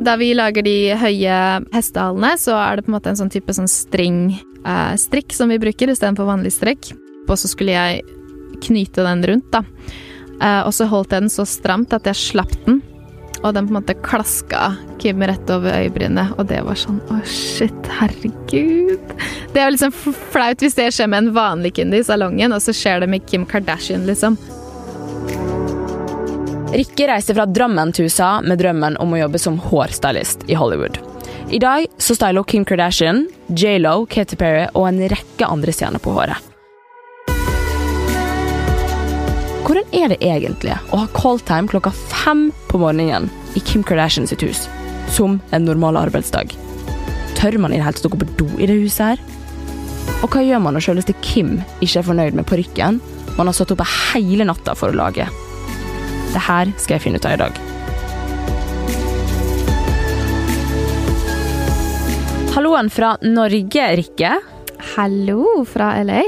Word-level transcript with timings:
Da 0.00 0.16
vi 0.18 0.32
lager 0.34 0.64
de 0.66 0.94
høye 0.98 1.36
hestehalene, 1.74 2.32
så 2.40 2.56
er 2.58 2.78
det 2.78 2.86
på 2.86 2.92
en 2.92 2.96
måte 2.96 3.12
en 3.12 3.20
sånn 3.20 3.32
type 3.32 3.54
sånn 3.54 3.70
string-strikk 3.70 5.28
eh, 5.30 5.36
som 5.36 5.52
vi 5.52 5.60
bruker 5.62 5.92
istedenfor 5.92 6.30
vanlig 6.30 6.54
strekk. 6.56 6.94
Og 7.28 7.36
så 7.38 7.50
skulle 7.50 7.76
jeg 7.76 8.02
knyte 8.62 9.04
den 9.06 9.26
rundt, 9.28 9.52
da. 9.52 9.62
Eh, 10.42 10.62
og 10.66 10.72
så 10.74 10.88
holdt 10.90 11.12
jeg 11.14 11.26
den 11.26 11.32
så 11.32 11.46
stramt 11.48 11.94
at 11.94 12.08
jeg 12.08 12.18
slapp 12.18 12.56
den. 12.66 12.80
Og 13.42 13.54
den 13.56 13.66
på 13.66 13.74
en 13.74 13.78
måte 13.80 13.98
klaska 14.06 14.76
Kim 15.02 15.22
rett 15.26 15.50
over 15.50 15.74
øyebrynet, 15.74 16.36
og 16.38 16.46
det 16.46 16.60
var 16.62 16.78
sånn 16.78 17.00
Å, 17.10 17.18
shit, 17.26 17.88
herregud. 17.98 19.16
Det 19.50 19.58
er 19.58 19.66
jo 19.66 19.74
liksom 19.74 19.94
flaut 20.30 20.62
hvis 20.62 20.78
det 20.78 20.92
skjer 20.94 21.10
med 21.10 21.24
en 21.24 21.34
vanlig 21.34 21.74
kunde 21.80 21.98
i 21.98 22.06
salongen, 22.06 22.54
og 22.54 22.62
så 22.62 22.74
skjer 22.76 23.02
det 23.02 23.10
med 23.10 23.26
Kim 23.26 23.46
Kardashian, 23.48 24.06
liksom. 24.06 24.38
Rikke 26.72 27.04
reiser 27.04 27.36
fra 27.36 27.44
drømmen 27.44 27.90
til 27.92 28.06
USA 28.08 28.38
med 28.40 28.56
drømmen 28.62 28.94
om 29.02 29.10
å 29.12 29.18
jobbe 29.20 29.36
som 29.40 29.58
hårstylist 29.60 30.46
i 30.48 30.56
Hollywood. 30.56 30.96
I 31.52 31.58
dag 31.60 31.84
så 32.00 32.16
styler 32.16 32.46
Kim 32.48 32.64
Kardashian, 32.64 33.26
J.Lo, 33.52 34.06
Katy 34.08 34.38
Perry 34.40 34.62
og 34.72 34.86
en 34.88 35.02
rekke 35.12 35.50
andre 35.52 35.74
stjerner 35.76 36.00
på 36.00 36.14
håret. 36.16 36.40
Hvordan 39.66 39.92
er 39.92 40.14
det 40.14 40.20
egentlig 40.24 40.78
å 40.88 41.02
ha 41.02 41.12
calltime 41.12 41.68
klokka 41.68 41.92
fem 42.08 42.48
på 42.72 42.80
morgenen 42.80 43.28
i 43.52 43.60
Kim 43.60 43.84
Kardashian 43.84 44.30
sitt 44.30 44.40
hus, 44.40 44.64
som 45.12 45.42
en 45.52 45.68
normal 45.68 46.00
arbeidsdag? 46.06 46.56
Tør 47.36 47.60
man 47.60 47.76
i 47.76 47.82
det 47.82 47.84
hele 47.84 48.00
tatt 48.00 48.08
å 48.08 48.14
gå 48.16 48.24
på 48.24 48.32
do 48.40 48.48
i 48.56 48.70
det 48.70 48.80
huset 48.80 49.12
her? 49.12 49.24
Og 50.24 50.32
hva 50.32 50.40
gjør 50.40 50.64
man 50.64 50.78
når 50.78 50.88
selveste 50.88 51.20
Kim 51.20 51.58
ikke 51.84 51.98
er 52.00 52.08
fornøyd 52.14 52.40
med 52.40 52.48
parykken 52.48 53.04
man 53.36 53.48
har 53.48 53.60
stått 53.60 53.76
oppe 53.76 53.92
hele 54.08 54.48
natta 54.48 54.72
for 54.78 54.88
å 54.88 55.02
lage? 55.04 55.28
Det 56.32 56.40
her 56.48 56.72
skal 56.80 56.96
jeg 56.96 57.04
finne 57.06 57.20
ut 57.20 57.26
av 57.28 57.36
i 57.36 57.40
dag. 57.42 57.60
Halloen 62.54 62.90
fra 62.92 63.14
Norge, 63.22 63.84
Rikke. 63.96 64.32
Hallo 64.94 65.64
fra 65.68 65.94
LA. 66.04 66.22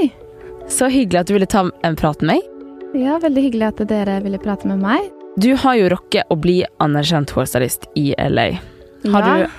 Så 0.69 0.87
hyggelig 0.89 1.19
at 1.21 1.29
du 1.29 1.35
ville 1.35 1.49
ta 1.49 1.65
en 1.85 1.97
prat 1.99 2.21
med 2.25 2.33
meg. 2.35 2.51
Ja, 2.97 3.17
veldig 3.21 3.43
hyggelig 3.49 3.67
at 3.73 3.83
dere 3.89 4.17
ville 4.23 4.39
prate 4.41 4.67
med 4.69 4.81
meg. 4.81 5.09
Du 5.37 5.51
har 5.59 5.75
jo 5.77 5.89
rocket 5.91 6.29
å 6.31 6.37
bli 6.39 6.61
anerkjent 6.81 7.33
hårstylist 7.35 7.89
i 7.99 8.13
LA. 8.17 8.47
Har 9.11 9.21
Ja. 9.21 9.35
du 9.37 9.51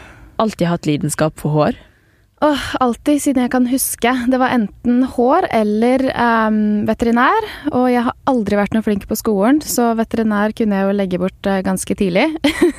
alltid 0.42 0.66
hatt 0.68 0.86
lidenskap 0.86 1.38
for 1.38 1.50
hår? 1.50 1.76
Åh, 2.46 2.64
alltid 2.80 3.22
siden 3.22 3.42
jeg 3.42 3.50
kan 3.50 3.64
huske. 3.66 4.10
Det 4.30 4.38
var 4.38 4.52
enten 4.54 5.00
hår 5.16 5.48
eller 5.56 6.04
um, 6.14 6.58
veterinær. 6.86 7.46
Og 7.72 7.88
jeg 7.90 8.04
har 8.06 8.14
aldri 8.30 8.58
vært 8.60 8.76
noe 8.76 8.86
flink 8.86 9.06
på 9.10 9.16
skolen, 9.18 9.58
så 9.64 9.88
veterinær 9.98 10.54
kunne 10.54 10.78
jeg 10.78 10.86
jo 10.86 10.94
legge 10.94 11.18
bort 11.18 11.48
uh, 11.48 11.58
ganske 11.66 11.96
tidlig. 11.98 12.28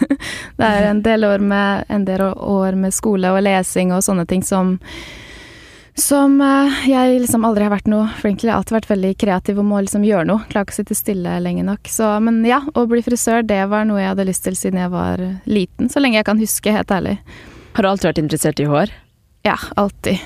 det 0.59 0.69
er 0.69 0.87
en 0.87 1.01
del, 1.03 1.25
år 1.27 1.43
med, 1.43 1.83
en 1.91 2.05
del 2.07 2.23
år 2.29 2.77
med 2.79 2.95
skole 2.95 3.33
og 3.33 3.41
lesing 3.43 3.91
og 3.95 4.05
sånne 4.05 4.27
ting 4.29 4.45
som 4.45 4.77
som 5.97 6.35
eh, 6.45 6.75
jeg 6.91 7.15
liksom 7.23 7.41
aldri 7.47 7.65
har 7.65 7.71
vært 7.73 7.87
noe 7.89 8.05
flink 8.19 8.37
til. 8.37 8.51
Jeg 8.51 8.53
har 8.53 8.61
alltid 8.61 8.75
vært 8.75 8.91
veldig 8.91 9.11
kreativ 9.17 9.57
og 9.57 9.65
må 9.65 9.79
liksom 9.81 10.05
gjøre 10.05 10.27
noe. 10.29 10.43
Klarer 10.45 10.67
ikke 10.67 10.75
å 10.75 10.77
sitte 10.77 10.97
stille 10.99 11.39
lenge 11.41 11.65
nok. 11.65 11.89
Så, 11.89 12.11
men 12.21 12.37
ja, 12.45 12.59
å 12.77 12.85
bli 12.85 13.01
frisør, 13.01 13.41
det 13.41 13.63
var 13.71 13.89
noe 13.89 14.03
jeg 14.03 14.11
hadde 14.11 14.27
lyst 14.29 14.45
til 14.45 14.59
siden 14.59 14.77
jeg 14.83 14.93
var 14.93 15.25
liten. 15.49 15.89
Så 15.89 16.03
lenge 16.05 16.21
jeg 16.21 16.29
kan 16.29 16.37
huske, 16.37 16.75
helt 16.77 16.93
ærlig. 16.93 17.17
Har 17.73 17.81
du 17.81 17.89
alltid 17.89 18.11
vært 18.11 18.21
interessert 18.27 18.61
i 18.61 18.69
hår? 18.69 18.93
Ja, 19.45 19.57
alltid. 19.75 20.19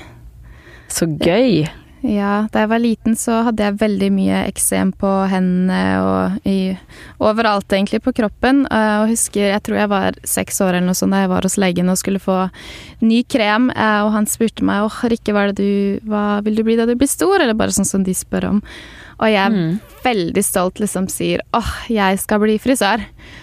Så 0.92 1.06
gøy. 1.20 1.66
Ja, 2.02 2.48
da 2.50 2.64
jeg 2.64 2.70
var 2.72 2.80
liten 2.82 3.14
så 3.14 3.44
hadde 3.46 3.62
jeg 3.62 3.78
veldig 3.78 4.08
mye 4.10 4.40
eksem 4.48 4.90
på 4.98 5.10
hendene 5.30 5.82
og 6.02 6.48
i, 6.50 6.72
overalt 7.22 7.70
egentlig 7.70 8.00
på 8.02 8.10
kroppen. 8.16 8.64
Eh, 8.66 8.94
Og 9.04 9.12
husker, 9.12 9.52
jeg 9.52 9.62
tror 9.62 9.78
jeg 9.78 9.90
var 9.92 10.18
seks 10.26 10.58
år 10.66 10.74
eller 10.74 10.88
noe 10.88 10.98
sånt 10.98 11.14
da 11.14 11.20
jeg 11.22 11.30
var 11.30 11.46
hos 11.46 11.58
legen 11.62 11.92
og 11.92 12.00
skulle 12.00 12.22
få 12.22 12.40
ny 13.06 13.22
krem, 13.22 13.70
eh, 13.70 14.00
og 14.02 14.10
han 14.16 14.26
spurte 14.26 14.66
meg 14.66 14.88
åh, 14.88 14.98
Rikke, 15.12 15.36
hva, 15.36 15.46
det 15.52 15.62
du, 15.62 16.02
hva 16.10 16.40
vil 16.42 16.58
du 16.58 16.64
bli 16.66 16.76
da 16.80 16.88
du 16.90 16.96
blir 16.98 17.10
stor, 17.10 17.38
eller 17.38 17.54
bare 17.54 17.76
sånn 17.76 17.86
som 17.86 18.02
de 18.02 18.16
spør 18.18 18.48
om. 18.50 18.60
Og 19.20 19.28
jeg 19.28 19.52
Mm. 19.52 19.80
veldig 20.04 20.44
stolt 20.44 20.74
liksom 20.80 21.08
sier 21.08 21.40
åh, 21.54 21.72
jeg 21.88 22.18
skal 22.18 22.38
bli 22.40 22.58
frisør. 22.58 23.00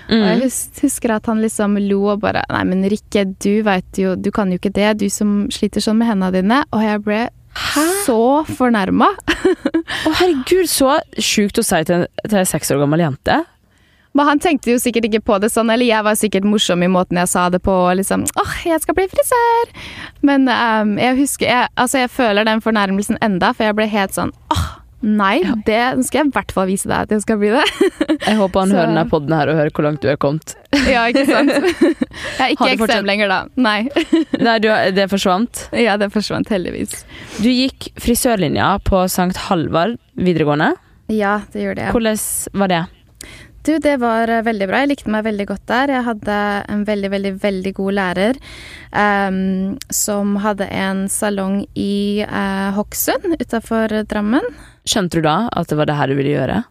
Og 0.09 0.25
jeg 0.25 0.40
Mm. 0.40 0.52
husker 0.81 1.12
at 1.16 1.25
han 1.25 1.41
liksom 1.41 1.78
lo 1.90 2.09
og 2.09 2.22
bare 2.22 2.44
Nei, 2.50 2.63
men 2.63 2.84
Rikke, 2.84 3.35
du 3.40 3.62
veit 3.63 3.94
jo 3.97 4.16
Du 4.16 4.31
kan 4.31 4.50
jo 4.52 4.57
ikke 4.57 4.74
det, 4.74 4.97
du 5.00 5.09
som 5.09 5.47
sliter 5.50 5.80
sånn 5.81 5.97
med 5.97 6.07
hendene 6.07 6.31
dine. 6.34 6.63
Og 6.74 6.81
jeg 6.81 7.03
ble 7.03 7.30
så 8.06 8.46
fornærma. 8.46 9.07
Å 10.06 10.12
herregud, 10.19 10.68
så 10.69 11.00
sjukt 11.18 11.57
å 11.59 11.63
si 11.66 11.84
til 11.84 12.06
ei 12.31 12.44
seks 12.46 12.72
år 12.72 12.80
gammel 12.80 13.00
jente. 13.00 13.46
Men 14.13 14.25
han 14.25 14.40
tenkte 14.40 14.72
jo 14.72 14.78
sikkert 14.81 15.06
ikke 15.06 15.22
på 15.24 15.40
det 15.40 15.51
sånn, 15.51 15.69
eller 15.72 15.86
jeg 15.86 16.03
var 16.03 16.13
sikkert 16.18 16.44
morsom 16.44 16.81
i 16.84 16.88
måten 16.90 17.18
jeg 17.18 17.28
sa 17.30 17.47
det 17.50 17.62
på, 17.62 17.72
liksom 17.96 18.24
åh, 18.41 18.53
jeg 18.66 18.81
skal 18.81 18.96
bli 18.97 19.06
frisør. 19.12 19.69
Men 20.25 20.47
um, 20.50 20.96
jeg 20.97 21.16
husker 21.19 21.46
jeg, 21.46 21.68
Altså, 21.78 22.00
jeg 22.00 22.09
føler 22.09 22.44
den 22.46 22.59
fornærmelsen 22.62 23.19
enda, 23.22 23.53
for 23.53 23.63
jeg 23.66 23.75
ble 23.78 23.86
helt 23.88 24.12
sånn 24.18 24.31
åh, 24.51 24.78
nei, 25.01 25.39
det 25.65 25.79
skal 26.07 26.23
jeg 26.23 26.29
i 26.29 26.33
hvert 26.35 26.51
fall 26.55 26.67
vise 26.69 26.89
deg 26.89 27.05
at 27.07 27.13
jeg 27.15 27.21
skal 27.23 27.37
bli 27.41 27.51
det. 27.53 27.63
Jeg 28.29 28.35
håper 28.37 28.59
han 28.65 28.69
Så- 28.71 28.75
hører 28.77 28.89
denne 28.91 29.05
podden 29.09 29.33
her 29.37 29.49
og 29.51 29.55
hører 29.57 29.71
hvor 29.73 29.85
langt 29.87 30.01
du 30.03 30.09
er 30.11 30.17
kommet. 30.21 30.53
ja, 30.93 31.05
ikke 31.09 31.23
sant? 31.29 31.49
Jeg 32.39 32.45
er 32.45 32.53
ikke 32.55 32.75
fortsatt- 32.83 33.07
lenger, 33.07 33.31
da. 33.31 33.39
Nei. 33.55 33.79
Nei, 34.38 34.57
du, 34.63 34.67
det 34.97 35.07
forsvant. 35.11 35.63
Ja, 35.77 35.95
det 36.01 36.11
forsvant 36.13 36.51
heldigvis. 36.53 36.99
Du 37.39 37.47
gikk 37.49 37.89
frisørlinja 38.01 38.73
på 38.85 39.05
St. 39.09 39.31
Halvard 39.47 39.97
videregående. 40.19 40.73
Ja, 41.09 41.39
det 41.53 41.63
gjorde 41.63 41.88
jeg. 41.88 41.95
Hvordan 41.95 42.19
var 42.61 42.69
det? 42.75 42.83
Du, 43.63 43.73
det 43.79 43.97
var 43.99 44.31
eh, 44.31 44.43
veldig 44.45 44.67
bra. 44.69 44.81
Jeg 44.83 44.91
likte 44.93 45.11
meg 45.11 45.25
veldig 45.27 45.45
godt 45.49 45.65
der. 45.69 45.93
Jeg 45.97 46.05
hadde 46.07 46.39
en 46.71 46.83
veldig, 46.87 47.11
veldig, 47.11 47.33
veldig 47.43 47.73
god 47.75 47.97
lærer 47.97 48.39
um, 48.95 49.77
som 49.93 50.37
hadde 50.39 50.69
en 50.71 51.05
salong 51.11 51.61
i 51.75 52.23
uh, 52.23 52.71
Hokksund 52.77 53.35
utafor 53.35 54.01
Drammen. 54.09 54.45
Skjønte 54.87 55.19
du 55.19 55.27
da 55.27 55.37
at 55.51 55.71
det 55.71 55.79
var 55.79 55.89
det 55.89 55.97
her 55.99 56.11
du 56.11 56.17
ville 56.19 56.37
gjøre? 56.37 56.61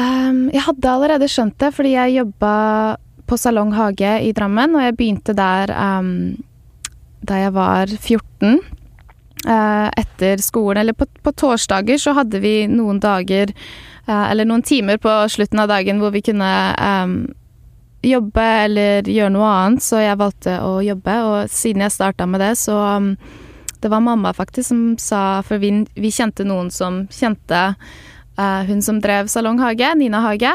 Um, 0.00 0.48
jeg 0.50 0.64
hadde 0.66 0.90
allerede 0.90 1.30
skjønt 1.30 1.58
det, 1.60 1.70
fordi 1.76 1.94
jeg 1.94 2.16
jobba 2.16 2.54
på 3.28 3.38
Salong 3.38 3.70
Hage 3.76 4.16
i 4.26 4.32
Drammen, 4.36 4.74
og 4.74 4.82
jeg 4.82 4.96
begynte 4.98 5.36
der 5.36 5.70
um, 5.76 6.34
da 7.24 7.44
jeg 7.44 7.54
var 7.54 7.92
14. 7.92 8.58
Uh, 9.44 9.90
etter 10.00 10.40
skolen, 10.40 10.80
eller 10.80 10.96
på, 10.96 11.04
på 11.20 11.32
torsdager, 11.36 12.00
så 12.00 12.14
hadde 12.16 12.40
vi 12.40 12.62
noen 12.70 12.96
dager 12.96 13.50
eh, 13.52 13.93
Eller 14.06 14.44
noen 14.44 14.62
timer 14.62 14.98
på 15.00 15.12
slutten 15.32 15.62
av 15.62 15.70
dagen 15.72 16.00
hvor 16.02 16.12
vi 16.12 16.20
kunne 16.24 16.50
um, 16.76 17.14
jobbe 18.04 18.44
eller 18.66 19.08
gjøre 19.08 19.32
noe 19.32 19.48
annet, 19.48 19.84
så 19.84 20.02
jeg 20.02 20.20
valgte 20.20 20.58
å 20.60 20.78
jobbe. 20.84 21.14
Og 21.28 21.52
siden 21.52 21.84
jeg 21.86 21.94
starta 21.94 22.28
med 22.28 22.44
det, 22.44 22.54
så 22.60 22.76
um, 22.98 23.14
Det 23.80 23.90
var 23.92 24.00
mamma 24.00 24.32
faktisk 24.32 24.68
som 24.68 24.82
sa 24.96 25.42
For 25.44 25.60
vi, 25.60 25.84
vi 25.94 26.10
kjente 26.10 26.44
noen 26.44 26.70
som 26.72 27.02
kjente 27.12 27.74
uh, 28.38 28.62
hun 28.68 28.80
som 28.82 29.00
drev 29.00 29.28
Salong 29.28 29.60
Hage, 29.60 29.94
Nina 29.96 30.20
Hage. 30.24 30.52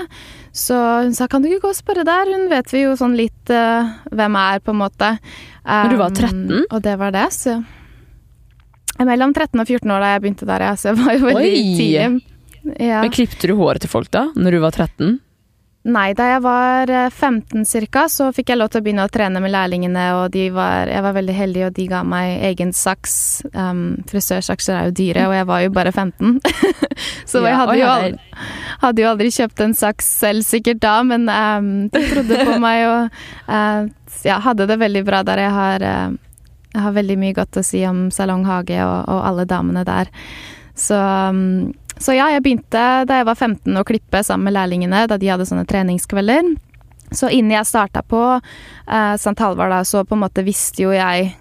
Så 0.52 0.78
hun 1.06 1.14
sa 1.14 1.28
kan 1.28 1.42
du 1.42 1.50
ikke 1.50 1.68
gå 1.68 1.74
og 1.74 1.78
spørre 1.78 2.06
der, 2.06 2.30
hun 2.34 2.50
vet 2.50 2.74
vi 2.74 2.86
jo 2.86 2.96
sånn 2.98 3.18
litt 3.18 3.54
uh, 3.54 3.90
hvem 4.10 4.38
er, 4.40 4.62
på 4.62 4.74
en 4.74 4.82
måte. 4.82 5.14
Men 5.66 5.94
du 5.94 6.00
var 6.02 6.10
Um, 6.10 6.16
13? 6.16 6.66
Og 6.72 6.82
det 6.82 6.96
var 6.98 7.14
det, 7.14 7.28
så 7.34 7.62
Mellom 9.00 9.32
13 9.32 9.62
og 9.62 9.70
14 9.70 9.92
år 9.96 10.02
da 10.04 10.08
jeg 10.12 10.22
begynte 10.26 10.48
der, 10.50 10.64
ja, 10.66 10.72
så 10.76 10.90
jeg 10.90 10.98
var 11.00 11.14
jo 11.16 11.28
veldig 11.30 11.52
tidlig. 11.78 12.39
Ja. 12.76 13.02
Men 13.02 13.14
Klippte 13.16 13.50
du 13.50 13.56
håret 13.60 13.84
til 13.86 13.92
folk 13.92 14.12
da, 14.14 14.28
når 14.36 14.58
du 14.58 14.64
var 14.64 14.76
13? 14.76 15.20
Nei, 15.88 16.10
da 16.12 16.26
jeg 16.28 16.42
var 16.44 16.92
eh, 16.92 17.08
15 17.08 17.64
cirka, 17.64 18.04
så 18.12 18.28
fikk 18.36 18.52
jeg 18.52 18.60
lov 18.60 18.68
til 18.72 18.82
å 18.82 18.84
begynne 18.84 19.06
å 19.08 19.12
trene 19.12 19.40
med 19.40 19.54
lærlingene, 19.54 20.06
og 20.20 20.34
de 20.34 20.50
var, 20.52 20.92
jeg 20.92 21.06
var 21.06 21.16
veldig 21.16 21.36
heldig, 21.38 21.64
og 21.70 21.78
de 21.78 21.86
ga 21.88 22.02
meg 22.04 22.44
egen 22.50 22.74
saks. 22.76 23.16
Um, 23.54 24.02
frisørsakser 24.10 24.76
er 24.76 24.90
jo 24.90 24.98
dyre, 25.00 25.30
og 25.30 25.38
jeg 25.38 25.48
var 25.48 25.64
jo 25.64 25.72
bare 25.80 25.96
15. 25.96 26.36
så 27.32 27.40
Ja, 27.40 27.48
jeg 27.48 27.60
hadde 27.62 27.78
jo, 27.80 27.90
aldri, 27.94 28.44
hadde 28.84 29.06
jo 29.06 29.10
aldri 29.14 29.32
kjøpt 29.40 29.66
en 29.66 29.78
saks 29.80 30.14
selv 30.20 30.48
sikkert 30.50 30.84
da, 30.84 30.98
men 31.08 31.32
um, 31.32 31.74
de 31.96 32.06
trodde 32.12 32.44
på 32.52 32.60
meg, 32.68 32.84
og 32.92 33.20
uh, 33.48 34.14
ja, 34.28 34.42
hadde 34.44 34.68
det 34.68 34.82
veldig 34.84 35.08
bra 35.08 35.24
der. 35.32 35.46
Jeg 35.48 35.58
har, 35.62 35.90
uh, 35.90 36.56
jeg 36.76 36.88
har 36.90 36.98
veldig 37.00 37.22
mye 37.24 37.40
godt 37.40 37.64
å 37.64 37.66
si 37.66 37.86
om 37.88 38.10
Salong 38.12 38.44
Hage 38.52 38.84
og, 38.84 38.98
og 39.08 39.28
alle 39.32 39.48
damene 39.48 39.88
der. 39.88 40.12
Så 40.76 41.00
um, 41.00 41.72
så 42.00 42.16
ja, 42.16 42.30
jeg 42.32 42.44
begynte 42.46 42.84
da 43.08 43.20
jeg 43.20 43.28
var 43.28 43.36
15 43.36 43.76
å 43.82 43.86
klippe 43.88 44.24
sammen 44.24 44.48
med 44.48 44.56
lærlingene, 44.56 45.04
da 45.12 45.18
de 45.20 45.30
hadde 45.30 45.48
sånne 45.50 45.68
treningskvelder. 45.68 46.54
Så 47.12 47.30
innen 47.34 47.58
jeg 47.58 47.68
starta 47.68 48.04
på 48.06 48.22
eh, 48.38 49.14
St. 49.18 49.36
Halvard, 49.42 49.74
da, 49.74 49.84
så 49.84 50.06
på 50.08 50.16
en 50.16 50.24
måte 50.24 50.46
visste 50.46 50.86
jo 50.86 50.94
jeg 50.96 51.34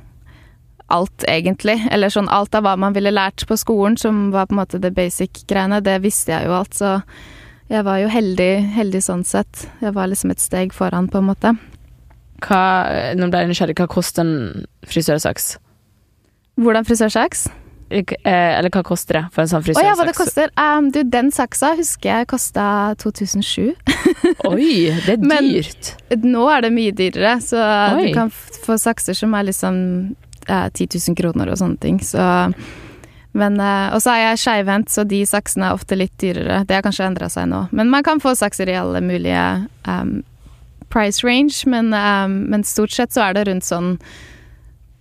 alt, 0.89 1.25
egentlig. 1.29 1.77
Eller 1.93 2.11
sånn 2.11 2.31
alt 2.33 2.57
av 2.57 2.65
hva 2.65 2.75
man 2.81 2.97
ville 2.97 3.13
lært 3.13 3.45
på 3.47 3.59
skolen, 3.61 3.99
som 4.01 4.31
var 4.35 4.49
på 4.49 4.57
en 4.57 4.63
måte 4.63 4.81
det 4.83 4.95
basic-greiene, 4.97 5.83
det 5.85 5.99
visste 6.03 6.33
jeg 6.33 6.49
jo 6.49 6.57
alt. 6.57 6.75
Så 6.75 6.97
jeg 7.69 7.85
var 7.85 8.01
jo 8.01 8.09
heldig, 8.11 8.53
heldig 8.75 9.05
sånn 9.05 9.27
sett. 9.29 9.67
Jeg 9.85 9.93
var 9.97 10.09
liksom 10.11 10.33
et 10.33 10.43
steg 10.43 10.75
foran, 10.75 11.11
på 11.13 11.21
en 11.21 11.29
måte. 11.29 11.55
Hva, 12.43 12.63
nå 13.19 13.29
ble 13.29 13.45
jeg 13.45 13.53
nysgjerrig, 13.53 13.79
hva 13.79 13.89
koster 13.93 14.25
en 14.25 14.67
frisørsaks? 14.89 15.57
Hvordan 16.59 16.89
frisørsaks? 16.89 17.49
Eh, 17.91 18.59
eller 18.59 18.69
hva 18.69 18.83
koster 18.85 19.17
det 19.17 19.23
for 19.33 19.43
en 19.43 19.49
sånn 19.49 19.65
Å 19.73 19.83
ja, 19.85 19.95
hva 19.97 20.05
det 20.05 20.17
koster? 20.17 20.51
Um, 20.61 20.91
du, 20.93 21.01
den 21.09 21.31
saksa 21.33 21.73
husker 21.79 22.11
jeg 22.11 22.29
kosta 22.29 22.65
2007. 23.01 23.73
Oi, 24.51 24.91
det 25.07 25.15
er 25.17 25.23
Men- 25.25 25.49
dyrt. 25.55 25.95
Nå 26.21 26.45
er 26.53 26.67
det 26.67 26.73
mye 26.75 26.93
dyrere, 26.93 27.39
så 27.45 27.63
Oi. 27.97 28.09
du 28.09 28.17
kan 28.17 28.33
få 28.33 28.77
sakser 28.81 29.17
som 29.17 29.33
er 29.39 29.49
liksom 29.49 29.79
eh, 30.49 30.69
10 30.69 31.01
000 31.09 31.17
kroner 31.17 31.49
og 31.53 31.61
sånne 31.63 31.81
ting. 31.81 32.03
Så 32.05 32.21
men, 33.39 33.61
eh, 33.61 33.89
og 33.95 34.03
så 34.03 34.15
er 34.15 34.23
jeg 34.25 34.41
skeivhendt, 34.43 34.91
så 34.93 35.05
de 35.09 35.21
saksene 35.29 35.69
er 35.69 35.77
ofte 35.77 35.97
litt 35.97 36.15
dyrere. 36.21 36.63
Det 36.67 36.79
har 36.79 36.85
kanskje 36.85 37.07
endra 37.07 37.29
seg 37.33 37.49
nå. 37.51 37.67
Men 37.77 37.91
man 37.93 38.05
kan 38.07 38.21
få 38.21 38.35
sakser 38.37 38.69
i 38.73 38.77
alle 38.79 39.01
mulige 39.05 39.45
um, 39.87 40.19
price 40.93 41.25
range, 41.25 41.63
men, 41.71 41.93
um, 41.95 42.41
men 42.51 42.65
stort 42.65 42.93
sett 42.97 43.15
så 43.15 43.29
er 43.29 43.37
det 43.37 43.47
rundt 43.49 43.69
sånn 43.69 43.95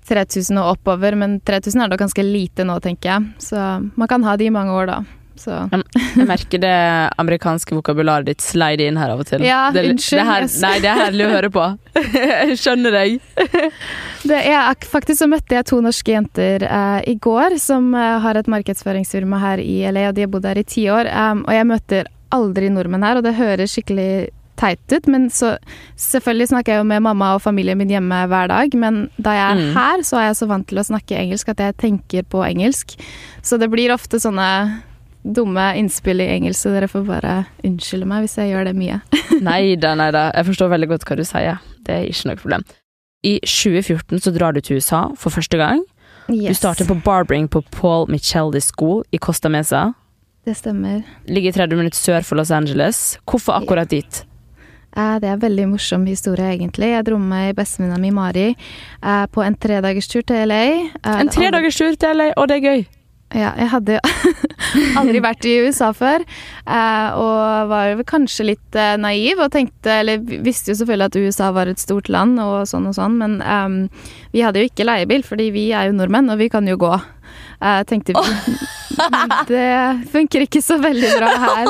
3000 0.10 0.62
og 0.62 0.74
oppover. 0.76 1.18
Men 1.20 1.40
3000 1.48 1.84
er 1.84 1.92
da 1.92 2.00
ganske 2.00 2.26
lite 2.26 2.66
nå, 2.68 2.80
tenker 2.84 3.14
jeg. 3.14 3.30
Så 3.50 3.70
man 3.96 4.12
kan 4.12 4.26
ha 4.28 4.38
de 4.40 4.50
i 4.50 4.54
mange 4.54 4.76
år, 4.76 4.92
da. 4.92 5.00
Så 5.38 5.54
Jeg 5.72 6.26
merker 6.28 6.62
det 6.62 6.74
amerikanske 7.22 7.76
vokabularet 7.78 8.28
ditt 8.28 8.44
slide 8.44 8.88
inn 8.90 8.98
her 9.00 9.14
av 9.14 9.22
og 9.22 9.30
til. 9.30 9.44
Ja, 9.46 9.68
det, 9.74 9.86
unnskyld, 9.92 10.20
Det 10.20 10.28
her, 10.28 10.48
nei, 10.64 10.74
det 10.84 10.92
er 10.92 11.02
herlig 11.04 11.28
å 11.28 11.34
høre 11.36 11.52
på. 11.54 11.66
Jeg 12.18 12.58
skjønner 12.62 12.98
deg. 12.98 13.20
Det 14.28 14.40
er, 14.50 14.74
faktisk 14.82 15.22
så 15.22 15.28
møtte 15.30 15.56
jeg 15.56 15.68
to 15.70 15.78
norske 15.80 16.12
jenter 16.12 16.64
eh, 16.66 16.98
i 17.08 17.14
går 17.22 17.54
som 17.62 17.94
eh, 17.96 18.18
har 18.24 18.36
et 18.36 18.50
markedsføringsfirma 18.52 19.40
her 19.40 19.62
i 19.64 19.78
LA, 19.88 20.08
og 20.10 20.18
de 20.18 20.26
har 20.26 20.32
bodd 20.34 20.48
her 20.50 20.60
i 20.60 20.66
ti 20.68 20.88
år. 20.92 21.08
Um, 21.08 21.46
og 21.46 21.54
jeg 21.56 21.68
møter 21.70 22.10
aldri 22.36 22.72
nordmenn 22.74 23.06
her, 23.08 23.20
og 23.20 23.24
det 23.24 23.38
høres 23.38 23.78
skikkelig 23.78 24.10
teit 24.58 24.94
ut, 24.94 25.08
men 25.08 25.30
så 25.34 25.56
Selvfølgelig 25.98 26.50
snakker 26.52 26.74
jeg 26.76 26.82
jo 26.82 26.88
med 26.90 27.02
mamma 27.06 27.32
og 27.36 27.42
familien 27.42 27.78
min 27.80 27.90
hjemme 27.90 28.20
hver 28.30 28.48
dag, 28.52 28.74
men 28.78 29.10
da 29.18 29.32
jeg 29.34 29.46
er 29.52 29.62
Mm. 29.62 29.74
her, 29.78 30.04
så 30.04 30.18
er 30.20 30.26
jeg 30.28 30.36
så 30.42 30.48
vant 30.48 30.68
til 30.68 30.78
å 30.78 30.86
snakke 30.86 31.18
engelsk 31.18 31.50
at 31.50 31.58
jeg 31.64 31.78
tenker 31.78 32.24
på 32.24 32.44
engelsk. 32.46 32.96
Så 33.42 33.58
det 33.60 33.70
blir 33.72 33.90
ofte 33.94 34.20
sånne 34.22 34.82
dumme 35.24 35.74
innspill 35.76 36.22
i 36.22 36.28
engelsk, 36.38 36.62
så 36.62 36.72
dere 36.76 36.88
får 36.88 37.06
bare 37.08 37.46
unnskylde 37.66 38.06
meg 38.08 38.24
hvis 38.26 38.38
jeg 38.38 38.52
gjør 38.54 38.66
det 38.70 38.76
mye. 38.78 39.02
Nei 39.42 39.76
da, 39.76 39.96
nei 39.96 40.12
da. 40.12 40.32
Jeg 40.36 40.46
forstår 40.52 40.70
veldig 40.76 40.88
godt 40.94 41.06
hva 41.10 41.18
du 41.18 41.24
sier. 41.28 41.58
Det 41.84 41.94
er 41.96 42.06
ikke 42.08 42.30
noe 42.30 42.36
problem. 42.40 42.64
I 43.26 43.40
2014 43.44 44.22
så 44.24 44.32
drar 44.38 44.54
du 44.54 44.62
til 44.62 44.78
USA 44.78 45.08
for 45.18 45.30
første 45.34 45.58
gang. 45.58 45.82
Du 46.28 46.54
starter 46.54 46.86
på 46.86 46.96
barbering 47.04 47.48
på 47.50 47.62
Paul 47.72 48.06
Michelli 48.12 48.60
School 48.62 49.04
i 49.12 49.18
Costa 49.18 49.50
Mesa. 49.50 49.94
Det 50.46 50.56
stemmer. 50.56 51.04
Ligger 51.28 51.52
30 51.56 51.76
minutter 51.80 51.98
sør 52.00 52.24
for 52.24 52.36
Los 52.40 52.52
Angeles. 52.52 53.18
Hvorfor 53.28 53.58
akkurat 53.60 53.90
dit? 53.92 54.24
Eh, 54.98 55.16
Det 55.22 55.28
er 55.30 55.34
en 55.38 55.40
veldig 55.46 55.68
morsom 55.76 56.06
historie, 56.10 56.50
egentlig. 56.58 56.90
Jeg 56.96 57.06
dro 57.06 57.18
med 57.22 57.56
bestevenninna 57.58 58.00
mi 58.02 58.12
Mari 58.12 58.48
eh, 58.56 59.26
på 59.32 59.44
en 59.46 59.56
tredagerstur 59.56 60.24
til 60.26 60.48
LA. 60.50 60.64
Eh, 61.04 61.20
En 61.22 61.30
tredagerstur 61.30 61.96
til 62.02 62.18
LA, 62.18 62.32
og 62.38 62.48
det 62.50 62.58
er 62.58 62.66
gøy. 62.72 62.86
Ja, 63.36 63.50
jeg 63.60 63.68
hadde 63.74 63.98
jo 63.98 64.00
aldri 65.02 65.20
vært 65.20 65.44
i 65.46 65.58
USA 65.66 65.90
før, 65.92 66.24
og 67.20 67.68
var 67.68 68.00
kanskje 68.08 68.46
litt 68.54 68.78
naiv 69.04 69.42
og 69.44 69.52
tenkte 69.52 69.98
Eller 70.00 70.22
visste 70.24 70.72
jo 70.72 70.78
selvfølgelig 70.80 71.10
at 71.10 71.18
USA 71.20 71.50
var 71.52 71.68
et 71.68 71.82
stort 71.84 72.08
land 72.08 72.40
og 72.40 72.64
sånn 72.72 72.88
og 72.88 72.96
sånn, 72.96 73.18
men 73.20 73.36
um, 73.44 73.76
vi 74.32 74.46
hadde 74.46 74.64
jo 74.64 74.70
ikke 74.72 74.88
leiebil, 74.88 75.28
fordi 75.28 75.50
vi 75.52 75.66
er 75.76 75.90
jo 75.90 75.98
nordmenn, 76.00 76.32
og 76.32 76.40
vi 76.40 76.48
kan 76.54 76.64
jo 76.72 76.78
gå. 76.80 76.94
Eh, 77.60 77.84
tenkte 77.90 78.16
vi. 78.16 78.56
Det 79.52 79.68
funker 80.16 80.48
ikke 80.48 80.64
så 80.64 80.80
veldig 80.80 81.12
bra 81.20 81.36
her. 81.44 81.68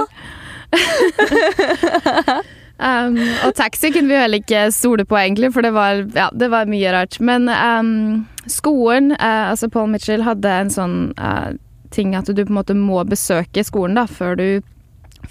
Um, 2.77 3.17
og 3.41 3.55
taxi 3.57 3.89
kunne 3.89 4.11
vi 4.11 4.19
heller 4.19 4.41
ikke 4.43 4.67
stole 4.71 5.05
på, 5.07 5.17
egentlig, 5.17 5.49
for 5.55 5.65
det 5.65 5.73
var, 5.73 6.03
ja, 6.15 6.29
det 6.33 6.51
var 6.53 6.69
mye 6.69 6.93
rart. 6.93 7.19
Men 7.19 7.49
um, 7.49 8.27
skolen, 8.47 9.11
uh, 9.17 9.49
altså 9.51 9.69
Paul 9.73 9.89
Mitchell, 9.93 10.25
hadde 10.27 10.53
en 10.61 10.73
sånn 10.73 10.97
uh, 11.17 11.55
ting 11.93 12.13
at 12.17 12.29
du 12.29 12.43
på 12.43 12.51
en 12.51 12.59
måte 12.59 12.77
må 12.77 13.01
besøke 13.07 13.63
skolen 13.65 13.97
da, 13.97 14.05
før 14.09 14.37
du, 14.37 14.47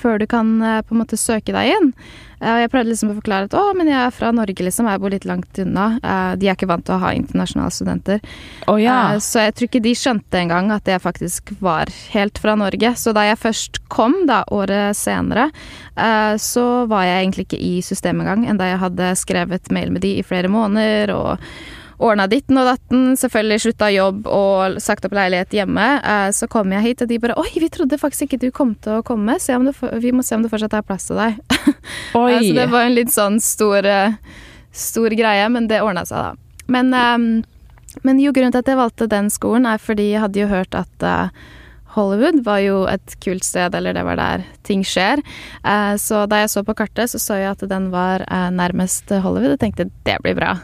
før 0.00 0.20
du 0.20 0.26
kan 0.31 0.56
eh, 0.62 0.81
på 0.87 0.94
en 0.94 1.02
måte 1.02 1.19
søke 1.20 1.54
deg 1.54 1.72
inn. 1.75 1.90
Eh, 2.40 2.50
og 2.52 2.60
jeg 2.62 2.70
prøvde 2.72 2.90
liksom 2.93 3.12
å 3.12 3.16
forklare 3.19 3.48
at 3.48 3.56
å, 3.56 3.64
men 3.76 3.90
jeg 3.90 3.98
er 4.00 4.14
fra 4.14 4.32
Norge, 4.37 4.66
liksom, 4.66 4.88
jeg 4.90 5.02
bor 5.02 5.14
litt 5.14 5.28
langt 5.28 5.60
unna. 5.62 5.87
Eh, 6.00 6.32
de 6.40 6.50
er 6.50 6.58
ikke 6.58 6.69
vant 6.70 6.87
til 6.87 6.96
å 6.96 7.00
ha 7.02 7.12
internasjonale 7.16 7.75
studenter. 7.75 8.20
Oh, 8.66 8.78
ja. 8.81 8.98
Så 9.22 9.46
jeg 9.46 9.56
tror 9.56 9.70
ikke 9.70 9.84
de 9.87 9.94
skjønte 9.98 10.43
engang 10.43 10.72
at 10.75 10.88
jeg 10.90 11.04
faktisk 11.04 11.54
var 11.64 11.93
helt 12.12 12.40
fra 12.43 12.56
Norge. 12.58 12.93
Så 13.00 13.14
da 13.16 13.26
jeg 13.28 13.40
først 13.43 13.81
kom, 13.93 14.22
da, 14.31 14.43
året 14.52 14.96
senere, 14.98 15.48
så 16.43 16.64
var 16.90 17.06
jeg 17.06 17.22
egentlig 17.22 17.46
ikke 17.46 17.60
i 17.62 17.78
systemet 17.84 18.26
engang, 18.26 18.43
enda 18.50 18.66
jeg 18.69 18.82
hadde 18.82 19.06
skrevet 19.16 19.70
mail 19.72 19.94
med 19.94 20.04
de 20.04 20.10
i 20.19 20.25
flere 20.26 20.50
måneder 20.52 21.14
og 21.14 21.46
ordna 21.98 22.26
ditten 22.28 22.58
og 22.60 22.66
datten, 22.69 23.16
selvfølgelig 23.16 23.62
slutta 23.64 23.88
jobb 23.94 24.26
og 24.28 24.76
sagt 24.82 25.06
opp 25.08 25.14
leilighet 25.16 25.54
hjemme. 25.56 25.87
Eh, 26.04 26.28
Så 26.37 26.48
kom 26.48 26.72
jeg 26.72 26.82
hit, 26.82 27.02
og 27.02 27.08
de 27.08 27.19
bare 27.19 27.34
'Oi, 27.37 27.50
vi 27.60 27.69
trodde 27.69 27.98
faktisk 27.98 28.26
ikke 28.28 28.40
du 28.40 28.50
kom 28.50 28.75
til 28.75 28.98
å 29.00 29.02
komme. 29.02 29.38
Se 29.40 29.54
om 29.56 29.64
du, 29.64 29.72
vi 30.00 30.12
må 30.12 30.22
se 30.22 30.34
om 30.34 30.43
det 30.43 30.50
fortsatt 30.50 30.75
er 30.75 30.82
plass 30.82 31.06
til 31.06 31.16
deg'. 31.16 31.38
Eh, 32.16 32.40
Så 32.40 32.54
det 32.54 32.70
var 32.70 32.82
en 32.84 32.94
litt 32.94 33.08
sånn 33.12 33.40
stor, 33.40 33.84
eh, 33.84 34.12
stor 34.72 35.08
greie, 35.10 35.48
men 35.48 35.66
det 35.69 35.82
ordna 35.82 36.04
seg, 36.04 36.16
da. 36.16 36.34
Men, 36.69 36.90
men 38.02 38.19
jo, 38.19 38.32
grunnen 38.32 38.52
til 38.52 38.58
at 38.58 38.66
jeg 38.66 38.76
valgte 38.76 39.08
den 39.08 39.31
skolen, 39.31 39.66
er 39.66 39.78
fordi 39.78 40.10
jeg 40.12 40.20
hadde 40.20 40.40
jo 40.40 40.46
hørt 40.48 40.75
at 40.75 41.31
Hollywood 41.96 42.43
var 42.44 42.60
jo 42.60 42.82
et 42.90 43.14
kult 43.25 43.44
sted, 43.46 43.75
eller 43.75 43.96
det 43.96 44.02
var 44.04 44.19
der 44.20 44.44
ting 44.69 44.82
skjer. 44.87 45.22
Eh, 45.64 45.94
så 46.00 46.25
da 46.28 46.43
jeg 46.43 46.52
så 46.52 46.62
på 46.66 46.75
kartet, 46.76 47.10
så 47.12 47.20
så 47.22 47.38
jeg 47.40 47.54
at 47.54 47.64
den 47.70 47.88
var 47.94 48.25
eh, 48.26 48.48
nærmest 48.52 49.10
Hollywood, 49.10 49.56
og 49.56 49.62
tenkte 49.62 49.88
det 50.06 50.19
blir 50.25 50.37
bra. 50.38 50.56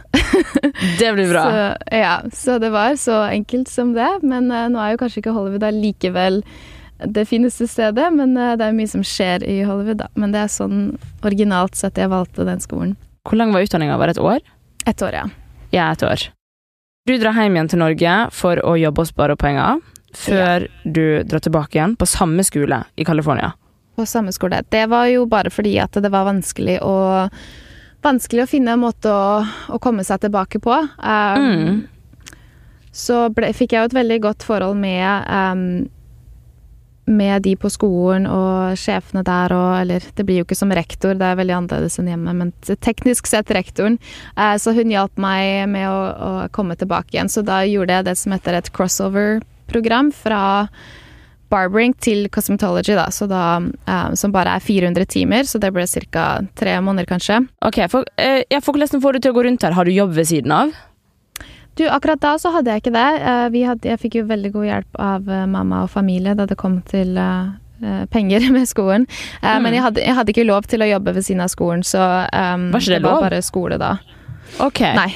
Det 1.01 1.09
blir 1.15 1.31
bra. 1.31 1.43
Så, 1.53 1.63
ja, 1.97 2.13
så 2.33 2.55
det 2.63 2.71
var 2.73 2.95
så 2.99 3.17
enkelt 3.31 3.69
som 3.71 3.93
det. 3.97 4.09
Men 4.23 4.51
eh, 4.51 4.69
nå 4.71 4.79
er 4.81 4.93
jo 4.93 5.01
kanskje 5.01 5.21
ikke 5.23 5.35
Hollywood 5.35 5.65
allikevel 5.67 6.41
det 7.03 7.25
fineste 7.27 7.67
stedet, 7.67 8.09
men 8.15 8.35
det 8.37 8.63
er 8.63 8.77
mye 8.77 8.91
som 8.91 9.03
skjer 9.07 9.43
i 9.49 9.57
Hollywood, 9.67 9.99
da. 10.05 10.09
Men 10.15 10.35
det 10.35 10.45
er 10.45 10.53
sånn 10.53 10.85
originalt 11.27 11.79
sett 11.79 11.99
jeg 11.99 12.13
valgte 12.13 12.47
den 12.47 12.63
skolen. 12.63 12.95
Hvor 13.27 13.39
lang 13.41 13.55
var 13.55 13.67
utdanninga? 13.67 13.99
Var 13.99 14.13
det 14.13 14.17
et 14.19 14.23
år? 14.23 14.53
Et 14.87 15.03
år, 15.03 15.19
ja. 15.19 15.25
Ja, 15.75 15.91
et 15.91 16.07
år. 16.07 16.29
Du 17.09 17.17
drar 17.19 17.35
hjem 17.35 17.57
igjen 17.59 17.73
til 17.73 17.81
Norge 17.83 18.15
for 18.31 18.61
å 18.63 18.77
jobbe 18.79 19.03
og 19.03 19.11
spare 19.11 19.35
opp 19.35 19.43
penger, 19.43 19.81
før 20.13 20.67
du 20.85 21.23
drar 21.25 21.43
tilbake 21.45 21.79
igjen 21.79 21.97
på 21.97 22.09
samme 22.09 22.45
skole 22.45 22.83
i 22.97 23.07
California. 23.09 23.53
På 23.97 24.07
samme 24.09 24.33
skole. 24.33 24.63
Det 24.69 24.87
var 24.93 25.09
jo 25.13 25.27
bare 25.29 25.53
fordi 25.53 25.77
at 25.83 25.97
det 26.01 26.13
var 26.13 26.29
vanskelig 26.31 26.81
å 26.85 26.97
Vanskelig 28.03 28.43
å 28.43 28.51
finne 28.51 28.73
en 28.75 28.81
måte 28.83 29.07
å, 29.07 29.45
å 29.47 29.79
komme 29.79 30.03
seg 30.03 30.25
tilbake 30.25 30.59
på. 30.59 30.75
Um, 30.99 31.45
Mm. 31.47 31.77
Så 32.93 33.29
ble, 33.31 33.53
fikk 33.55 33.73
jeg 33.73 33.79
jo 33.79 33.89
et 33.89 33.95
veldig 33.95 34.17
godt 34.25 34.43
forhold 34.43 34.75
med 34.83 35.29
um, 35.31 35.63
med 37.05 37.43
de 37.43 37.55
på 37.59 37.71
skolen 37.73 38.29
og 38.31 38.79
sjefene 38.79 39.25
der 39.27 39.53
og 39.57 39.71
Eller 39.81 40.05
det 40.15 40.27
blir 40.27 40.41
jo 40.41 40.47
ikke 40.47 40.59
som 40.59 40.73
rektor, 40.75 41.17
det 41.19 41.27
er 41.27 41.39
veldig 41.41 41.57
annerledes 41.57 41.99
enn 41.99 42.11
hjemme, 42.13 42.35
men 42.39 42.53
teknisk 42.85 43.27
sett 43.27 43.51
rektoren. 43.51 43.99
Eh, 44.37 44.55
så 44.59 44.75
hun 44.77 44.93
hjalp 44.93 45.19
meg 45.21 45.67
med 45.73 45.89
å, 45.91 45.99
å 46.13 46.33
komme 46.55 46.77
tilbake 46.79 47.17
igjen. 47.17 47.33
Så 47.33 47.43
da 47.47 47.63
gjorde 47.67 47.99
jeg 47.99 48.07
det 48.07 48.17
som 48.21 48.35
heter 48.35 48.59
et 48.59 48.71
crossover-program 49.73 50.13
fra 50.13 50.69
barbering 51.53 51.93
til 52.01 52.29
cosmetology, 52.33 52.95
da. 52.97 53.07
Så 53.13 53.27
da, 53.29 53.57
um, 53.59 54.17
som 54.17 54.33
bare 54.33 54.55
er 54.57 54.61
400 54.61 55.05
timer, 55.07 55.43
så 55.45 55.59
det 55.61 55.73
ble 55.73 55.85
ca. 55.87 56.41
tre 56.57 56.79
måneder, 56.81 57.07
kanskje. 57.07 57.47
Ok, 57.63 57.89
for, 57.91 58.05
uh, 58.19 58.43
ja, 58.51 58.61
for 58.61 58.73
Hvordan 58.73 59.01
får 59.03 59.13
du 59.13 59.19
til 59.21 59.33
å 59.33 59.35
gå 59.37 59.45
rundt 59.45 59.63
her? 59.63 59.73
Har 59.77 59.85
du 59.85 59.93
jobb 59.93 60.13
ved 60.15 60.27
siden 60.27 60.51
av? 60.53 60.73
Du, 61.77 61.85
akkurat 61.89 62.21
da 62.21 62.35
så 62.39 62.51
hadde 62.53 62.69
jeg 62.71 62.83
ikke 62.83 62.93
det. 62.93 63.23
Eh, 63.23 63.49
Vi 63.49 63.63
hadde, 63.65 63.89
jeg 63.89 63.99
fikk 63.99 64.15
jo 64.17 64.25
veldig 64.29 64.51
god 64.53 64.65
hjelp 64.67 64.99
av 65.01 65.29
eh, 65.29 65.47
mamma 65.47 65.83
og 65.85 65.91
familie 65.91 66.35
da 66.37 66.45
det 66.45 66.59
kom 66.61 66.83
til 66.83 67.17
eh, 67.17 67.47
eh, 67.83 68.03
penger 68.13 68.45
med 68.53 68.69
skolen. 68.69 69.07
Eh, 69.43 69.55
Mm. 69.57 69.63
Men 69.63 69.73
jeg 69.75 69.83
hadde, 69.83 70.01
jeg 70.05 70.15
hadde 70.15 70.33
ikke 70.35 70.45
lov 70.47 70.63
til 70.69 70.83
å 70.83 70.89
jobbe 70.91 71.15
ved 71.17 71.25
siden 71.25 71.41
av 71.41 71.49
skolen, 71.49 71.83
så 71.83 72.29
um, 72.29 72.71
Var 72.75 72.81
ikke 72.81 72.93
det 72.93 73.03
var 73.03 73.13
lov? 73.17 73.23
bare 73.25 73.41
skole 73.43 73.79
da. 73.81 73.95
Ok. 74.61 74.81
Nei. 74.81 75.15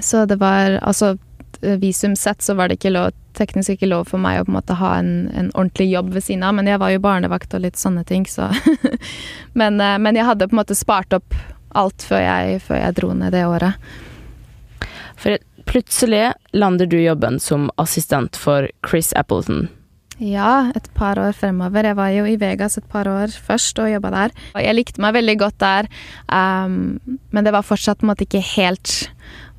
Så 0.00 0.24
det 0.28 0.36
var 0.40 0.78
Altså, 0.82 1.18
eh, 1.62 1.76
visum 1.80 2.16
sett 2.16 2.42
så 2.42 2.54
var 2.54 2.68
det 2.68 2.78
ikke 2.78 2.94
lov, 2.94 3.14
teknisk 3.36 3.76
ikke 3.76 3.90
lov 3.90 4.08
for 4.10 4.22
meg 4.22 4.40
å 4.40 4.46
på 4.46 4.52
en 4.52 4.58
måte 4.58 4.78
ha 4.80 4.94
en, 5.00 5.12
en 5.32 5.50
ordentlig 5.54 5.90
jobb 5.90 6.12
ved 6.16 6.26
siden 6.26 6.46
av, 6.46 6.56
men 6.58 6.70
jeg 6.70 6.80
var 6.82 6.94
jo 6.94 7.04
barnevakt 7.04 7.56
og 7.56 7.64
litt 7.66 7.80
sånne 7.80 8.04
ting, 8.08 8.26
så 8.28 8.50
men, 9.60 9.80
eh, 9.80 9.98
men 10.02 10.18
jeg 10.18 10.28
hadde 10.28 10.48
på 10.48 10.56
en 10.56 10.62
måte 10.62 10.78
spart 10.78 11.16
opp 11.16 11.36
alt 11.76 12.06
før 12.08 12.22
jeg, 12.24 12.60
før 12.64 12.80
jeg 12.80 12.98
dro 13.00 13.12
ned 13.16 13.34
det 13.36 13.44
året. 13.46 13.88
For 15.16 15.36
plutselig 15.66 16.30
lander 16.56 16.88
du 16.88 16.98
jobben 17.00 17.40
som 17.42 17.70
assistent 17.82 18.38
for 18.38 18.68
Chris 18.86 19.12
Appleton. 19.16 19.66
Ja, 20.16 20.72
et 20.74 20.88
par 20.96 21.18
år 21.20 21.34
fremover. 21.36 21.84
Jeg 21.84 21.96
var 21.98 22.12
jo 22.14 22.24
i 22.24 22.38
Vegas 22.40 22.78
et 22.78 22.86
par 22.88 23.08
år 23.10 23.28
først 23.28 23.76
og 23.82 23.90
jobba 23.90 24.12
der. 24.14 24.36
Og 24.54 24.62
jeg 24.64 24.76
likte 24.78 25.02
meg 25.04 25.16
veldig 25.18 25.34
godt 25.42 25.58
der, 25.60 25.88
um, 26.32 26.96
men 27.04 27.44
det 27.44 27.52
var 27.52 27.66
fortsatt 27.66 28.00
på 28.00 28.06
en 28.06 28.12
måte 28.14 28.24
ikke 28.24 28.44
helt 28.54 28.94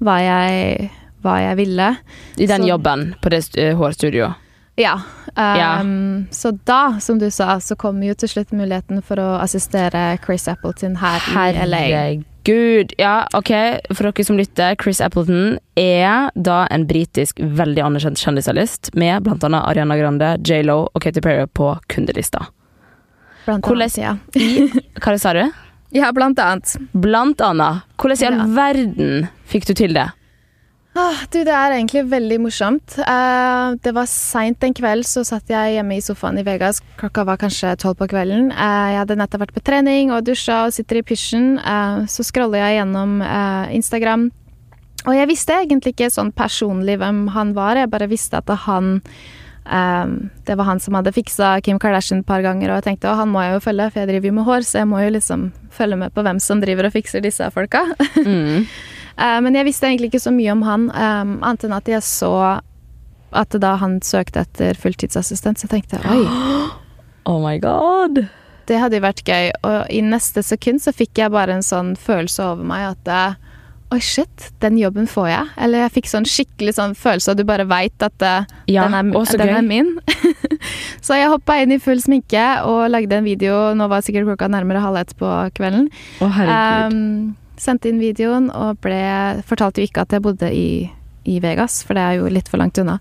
hva 0.01 0.17
jeg, 0.21 0.89
hva 1.27 1.37
jeg 1.43 1.59
ville. 1.59 1.91
I 2.39 2.47
den 2.49 2.63
Så- 2.63 2.71
jobben 2.73 3.09
på 3.21 3.29
det 3.35 3.43
st- 3.43 3.73
hårstudioet. 3.77 4.43
Ja. 4.77 4.99
Um, 5.35 6.27
Så 6.31 6.51
da, 6.65 6.99
som 7.01 7.17
du 7.17 7.29
sa, 7.31 7.55
så 7.59 7.75
kom 7.75 8.01
jo 8.05 8.13
til 8.13 8.29
slutt 8.29 8.51
muligheten 8.53 9.01
for 9.03 9.17
å 9.17 9.39
assistere 9.41 10.19
Chris 10.23 10.47
Appleton 10.47 10.95
her 11.01 11.17
i 11.33 11.65
LA. 11.65 11.77
Herregud. 11.77 12.93
Ja, 13.01 13.25
OK, 13.33 13.49
for 13.93 14.03
dere 14.11 14.23
som 14.23 14.37
lytter, 14.37 14.75
Chris 14.79 15.01
Appleton 15.01 15.57
er 15.75 16.29
da 16.39 16.67
en 16.71 16.85
britisk 16.87 17.41
veldig 17.41 17.81
anerkjent 17.83 18.21
kjendisartist 18.21 18.93
med 18.95 19.23
annet 19.25 19.65
Ariana 19.65 19.97
Grande, 19.97 20.29
J.Lo 20.45 20.83
og 20.93 21.01
Katy 21.01 21.21
Perry 21.25 21.47
på 21.47 21.73
kundelista. 21.89 22.45
Blant 23.47 23.65
annet, 23.65 23.97
ja. 23.97 24.15
Hva 25.01 25.17
sa 25.19 25.33
du? 25.33 25.43
ja, 25.95 26.11
blant 26.13 26.37
annet. 26.39 26.75
Blant 26.93 27.41
annet. 27.41 27.81
Hvordan 27.97 28.21
i 28.21 28.27
all 28.29 28.47
verden 28.55 29.27
fikk 29.49 29.65
du 29.65 29.73
til 29.73 29.93
det? 29.97 30.09
Ah, 30.97 31.19
du, 31.29 31.43
det 31.45 31.53
er 31.53 31.75
egentlig 31.75 32.01
veldig 32.09 32.39
morsomt. 32.41 32.95
Uh, 33.05 33.77
det 33.85 33.91
var 33.93 34.07
seint 34.09 34.63
en 34.65 34.73
kveld, 34.73 35.05
så 35.05 35.21
satt 35.27 35.51
jeg 35.51 35.75
hjemme 35.75 35.99
i 35.99 36.01
sofaen 36.01 36.39
i 36.41 36.45
Vegas. 36.47 36.81
Klokka 36.97 37.25
var 37.27 37.37
kanskje 37.37 37.75
tolv 37.77 37.99
på 37.99 38.07
kvelden. 38.09 38.49
Uh, 38.49 38.87
jeg 38.95 39.01
hadde 39.03 39.19
nettopp 39.19 39.43
vært 39.45 39.53
på 39.59 39.65
trening 39.69 40.09
og 40.15 40.25
dusja 40.25 40.63
og 40.65 40.73
sitter 40.73 41.03
i 41.03 41.05
pysjen. 41.05 41.59
Uh, 41.61 42.07
så 42.09 42.25
scroller 42.25 42.63
jeg 42.63 42.79
gjennom 42.79 43.21
Instagram. 43.77 44.27
Og 45.05 45.13
jeg 45.13 45.29
visste 45.29 45.61
egentlig 45.61 45.93
ikke 45.93 46.09
sånn 46.11 46.33
personlig 46.35 46.97
hvem 46.97 47.27
han 47.37 47.53
var. 47.53 47.77
Jeg 47.77 47.93
bare 47.93 48.09
visste 48.09 48.41
at 48.41 48.49
han 48.65 48.97
Det 50.47 50.55
var 50.55 50.63
han 50.63 50.79
som 50.79 50.95
hadde 50.95 51.11
fiksa 51.11 51.59
Kim 51.59 51.77
Kardashian 51.77 52.21
et 52.21 52.25
par 52.25 52.39
ganger, 52.39 52.71
og 52.71 52.79
jeg 52.79 52.85
tenkte 52.85 53.09
å, 53.11 53.17
han 53.19 53.27
må 53.27 53.41
jeg 53.43 53.57
jo 53.57 53.63
følge, 53.65 53.89
for 53.91 53.99
jeg 53.99 54.07
driver 54.07 54.29
jo 54.29 54.35
med 54.37 54.45
hår, 54.47 54.63
så 54.63 54.77
jeg 54.79 54.87
må 54.87 55.01
jo 55.03 55.09
liksom 55.11 55.49
følge 55.75 55.97
med 55.99 56.13
på 56.15 56.23
hvem 56.23 56.39
som 56.39 56.61
driver 56.63 56.87
og 56.87 56.95
fikser 56.95 57.25
disse 57.25 57.49
folka. 57.51 57.83
Mm. 58.23 58.63
Eh, 59.17 59.37
men 59.41 59.57
jeg 59.57 59.67
visste 59.67 59.89
egentlig 59.89 60.11
ikke 60.11 60.25
så 60.27 60.33
mye 60.33 60.53
om 60.53 60.63
han, 60.67 60.89
um, 60.93 61.37
annet 61.41 61.67
enn 61.67 61.77
at 61.77 61.89
jeg 61.89 62.05
så 62.05 62.33
at 63.35 63.55
da 63.59 63.73
han 63.81 63.99
søkte 64.05 64.45
etter 64.45 64.77
fulltidsassistent, 64.79 65.59
så 65.59 65.69
tenkte 65.71 65.99
jeg 65.99 66.07
oi, 66.07 66.67
Oh 67.27 67.41
my 67.43 67.57
god. 67.59 68.21
det 68.69 68.77
hadde 68.79 69.01
jo 69.01 69.03
vært 69.03 69.25
gøy. 69.27 69.49
Og 69.67 69.91
i 69.91 69.99
neste 70.05 70.43
sekund 70.45 70.79
så 70.83 70.93
fikk 70.95 71.19
jeg 71.19 71.33
bare 71.33 71.57
en 71.57 71.65
sånn 71.65 71.95
følelse 71.99 72.53
over 72.53 72.67
meg 72.67 72.93
at 72.93 73.11
eh, 73.11 73.43
Oi, 73.87 74.01
shit, 74.03 74.49
den 74.59 74.75
jobben 74.75 75.05
får 75.07 75.29
jeg. 75.31 75.51
Eller 75.63 75.85
jeg 75.85 75.93
fikk 75.95 76.09
sånn 76.11 76.25
skikkelig 76.27 76.73
sånn 76.75 76.95
følelse 76.99 77.31
av 77.31 77.37
du 77.39 77.45
bare 77.47 77.63
veit 77.69 78.03
at 78.03 78.23
eh, 78.25 78.49
Ja, 78.67 78.83
den, 78.83 79.13
er, 79.15 79.37
den 79.39 79.53
er 79.55 79.63
min. 79.63 79.93
så 81.05 81.15
jeg 81.15 81.31
hoppa 81.31 81.55
inn 81.63 81.71
i 81.71 81.79
full 81.79 82.01
sminke 82.03 82.43
og 82.67 82.89
lagde 82.91 83.15
en 83.15 83.27
video. 83.27 83.69
Nå 83.79 83.87
var 83.87 84.03
sikkert 84.03 84.27
klokka 84.27 84.51
nærmere 84.51 84.83
halv 84.83 84.99
ett 84.99 85.15
på 85.19 85.31
kvelden. 85.55 85.87
Å, 86.19 86.31
herregud. 86.35 86.97
Um, 86.97 87.46
sendte 87.61 87.91
inn 87.91 88.01
videoen 88.01 88.51
og 88.53 88.79
ble 88.83 89.01
Fortalte 89.47 89.81
jo 89.81 89.89
ikke 89.89 90.05
at 90.05 90.13
jeg 90.15 90.23
bodde 90.25 90.51
i, 90.53 90.87
i 91.27 91.39
Vegas, 91.43 91.81
for 91.85 91.97
det 91.97 92.05
er 92.05 92.21
jo 92.21 92.31
litt 92.31 92.49
for 92.51 92.61
langt 92.61 92.79
unna. 92.81 92.99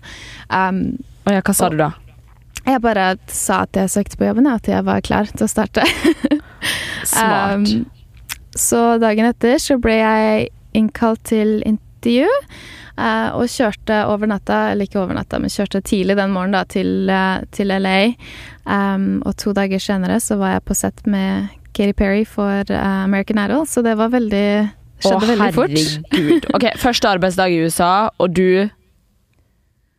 Um, 0.49 0.97
og 1.27 1.35
ja, 1.35 1.43
hva 1.43 1.55
sa 1.55 1.71
du 1.71 1.79
da? 1.79 1.93
jeg 2.67 2.83
bare 2.83 3.11
sa 3.31 3.61
at 3.63 3.77
jeg 3.79 3.91
søkte 3.93 4.17
på 4.19 4.27
jobben, 4.27 4.47
ja, 4.49 4.57
at 4.59 4.67
jeg 4.67 4.85
var 4.87 5.03
klar 5.05 5.29
til 5.31 5.45
å 5.45 5.51
starte. 5.51 5.85
Smart. 7.07 7.63
Um, 7.63 7.85
så 8.57 8.97
dagen 9.01 9.29
etter 9.29 9.59
så 9.61 9.77
ble 9.81 9.99
jeg 9.99 10.49
innkalt 10.77 11.23
til 11.29 11.61
intervju. 11.67 12.27
Uh, 12.97 13.29
og 13.37 13.51
kjørte 13.53 13.99
over 14.09 14.29
natta, 14.29 14.71
eller 14.71 14.87
ikke 14.87 14.97
over 15.03 15.13
natta, 15.13 15.37
men 15.37 15.53
kjørte 15.53 15.83
tidlig 15.85 16.15
den 16.17 16.31
morgenen 16.33 16.57
da, 16.57 16.63
til, 16.65 17.11
uh, 17.13 17.43
til 17.53 17.69
LA. 17.69 17.99
Um, 18.65 19.21
og 19.21 19.37
to 19.37 19.53
dager 19.55 19.81
senere 19.81 20.17
så 20.23 20.39
var 20.41 20.55
jeg 20.55 20.65
på 20.65 20.77
sett 20.77 21.05
med 21.05 21.53
Katy 21.77 21.93
Perry 21.93 22.25
for 22.25 22.65
uh, 22.73 23.03
American 23.05 23.39
Idol, 23.41 23.67
så 23.69 23.83
det 23.85 23.95
var 23.99 24.11
veldig 24.13 24.47
Skjedde 24.97 25.17
Å, 25.17 25.29
veldig 25.29 25.53
fort. 25.53 25.73
herregud. 25.77 26.47
Ok, 26.57 26.71
Første 26.81 27.09
arbeidsdag 27.13 27.53
i 27.53 27.59
USA, 27.61 28.09
og 28.17 28.33
du 28.33 28.69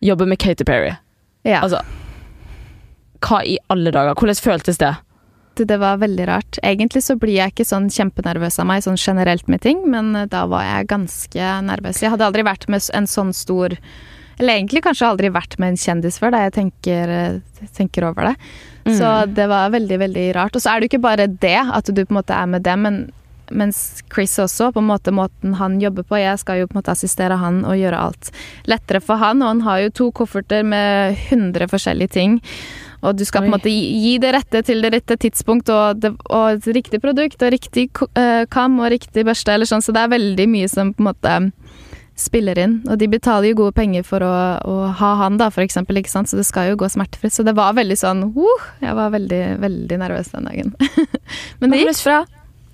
jobber 0.02 0.26
med 0.26 0.40
Katy 0.42 0.66
Perry. 0.66 0.96
Ja. 1.46 1.62
Altså 1.62 1.84
Hva 3.22 3.44
i 3.46 3.58
alle 3.70 3.92
dager? 3.94 4.18
Hvordan 4.18 4.42
føltes 4.42 4.82
det? 4.82 4.96
det, 5.58 5.78
var 5.82 5.98
veldig 5.98 6.26
rart. 6.28 6.58
Egentlig 6.62 7.02
så 7.02 7.16
blir 7.18 7.34
jeg 7.34 7.50
ikke 7.50 7.66
sånn 7.66 7.88
kjempenervøs 7.90 8.60
av 8.62 8.68
meg 8.68 8.84
sånn 8.84 8.98
generelt 9.00 9.48
med 9.50 9.62
ting, 9.64 9.80
men 9.90 10.14
eh, 10.14 10.28
da 10.30 10.44
var 10.50 10.62
jeg 10.66 10.86
ganske 10.92 11.48
nervøs. 11.66 12.02
Jeg 12.02 12.12
hadde 12.14 12.28
aldri 12.28 12.44
vært 12.46 12.68
med 12.70 12.84
en 12.94 13.10
sånn 13.10 13.34
stor 13.34 13.74
Eller 14.38 14.54
egentlig 14.54 14.84
kanskje 14.84 15.08
aldri 15.08 15.32
vært 15.34 15.56
med 15.58 15.72
en 15.72 15.80
kjendis 15.82 16.20
før, 16.22 16.30
da 16.30 16.44
jeg 16.44 16.52
tenker, 16.54 17.10
eh, 17.10 17.66
tenker 17.74 18.06
over 18.06 18.30
det. 18.30 18.36
Så 18.96 19.26
Mm. 19.28 19.34
det 19.34 19.46
var 19.48 19.70
veldig, 19.70 19.98
veldig 19.98 20.26
rart. 20.36 20.56
Og 20.56 20.62
så 20.62 20.70
er 20.70 20.80
det 20.80 20.88
jo 20.88 20.96
ikke 20.96 21.06
bare 21.06 21.26
det 21.26 21.58
at 21.72 21.84
du 21.84 22.04
på 22.04 22.12
en 22.12 22.20
måte 22.22 22.34
er 22.34 22.46
med 22.46 22.62
dem, 22.62 22.82
men 22.82 23.12
mens 23.50 24.02
Chris 24.12 24.36
også, 24.38 24.72
på 24.74 24.80
en 24.82 24.88
måte 24.90 25.12
måten 25.14 25.54
han 25.56 25.78
jobber 25.80 26.04
på 26.04 26.18
Jeg 26.20 26.38
skal 26.38 26.58
jo 26.60 26.66
på 26.68 26.76
en 26.76 26.82
måte 26.82 26.92
assistere 26.92 27.38
han 27.40 27.64
og 27.64 27.78
gjøre 27.80 27.96
alt 27.96 28.30
lettere 28.68 29.00
for 29.00 29.16
han, 29.16 29.40
og 29.42 29.48
han 29.48 29.60
har 29.64 29.78
jo 29.86 29.90
to 29.90 30.10
kofferter 30.12 30.62
med 30.64 31.16
100 31.30 31.66
forskjellige 31.68 32.12
ting. 32.12 32.40
Og 33.00 33.16
du 33.16 33.24
skal 33.24 33.42
på 33.42 33.46
en 33.46 33.54
måte 33.54 33.70
gi, 33.70 33.94
gi 34.02 34.18
det 34.18 34.34
rette 34.34 34.62
til 34.66 34.82
det 34.82 34.92
rette 34.92 35.16
tidspunkt, 35.16 35.70
og, 35.70 36.00
det, 36.02 36.12
og 36.34 36.66
riktig 36.66 37.00
produkt, 37.00 37.40
og 37.42 37.52
riktig 37.54 37.88
eh, 38.18 38.44
kam 38.50 38.80
og 38.80 38.90
riktig 38.90 39.24
børste, 39.24 39.54
eller 39.54 39.70
sånn. 39.70 39.84
Så 39.84 39.94
det 39.94 40.02
er 40.02 40.16
veldig 40.16 40.48
mye 40.50 40.68
som 40.68 40.92
på 40.92 41.04
en 41.04 41.10
måte 41.12 41.36
spiller 42.18 42.58
inn. 42.58 42.78
Og 42.90 42.98
de 43.00 43.08
betaler 43.10 43.52
jo 43.52 43.60
gode 43.62 43.76
penger 43.78 44.06
for 44.06 44.24
å, 44.24 44.32
å 44.62 44.78
ha 44.98 45.12
han, 45.22 45.38
da, 45.40 45.50
for 45.54 45.64
eksempel, 45.64 46.00
ikke 46.00 46.12
sant. 46.12 46.30
Så 46.30 46.38
det 46.38 46.46
skal 46.48 46.72
jo 46.72 46.80
gå 46.80 46.90
smertefritt. 46.92 47.34
Så 47.34 47.46
det 47.46 47.56
var 47.58 47.76
veldig 47.78 47.98
sånn 47.98 48.26
uh, 48.34 48.66
Jeg 48.82 48.96
var 48.98 49.14
veldig, 49.14 49.42
veldig 49.62 50.00
nervøs 50.02 50.34
den 50.34 50.50
dagen. 50.50 50.74
Men 51.60 51.74
det 51.74 51.84
gikk 51.84 52.04
bra. 52.08 52.24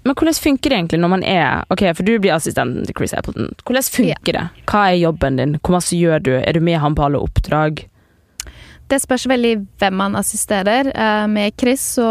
Men 0.04 0.16
hvordan 0.20 0.36
funker 0.36 0.68
det 0.68 0.76
egentlig 0.76 0.98
når 1.00 1.10
man 1.14 1.22
er 1.24 1.62
Ok, 1.72 1.80
for 1.96 2.04
du 2.04 2.18
blir 2.20 2.34
assistenten 2.34 2.84
til 2.84 2.96
Chris 2.98 3.14
Appleton. 3.16 3.48
Hvordan 3.64 3.86
funker 3.88 4.36
det? 4.36 4.44
Hva 4.68 4.82
er 4.90 5.00
jobben 5.00 5.40
din? 5.40 5.56
Hvor 5.62 5.78
masse 5.78 5.96
gjør 5.96 6.20
du? 6.20 6.32
Er 6.36 6.56
du 6.56 6.60
med 6.60 6.80
han 6.82 6.96
på 6.96 7.06
alle 7.06 7.22
oppdrag? 7.24 7.86
Det 8.92 8.98
spørs 9.00 9.24
veldig 9.30 9.54
hvem 9.80 9.94
man 9.96 10.16
assisterer. 10.20 10.90
Eh, 10.92 11.26
med 11.32 11.54
Chris 11.60 11.86
så 11.96 12.08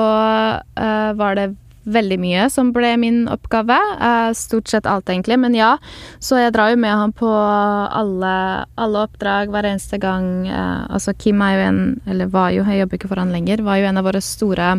eh, 0.57 1.11
var 1.19 1.37
det 1.37 1.51
veldig 1.85 2.17
mye 2.21 2.47
som 2.53 2.71
ble 2.75 2.93
min 3.01 3.23
oppgave. 3.31 3.77
Eh, 3.77 4.29
stort 4.37 4.71
sett 4.71 4.87
alt, 4.89 5.09
egentlig. 5.09 5.37
Men 5.39 5.55
ja, 5.57 5.75
så 6.23 6.39
jeg 6.41 6.53
drar 6.55 6.73
jo 6.73 6.79
med 6.79 6.95
han 6.95 7.15
på 7.15 7.29
alle, 7.29 8.35
alle 8.79 9.03
oppdrag 9.07 9.51
hver 9.53 9.67
eneste 9.73 9.99
gang. 10.01 10.47
Eh, 10.47 10.79
altså 10.89 11.15
Kim 11.17 11.41
er 11.43 11.57
jo 11.57 11.67
en 11.67 11.83
Eller 12.07 12.31
var 12.31 12.51
jo, 12.51 12.63
jeg 12.63 12.83
jobber 12.83 12.99
ikke 12.99 13.11
for 13.11 13.21
han 13.21 13.33
lenger. 13.33 13.63
Var 13.63 13.81
jo 13.81 13.91
en 13.91 14.01
av 14.01 14.07
våre 14.07 14.21
store 14.23 14.73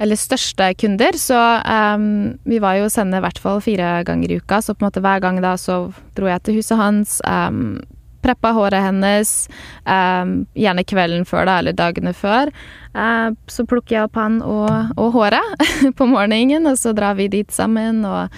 eller 0.00 0.16
største 0.16 0.64
kunder, 0.80 1.12
så 1.20 1.36
um, 1.60 2.38
vi 2.48 2.56
var 2.62 2.78
jo 2.78 2.86
sende 2.88 3.18
i 3.20 3.20
hvert 3.20 3.36
fall 3.36 3.58
fire 3.60 3.98
ganger 4.08 4.32
i 4.32 4.38
uka. 4.40 4.62
Så 4.64 4.72
på 4.72 4.80
en 4.80 4.88
måte 4.88 5.02
hver 5.04 5.20
gang 5.20 5.42
da 5.44 5.58
så 5.60 5.90
dro 6.16 6.30
jeg 6.30 6.40
til 6.40 6.56
huset 6.56 6.80
hans, 6.80 7.18
um, 7.28 7.82
preppa 8.22 8.52
håret 8.56 8.84
hennes, 8.84 9.48
ehm, 9.84 10.34
gjerne 10.54 10.84
kvelden 10.84 11.24
før 11.28 11.46
da, 11.48 11.58
eller 11.60 11.76
dagene 11.76 12.12
før. 12.16 12.50
Eh, 12.94 13.28
så 13.46 13.66
plukker 13.68 13.96
jeg 13.96 14.08
opp 14.08 14.18
han 14.20 14.40
og, 14.42 14.92
og 14.96 15.14
håret 15.16 15.64
på 15.98 16.10
morgenen, 16.10 16.68
og 16.70 16.78
så 16.80 16.94
drar 16.96 17.18
vi 17.20 17.30
dit 17.32 17.50
sammen 17.54 18.04
og 18.08 18.28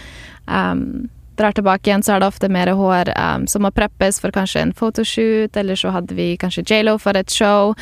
ehm, 0.49 1.09
drar 1.37 1.57
tilbake 1.57 1.89
igjen, 1.89 2.05
så 2.05 2.15
er 2.15 2.23
det 2.23 2.29
ofte 2.29 2.51
mer 2.53 2.71
hår 2.77 3.13
ehm, 3.17 3.49
som 3.49 3.65
må 3.65 3.73
preppes 3.75 4.21
for 4.21 4.35
kanskje 4.35 4.67
en 4.67 4.75
photoshoot, 4.77 5.57
eller 5.57 5.79
så 5.79 5.95
hadde 5.95 6.17
vi 6.19 6.33
kanskje 6.41 6.65
J.Lo 6.69 6.99
for 7.01 7.17
et 7.19 7.33
show, 7.33 7.75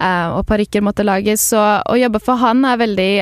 eh, 0.00 0.28
og 0.32 0.46
parykker 0.48 0.84
måtte 0.84 1.06
lages. 1.06 1.44
Så 1.52 1.60
å 1.60 1.98
jobbe 2.00 2.22
for 2.24 2.40
han 2.40 2.64
er 2.64 2.80
veldig 2.80 3.12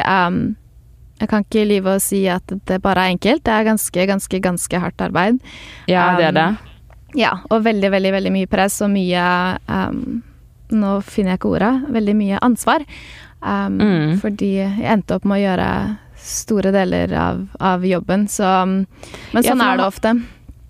Jeg 1.22 1.28
kan 1.30 1.44
ikke 1.44 1.62
lyve 1.68 1.92
og 1.94 2.02
si 2.02 2.24
at 2.26 2.42
det 2.66 2.80
bare 2.82 3.04
er 3.04 3.12
enkelt. 3.14 3.44
Det 3.46 3.52
er 3.54 3.68
ganske, 3.68 4.06
ganske, 4.06 4.40
ganske 4.42 4.78
hardt 4.82 5.00
arbeid. 5.00 5.38
Ja, 5.86 6.16
det 6.18 6.32
er 6.32 6.38
det. 6.38 6.71
Ja, 7.18 7.38
og 7.50 7.64
veldig, 7.64 7.90
veldig, 7.92 8.12
veldig 8.14 8.32
mye 8.32 8.48
press 8.48 8.80
og 8.84 8.90
mye 8.94 9.24
um, 9.68 10.22
Nå 10.72 10.92
finner 11.04 11.34
jeg 11.34 11.38
ikke 11.42 11.50
ordet. 11.52 11.72
Veldig 11.92 12.14
mye 12.16 12.38
ansvar. 12.40 12.84
Um, 13.42 13.74
Mm. 13.82 14.12
Fordi 14.22 14.48
jeg 14.62 14.86
endte 14.88 15.16
opp 15.18 15.24
med 15.28 15.36
å 15.40 15.42
gjøre 15.42 15.66
store 16.22 16.70
deler 16.72 17.12
av, 17.18 17.42
av 17.60 17.84
jobben, 17.84 18.28
så 18.30 18.62
um, 18.62 18.86
Men 19.34 19.42
sånn 19.44 19.58
ja, 19.60 19.72
er 19.74 19.76
det 19.82 19.84
ofte. 19.90 20.12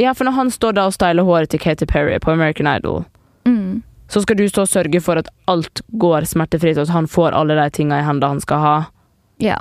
Ja, 0.01 0.15
for 0.17 0.25
når 0.27 0.33
han 0.41 0.51
står 0.51 0.73
da 0.79 0.87
og 0.89 0.95
styler 0.97 1.23
håret 1.29 1.51
til 1.53 1.61
Katy 1.61 1.87
Perry 1.87 2.19
på 2.19 2.33
American 2.33 2.67
Idol, 2.67 3.05
Mm. 3.45 3.83
så 4.09 4.23
skal 4.23 4.37
du 4.37 4.45
stå 4.49 4.63
og 4.65 4.69
sørge 4.73 5.01
for 5.03 5.19
at 5.19 5.29
alt 5.51 5.81
går 5.99 6.25
smertefritt, 6.31 6.79
og 6.79 6.89
at 6.89 6.95
han 6.95 7.07
får 7.07 7.33
alle 7.35 7.55
de 7.59 7.69
tinga 7.71 7.99
i 8.01 8.05
hendene 8.07 8.29
han 8.33 8.41
skal 8.41 8.59
ha. 8.63 8.75
Ja. 9.39 9.57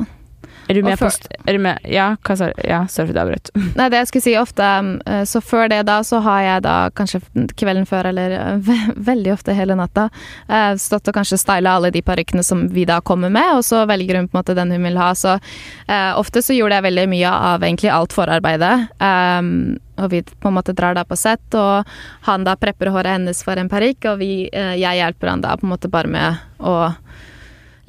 Er 0.72 0.78
du 0.80 0.86
med 0.86 1.00
før, 1.00 1.12
på 1.12 1.40
Er 1.50 1.58
du 1.58 1.62
med 1.64 1.88
Ja, 1.92 2.08
hva 2.24 2.38
sa 2.40 2.50
du? 2.52 2.62
Ja, 2.68 2.82
sorry 2.92 3.12
for 3.12 3.20
jeg 3.20 3.26
avbrøt. 3.26 3.52
Nei, 3.78 3.88
det 3.92 4.00
jeg 4.00 4.10
skulle 4.12 4.26
si 4.26 4.36
ofte 4.40 4.68
um, 4.80 4.94
eh, 5.06 5.24
Så 5.28 5.42
før 5.44 5.68
det 5.72 5.82
da, 5.90 6.00
så 6.08 6.22
har 6.24 6.42
jeg 6.46 6.64
da 6.66 6.76
kanskje 6.96 7.22
kvelden 7.60 7.88
før, 7.90 8.12
eller 8.12 8.36
eh, 8.38 8.62
ve 8.68 8.78
veldig 9.12 9.34
ofte 9.36 9.56
hele 9.58 9.76
natta, 9.78 10.08
eh, 10.48 10.74
stått 10.80 11.12
og 11.12 11.18
kanskje 11.18 11.40
styla 11.42 11.76
alle 11.78 11.92
de 11.94 12.04
parykkene 12.06 12.44
som 12.46 12.66
vi 12.72 12.86
da 12.88 13.02
kommer 13.06 13.32
med, 13.34 13.58
og 13.58 13.66
så 13.68 13.84
velger 13.90 14.20
hun 14.20 14.30
på 14.30 14.38
en 14.38 14.42
måte 14.42 14.56
den 14.58 14.74
hun 14.74 14.88
vil 14.88 15.00
ha. 15.02 15.12
Så 15.18 15.36
eh, 15.36 16.12
ofte 16.18 16.44
så 16.46 16.56
gjorde 16.56 16.80
jeg 16.80 16.88
veldig 16.88 17.08
mye 17.12 17.38
av 17.52 17.66
egentlig 17.66 17.92
alt 17.94 18.16
forarbeidet. 18.16 18.76
Um, 19.02 19.80
og 20.02 20.12
vi 20.14 20.22
på 20.24 20.50
en 20.50 20.56
måte 20.56 20.76
drar 20.78 20.96
da 20.98 21.04
på 21.08 21.18
sett, 21.20 21.44
og 21.58 21.88
han 22.28 22.48
da 22.48 22.56
prepper 22.60 22.92
håret 22.94 23.18
hennes 23.18 23.44
for 23.46 23.60
en 23.60 23.70
parykk, 23.72 24.14
og 24.14 24.22
vi, 24.22 24.32
eh, 24.52 24.76
jeg 24.82 25.02
hjelper 25.02 25.34
han 25.34 25.44
da 25.44 25.58
på 25.58 25.68
en 25.68 25.74
måte 25.76 25.92
bare 25.92 26.12
med 26.12 26.42
å 26.60 26.94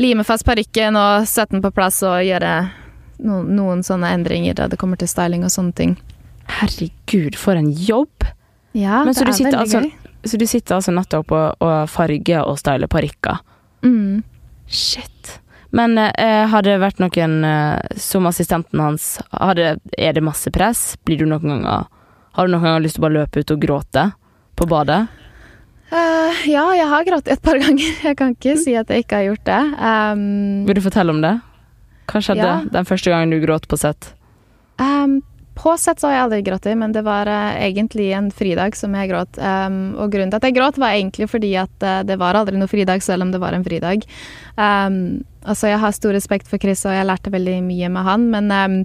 lime 0.03 0.25
fast 0.27 0.45
parykken 0.49 0.99
og 0.99 1.27
sette 1.31 1.55
den 1.55 1.63
på 1.65 1.71
plass 1.75 2.01
og 2.07 2.21
gjøre 2.27 2.53
noen, 3.23 3.51
noen 3.57 3.83
sånne 3.87 4.11
endringer 4.17 4.57
da 4.59 4.69
det 4.71 4.79
kommer 4.81 4.99
til 5.01 5.11
styling 5.11 5.47
og 5.47 5.53
sånne 5.55 5.75
ting. 5.79 5.97
Herregud, 6.59 7.39
for 7.39 7.59
en 7.59 7.71
jobb! 7.73 8.27
Ja, 8.73 9.03
Men 9.05 9.15
så 9.15 9.23
det 9.23 9.27
du 9.27 9.33
er 9.33 9.39
sitter 9.39 9.59
veldig 9.59 9.63
altså- 9.67 9.83
gøy. 9.87 9.99
Så 10.25 10.39
du 10.39 10.45
sitter 10.47 10.77
altså 10.77 10.93
nettopp 10.95 11.33
og, 11.35 11.63
og 11.67 11.89
farger 11.91 12.45
og 12.47 12.55
styler 12.61 12.87
parykker. 12.87 13.41
Mm. 13.83 14.23
Shit. 14.71 15.39
Men 15.75 15.97
eh, 15.99 16.45
har 16.47 16.63
det 16.63 16.77
vært 16.79 17.01
noen 17.03 17.41
eh, 17.49 17.97
som 17.99 18.29
assistenten 18.29 18.79
hans 18.81 19.17
det, 19.57 19.79
Er 19.99 20.13
det 20.13 20.23
masse 20.23 20.53
press? 20.53 20.97
Blir 21.05 21.19
du 21.19 21.27
noen 21.27 21.49
ganger 21.49 21.87
Har 22.37 22.47
du 22.47 22.53
noen 22.53 22.63
ganger 22.67 22.85
lyst 22.85 22.99
til 22.99 23.03
å 23.03 23.07
bare 23.09 23.17
løpe 23.23 23.41
ut 23.41 23.55
og 23.55 23.63
gråte 23.65 24.05
på 24.55 24.69
badet? 24.69 25.01
Eh, 25.93 26.45
ja, 26.49 26.65
jeg 26.73 26.89
har 26.89 27.05
grått 27.05 27.27
et 27.29 27.43
par 27.45 27.59
ganger. 27.65 27.91
Jeg 28.07 28.17
kan 28.17 28.33
ikke 28.37 28.55
si 28.61 28.73
at 28.79 28.89
jeg 28.93 29.05
ikke 29.05 29.19
har 29.21 29.27
gjort 29.33 29.45
det. 29.49 29.61
Um, 29.77 30.23
Vil 30.69 30.79
du 30.79 30.85
fortelle 30.85 31.13
om 31.13 31.21
det? 31.25 31.35
Hva 32.09 32.21
skjedde 32.25 32.47
Ja. 32.47 32.55
den 32.73 32.89
første 32.89 33.13
gangen 33.13 33.31
du 33.35 33.39
gråt 33.45 33.69
på 33.69 33.79
sett? 33.81 34.15
um, 34.83 35.21
på 35.55 35.75
sett 35.79 36.01
så 36.01 36.09
har 36.09 36.15
jeg 36.15 36.23
aldri 36.25 36.39
grått, 36.47 36.65
men 36.81 36.95
det 36.97 37.03
var 37.05 37.29
uh, 37.29 37.53
egentlig 37.61 38.07
en 38.17 38.31
fridag 38.33 38.75
som 38.75 38.95
jeg 38.97 39.11
gråt. 39.11 39.37
Um, 39.37 39.93
og 40.01 40.09
grunnen 40.15 40.33
til 40.33 40.41
at 40.41 40.47
jeg 40.49 40.57
gråt, 40.57 40.79
var 40.81 40.97
egentlig 40.97 41.29
fordi 41.29 41.51
at 41.61 41.85
uh, 41.85 42.01
det 42.09 42.17
var 42.19 42.39
aldri 42.41 42.57
noe 42.57 42.71
fridag, 42.73 43.05
selv 43.05 43.27
om 43.27 43.31
det 43.35 43.39
var 43.43 43.53
en 43.53 43.63
fridag. 43.67 44.07
Um, 44.57 44.97
altså, 45.45 45.69
jeg 45.69 45.79
har 45.85 45.93
stor 45.93 46.17
respekt 46.17 46.49
for 46.49 46.57
Chris, 46.59 46.87
og 46.89 46.97
jeg 46.97 47.05
lærte 47.07 47.31
veldig 47.37 47.59
mye 47.69 47.93
med 47.93 48.09
han, 48.09 48.25
men, 48.33 48.49
um, 48.51 48.79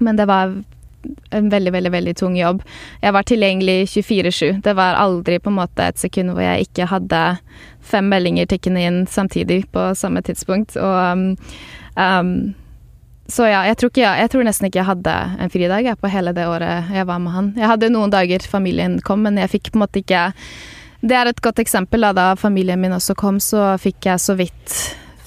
men 0.00 0.16
det 0.18 0.26
var 0.32 0.56
en 1.30 1.50
veldig, 1.52 1.72
veldig 1.72 1.92
veldig 1.92 2.14
tung 2.18 2.36
jobb. 2.38 2.62
Jeg 3.02 3.14
var 3.16 3.26
tilgjengelig 3.28 3.88
24-7. 3.92 4.60
Det 4.64 4.74
var 4.76 4.98
aldri 5.00 5.38
på 5.40 5.52
en 5.52 5.58
måte 5.60 5.86
et 5.90 6.00
sekund 6.00 6.34
hvor 6.34 6.44
jeg 6.44 6.68
ikke 6.68 6.88
hadde 6.90 7.20
fem 7.90 8.08
meldinger 8.12 8.48
tikkende 8.50 8.82
inn 8.86 9.04
samtidig 9.10 9.64
på 9.72 9.90
samme 9.98 10.22
tidspunkt. 10.26 10.76
Og 10.76 10.96
um, 11.12 11.24
um, 11.96 12.34
så 13.30 13.46
ja, 13.46 13.62
jeg 13.68 13.78
tror, 13.78 13.92
jeg, 13.94 14.20
jeg 14.24 14.30
tror 14.32 14.46
nesten 14.46 14.66
ikke 14.66 14.80
jeg 14.80 14.88
hadde 14.88 15.16
en 15.38 15.52
fridag 15.52 15.86
jeg, 15.86 15.98
på 16.00 16.10
hele 16.10 16.34
det 16.34 16.48
året 16.50 16.90
jeg 16.94 17.06
var 17.06 17.22
med 17.22 17.34
han. 17.34 17.50
Jeg 17.58 17.70
hadde 17.70 17.92
noen 17.94 18.12
dager 18.12 18.42
familien 18.42 18.98
kom, 19.06 19.22
men 19.26 19.38
jeg 19.38 19.52
fikk 19.54 19.70
på 19.70 19.78
en 19.78 19.84
måte 19.84 20.02
ikke 20.02 20.30
Det 21.00 21.16
er 21.16 21.30
et 21.30 21.40
godt 21.40 21.62
eksempel. 21.62 22.02
Da, 22.04 22.12
da 22.12 22.26
familien 22.36 22.80
min 22.80 22.92
også 22.92 23.14
kom, 23.16 23.38
så 23.40 23.78
fikk 23.80 24.10
jeg 24.10 24.20
så 24.20 24.34
vidt 24.36 24.74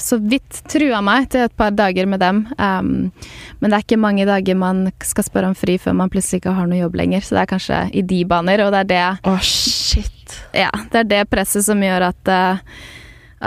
så 0.04 0.18
vidt 0.20 0.60
trua 0.72 1.00
meg 1.06 1.30
til 1.32 1.46
et 1.48 1.56
par 1.58 1.72
dager 1.76 2.08
med 2.10 2.20
dem. 2.24 2.44
Um, 2.58 3.12
men 3.60 3.72
det 3.72 3.78
er 3.78 3.86
ikke 3.86 4.02
mange 4.02 4.28
dager 4.28 4.58
man 4.60 4.86
skal 5.06 5.28
spørre 5.28 5.52
om 5.52 5.56
fri 5.58 5.78
før 5.82 5.96
man 6.02 6.12
plutselig 6.12 6.42
ikke 6.42 6.56
har 6.58 6.68
noe 6.70 6.82
jobb 6.82 6.98
lenger. 7.00 7.24
Så 7.24 7.38
det 7.38 7.44
er 7.44 7.52
kanskje 7.54 7.80
i 7.96 8.04
de 8.10 8.20
baner, 8.28 8.66
og 8.66 8.74
det 8.76 8.84
er 8.84 8.92
det, 8.92 9.32
Å, 9.32 9.38
shit. 9.48 10.38
ja, 10.58 10.72
det, 10.92 11.06
er 11.06 11.10
det 11.16 11.24
presset 11.32 11.66
som 11.68 11.82
gjør 11.84 12.10
at, 12.12 12.34
uh, 12.34 12.94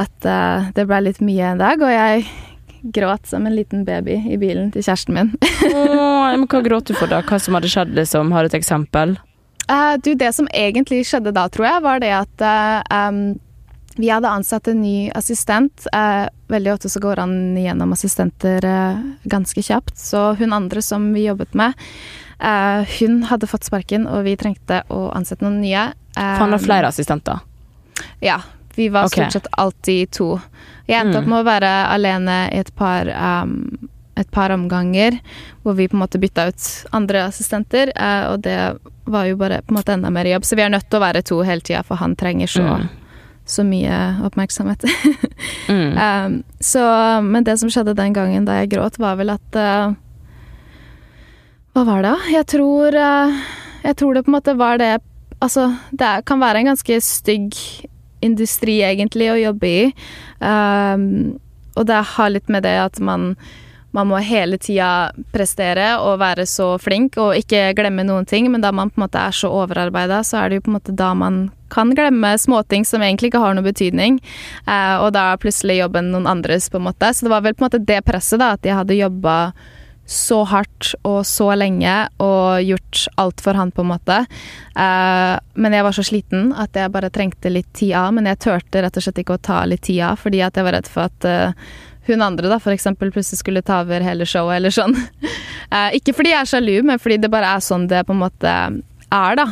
at 0.07 0.29
uh, 0.29 0.73
det 0.77 0.89
ble 0.89 1.05
litt 1.11 1.23
mye 1.25 1.53
en 1.53 1.63
dag. 1.63 1.85
Og 1.85 1.93
jeg 1.93 2.27
gråt 2.97 3.29
som 3.29 3.47
en 3.49 3.57
liten 3.57 3.85
baby 3.85 4.21
i 4.31 4.41
bilen 4.41 4.71
til 4.73 4.85
kjæresten 4.87 5.17
min. 5.17 5.33
Åh, 5.43 6.33
men 6.37 6.49
hva 6.49 6.65
gråt 6.69 6.89
du 6.89 6.97
for, 6.97 7.11
da? 7.11 7.21
Hva 7.27 7.41
som 7.43 7.57
hadde 7.59 7.73
skjedd, 7.73 7.97
liksom? 7.99 8.33
Har 8.33 8.47
du 8.47 8.53
et 8.53 8.61
eksempel? 8.61 9.19
Uh, 9.67 9.97
du, 10.01 10.15
det 10.15 10.31
som 10.33 10.49
egentlig 10.55 11.03
skjedde 11.09 11.35
da, 11.35 11.49
tror 11.53 11.67
jeg, 11.69 11.83
var 11.85 12.01
det 12.01 12.13
at 12.15 12.45
em, 12.95 13.25
vi 13.97 14.09
hadde 14.13 14.29
ansatt 14.29 14.69
en 14.69 14.81
ny 14.83 15.11
assistent. 15.15 15.87
Eh, 15.93 16.27
veldig 16.49 16.73
ofte 16.75 16.89
så 16.93 17.01
går 17.01 17.17
han 17.17 17.57
gjennom 17.57 17.93
assistenter 17.93 18.65
eh, 18.65 18.99
ganske 19.25 19.63
kjapt. 19.63 19.97
Så 19.99 20.35
hun 20.39 20.53
andre 20.53 20.83
som 20.83 21.13
vi 21.15 21.25
jobbet 21.27 21.55
med, 21.55 21.73
eh, 22.39 22.85
hun 23.01 23.23
hadde 23.31 23.47
fått 23.51 23.65
sparken, 23.65 24.07
og 24.07 24.25
vi 24.25 24.37
trengte 24.37 24.83
å 24.89 25.09
ansette 25.17 25.45
noen 25.45 25.61
nye. 25.65 25.89
For 26.15 26.45
han 26.45 26.53
har 26.57 26.63
flere 26.65 26.89
assistenter. 26.93 27.41
Ja. 28.21 28.41
Vi 28.77 28.89
var 28.93 29.07
okay. 29.09 29.25
stort 29.25 29.33
sett 29.33 29.47
alltid 29.57 30.11
to. 30.13 30.41
Jeg 30.87 31.01
endte 31.01 31.19
Mm. 31.19 31.23
opp 31.23 31.29
med 31.29 31.39
å 31.41 31.49
være 31.49 31.71
alene 31.89 32.35
i 32.53 32.59
et 32.61 32.75
par, 32.77 33.09
um, 33.09 33.79
et 34.17 34.31
par 34.31 34.51
omganger, 34.51 35.19
hvor 35.65 35.75
vi 35.77 35.89
på 35.89 35.95
en 35.97 36.03
måte 36.05 36.21
bytta 36.21 36.49
ut 36.49 36.87
andre 36.93 37.25
assistenter, 37.27 37.93
eh, 37.97 38.27
og 38.33 38.43
det 38.43 38.77
var 39.07 39.25
jo 39.27 39.37
bare 39.37 39.63
på 39.63 39.73
en 39.73 39.77
måte 39.81 39.93
enda 39.97 40.11
mer 40.11 40.25
jobb. 40.25 40.45
Så 40.45 40.57
vi 40.57 40.63
er 40.63 40.69
nødt 40.71 40.89
til 40.91 41.01
å 41.01 41.05
være 41.05 41.23
to 41.25 41.41
hele 41.43 41.61
tida, 41.61 41.83
for 41.85 41.97
han 41.97 42.15
trenger 42.17 42.47
så, 42.49 42.63
Mm. 42.81 42.89
Så 43.47 43.65
mye 43.67 44.17
oppmerksomhet. 44.27 44.87
Mm. 45.67 45.99
um, 45.99 46.35
så, 46.63 46.81
men 47.27 47.45
det 47.45 47.57
som 47.59 47.69
skjedde 47.71 47.97
den 47.99 48.13
gangen 48.15 48.45
da 48.47 48.61
jeg 48.61 48.71
gråt, 48.71 49.01
var 49.03 49.17
vel 49.19 49.33
at 49.35 49.59
uh, 49.59 49.97
Hva 51.75 51.83
var 51.85 52.05
det, 52.05 52.13
da? 52.15 52.31
Jeg 52.31 52.47
tror 52.55 52.95
uh, 52.95 53.41
Jeg 53.83 53.99
tror 53.99 54.15
det 54.15 54.23
på 54.25 54.31
en 54.31 54.37
måte 54.39 54.55
var 54.57 54.79
det 54.79 54.93
Altså, 55.43 55.67
det 55.91 56.13
kan 56.31 56.41
være 56.41 56.63
en 56.63 56.71
ganske 56.71 57.01
stygg 57.03 57.59
industri, 58.25 58.79
egentlig, 58.87 59.27
å 59.29 59.41
jobbe 59.41 59.69
i. 59.69 59.83
Um, 60.41 61.37
og 61.77 61.91
det 61.91 61.99
har 62.15 62.33
litt 62.33 62.49
med 62.49 62.65
det 62.65 62.77
at 62.87 63.03
man 63.05 63.35
man 63.97 64.11
må 64.11 64.21
hele 64.21 64.59
tida 64.61 65.11
prestere 65.33 65.95
og 66.05 66.19
være 66.21 66.45
så 66.49 66.75
flink 66.83 67.17
og 67.23 67.37
ikke 67.39 67.71
glemme 67.79 68.05
noen 68.05 68.29
ting, 68.29 68.51
men 68.53 68.65
da 68.65 68.73
man 68.75 68.93
på 68.93 69.01
en 69.01 69.07
måte 69.07 69.23
er 69.23 69.37
så 69.37 69.51
overarbeida, 69.63 70.21
så 70.27 70.43
er 70.43 70.51
det 70.51 70.61
jo 70.61 70.67
på 70.67 70.73
en 70.73 70.77
måte 70.79 70.97
da 70.97 71.13
man 71.17 71.47
kan 71.73 71.95
glemme 71.97 72.35
småting 72.39 72.85
som 72.87 73.03
egentlig 73.03 73.33
ikke 73.33 73.41
har 73.43 73.57
noen 73.57 73.67
betydning, 73.67 74.21
eh, 74.69 74.97
og 75.01 75.15
da 75.17 75.33
er 75.33 75.41
plutselig 75.43 75.81
jobben 75.81 76.13
noen 76.13 76.29
andres, 76.31 76.69
på 76.71 76.79
en 76.79 76.87
måte. 76.91 77.11
Så 77.11 77.27
det 77.27 77.33
var 77.33 77.43
vel 77.47 77.57
på 77.57 77.65
en 77.65 77.71
måte 77.71 77.83
det 77.89 78.05
presset, 78.07 78.39
da, 78.43 78.53
at 78.55 78.69
jeg 78.69 78.77
hadde 78.77 79.01
jobba 79.01 79.39
så 80.07 80.45
hardt 80.47 80.93
og 81.03 81.25
så 81.27 81.49
lenge 81.59 81.95
og 82.23 82.63
gjort 82.63 83.03
alt 83.19 83.43
for 83.43 83.59
han, 83.59 83.73
på 83.75 83.83
en 83.83 83.91
måte. 83.91 84.21
Eh, 84.79 85.35
men 85.59 85.75
jeg 85.75 85.87
var 85.89 85.97
så 85.97 86.05
sliten 86.07 86.53
at 86.55 86.79
jeg 86.79 86.93
bare 86.95 87.11
trengte 87.11 87.51
litt 87.51 87.73
tid 87.75 87.97
av. 87.99 88.15
Men 88.15 88.31
jeg 88.31 88.41
turte 88.47 88.85
rett 88.85 88.97
og 88.97 89.03
slett 89.03 89.19
ikke 89.25 89.41
å 89.41 89.43
ta 89.51 89.65
litt 89.67 89.83
tid 89.89 90.05
av, 90.07 90.23
fordi 90.23 90.45
at 90.47 90.57
jeg 90.57 90.69
var 90.69 90.79
redd 90.79 90.91
for 90.91 91.11
at 91.11 91.27
eh, 91.27 91.75
hun 92.13 92.23
andre 92.23 92.51
da, 92.53 92.59
for 92.63 92.75
eksempel 92.75 93.13
plutselig 93.15 93.41
skulle 93.41 93.65
ta 93.67 93.81
over 93.85 94.05
hele 94.05 94.27
showet 94.29 94.61
eller 94.61 94.75
sånn. 94.75 94.97
Eh, 95.67 95.97
ikke 95.99 96.13
fordi 96.15 96.31
jeg 96.31 96.39
er 96.39 96.47
sjalu, 96.47 96.75
men 96.87 97.01
fordi 97.03 97.17
det 97.19 97.29
bare 97.33 97.49
er 97.57 97.63
sånn 97.65 97.89
det 97.91 98.05
på 98.07 98.15
en 98.15 98.21
måte 98.21 98.51
er, 99.11 99.33
da. 99.35 99.47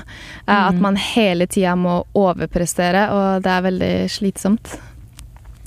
Eh, 0.47 0.61
At 0.69 0.79
man 0.79 0.95
hele 0.95 1.49
tida 1.51 1.73
må 1.75 2.05
overprestere, 2.14 3.09
og 3.11 3.43
det 3.43 3.51
er 3.51 3.64
veldig 3.64 3.90
slitsomt. 4.14 4.77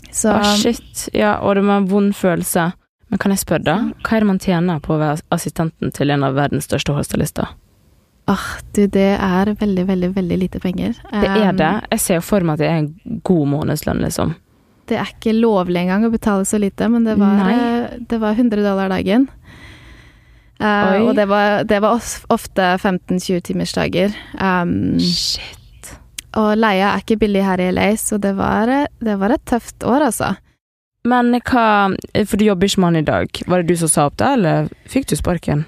Så 0.08 0.32
oh, 0.32 0.54
shit. 0.56 1.10
Ja, 1.12 1.34
og 1.44 1.60
det 1.60 1.66
var 1.68 1.84
en 1.84 1.90
vond 1.92 2.16
følelse. 2.16 2.70
Men 3.12 3.20
kan 3.20 3.36
jeg 3.36 3.44
spørre, 3.44 3.64
da? 3.68 3.78
Hva 4.04 4.18
er 4.18 4.24
det 4.24 4.32
man 4.32 4.42
tjener 4.44 4.80
på 4.84 4.96
å 4.96 5.02
være 5.04 5.24
assistenten 5.36 5.92
til 5.96 6.16
en 6.16 6.26
av 6.28 6.36
verdens 6.40 6.68
største 6.68 6.96
hostealister? 6.96 7.52
Åh, 8.28 8.34
oh, 8.34 8.48
du, 8.76 8.82
det 8.92 9.14
er 9.16 9.54
veldig, 9.56 9.86
veldig, 9.88 10.10
veldig 10.18 10.38
lite 10.42 10.60
penger. 10.60 10.98
Det 11.12 11.28
er 11.28 11.52
Um, 11.52 11.58
det. 11.58 11.72
Jeg 11.92 12.00
ser 12.04 12.20
jo 12.20 12.26
for 12.28 12.44
meg 12.44 12.58
at 12.58 12.64
det 12.64 12.68
er 12.68 12.82
en 12.82 13.22
god 13.24 13.48
månedslønn, 13.54 14.04
liksom. 14.04 14.36
Det 14.88 14.98
er 15.00 15.10
ikke 15.12 15.36
lovlig 15.36 15.82
engang 15.84 16.06
å 16.08 16.14
betale 16.14 16.48
så 16.48 16.60
lite, 16.62 16.88
men 16.92 17.04
det 17.08 17.18
var, 17.20 17.42
eh, 17.52 17.98
det 18.00 18.20
var 18.22 18.38
100 18.38 18.64
dollar 18.64 18.92
dagen. 18.94 19.28
Uh, 20.58 21.06
og 21.06 21.12
det 21.14 21.28
var, 21.30 21.64
det 21.70 21.78
var 21.84 22.02
ofte 22.34 22.66
15-20 22.82 23.44
timersdager. 23.46 24.16
Um, 24.42 24.98
Shit. 24.98 25.92
og 26.34 26.56
leia 26.58 26.96
er 26.96 27.04
ikke 27.04 27.20
billig 27.22 27.44
her 27.46 27.62
i 27.62 27.70
LA, 27.76 27.92
så 28.02 28.18
det 28.22 28.34
var, 28.40 28.72
eh, 28.74 28.88
det 29.04 29.20
var 29.22 29.36
et 29.36 29.46
tøft 29.46 29.86
år, 29.86 30.08
altså. 30.10 30.34
Men 31.08 31.30
hva 31.38 31.94
For 32.26 32.40
du 32.40 32.48
jobber 32.48 32.68
ikke 32.68 32.82
med 32.82 32.88
han 32.88 33.02
i 33.04 33.08
dag. 33.08 33.44
Var 33.48 33.62
det 33.62 33.70
du 33.70 33.80
som 33.80 33.92
sa 33.92 34.08
opp 34.10 34.18
det, 34.18 34.32
eller 34.40 34.72
fikk 34.90 35.12
du 35.12 35.16
sparken? 35.16 35.66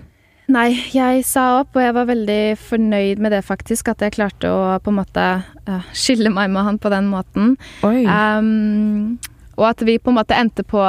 Nei, 0.50 0.70
jeg 0.96 1.22
sa 1.30 1.60
opp, 1.60 1.76
og 1.78 1.84
jeg 1.84 1.94
var 1.94 2.08
veldig 2.10 2.42
fornøyd 2.58 3.20
med 3.22 3.36
det, 3.36 3.44
faktisk. 3.46 3.92
At 3.92 4.02
jeg 4.02 4.16
klarte 4.16 4.50
å 4.50 4.80
på 4.82 4.90
en 4.90 4.98
måte 4.98 5.26
eh, 5.70 5.90
skille 5.94 6.32
meg 6.34 6.50
med 6.54 6.66
han 6.66 6.80
på 6.82 6.90
den 6.90 7.10
måten. 7.12 7.52
Um, 7.86 9.20
og 9.60 9.68
at 9.70 9.84
vi 9.86 10.00
på 10.02 10.10
en 10.10 10.18
måte 10.18 10.38
endte 10.40 10.66
på, 10.66 10.82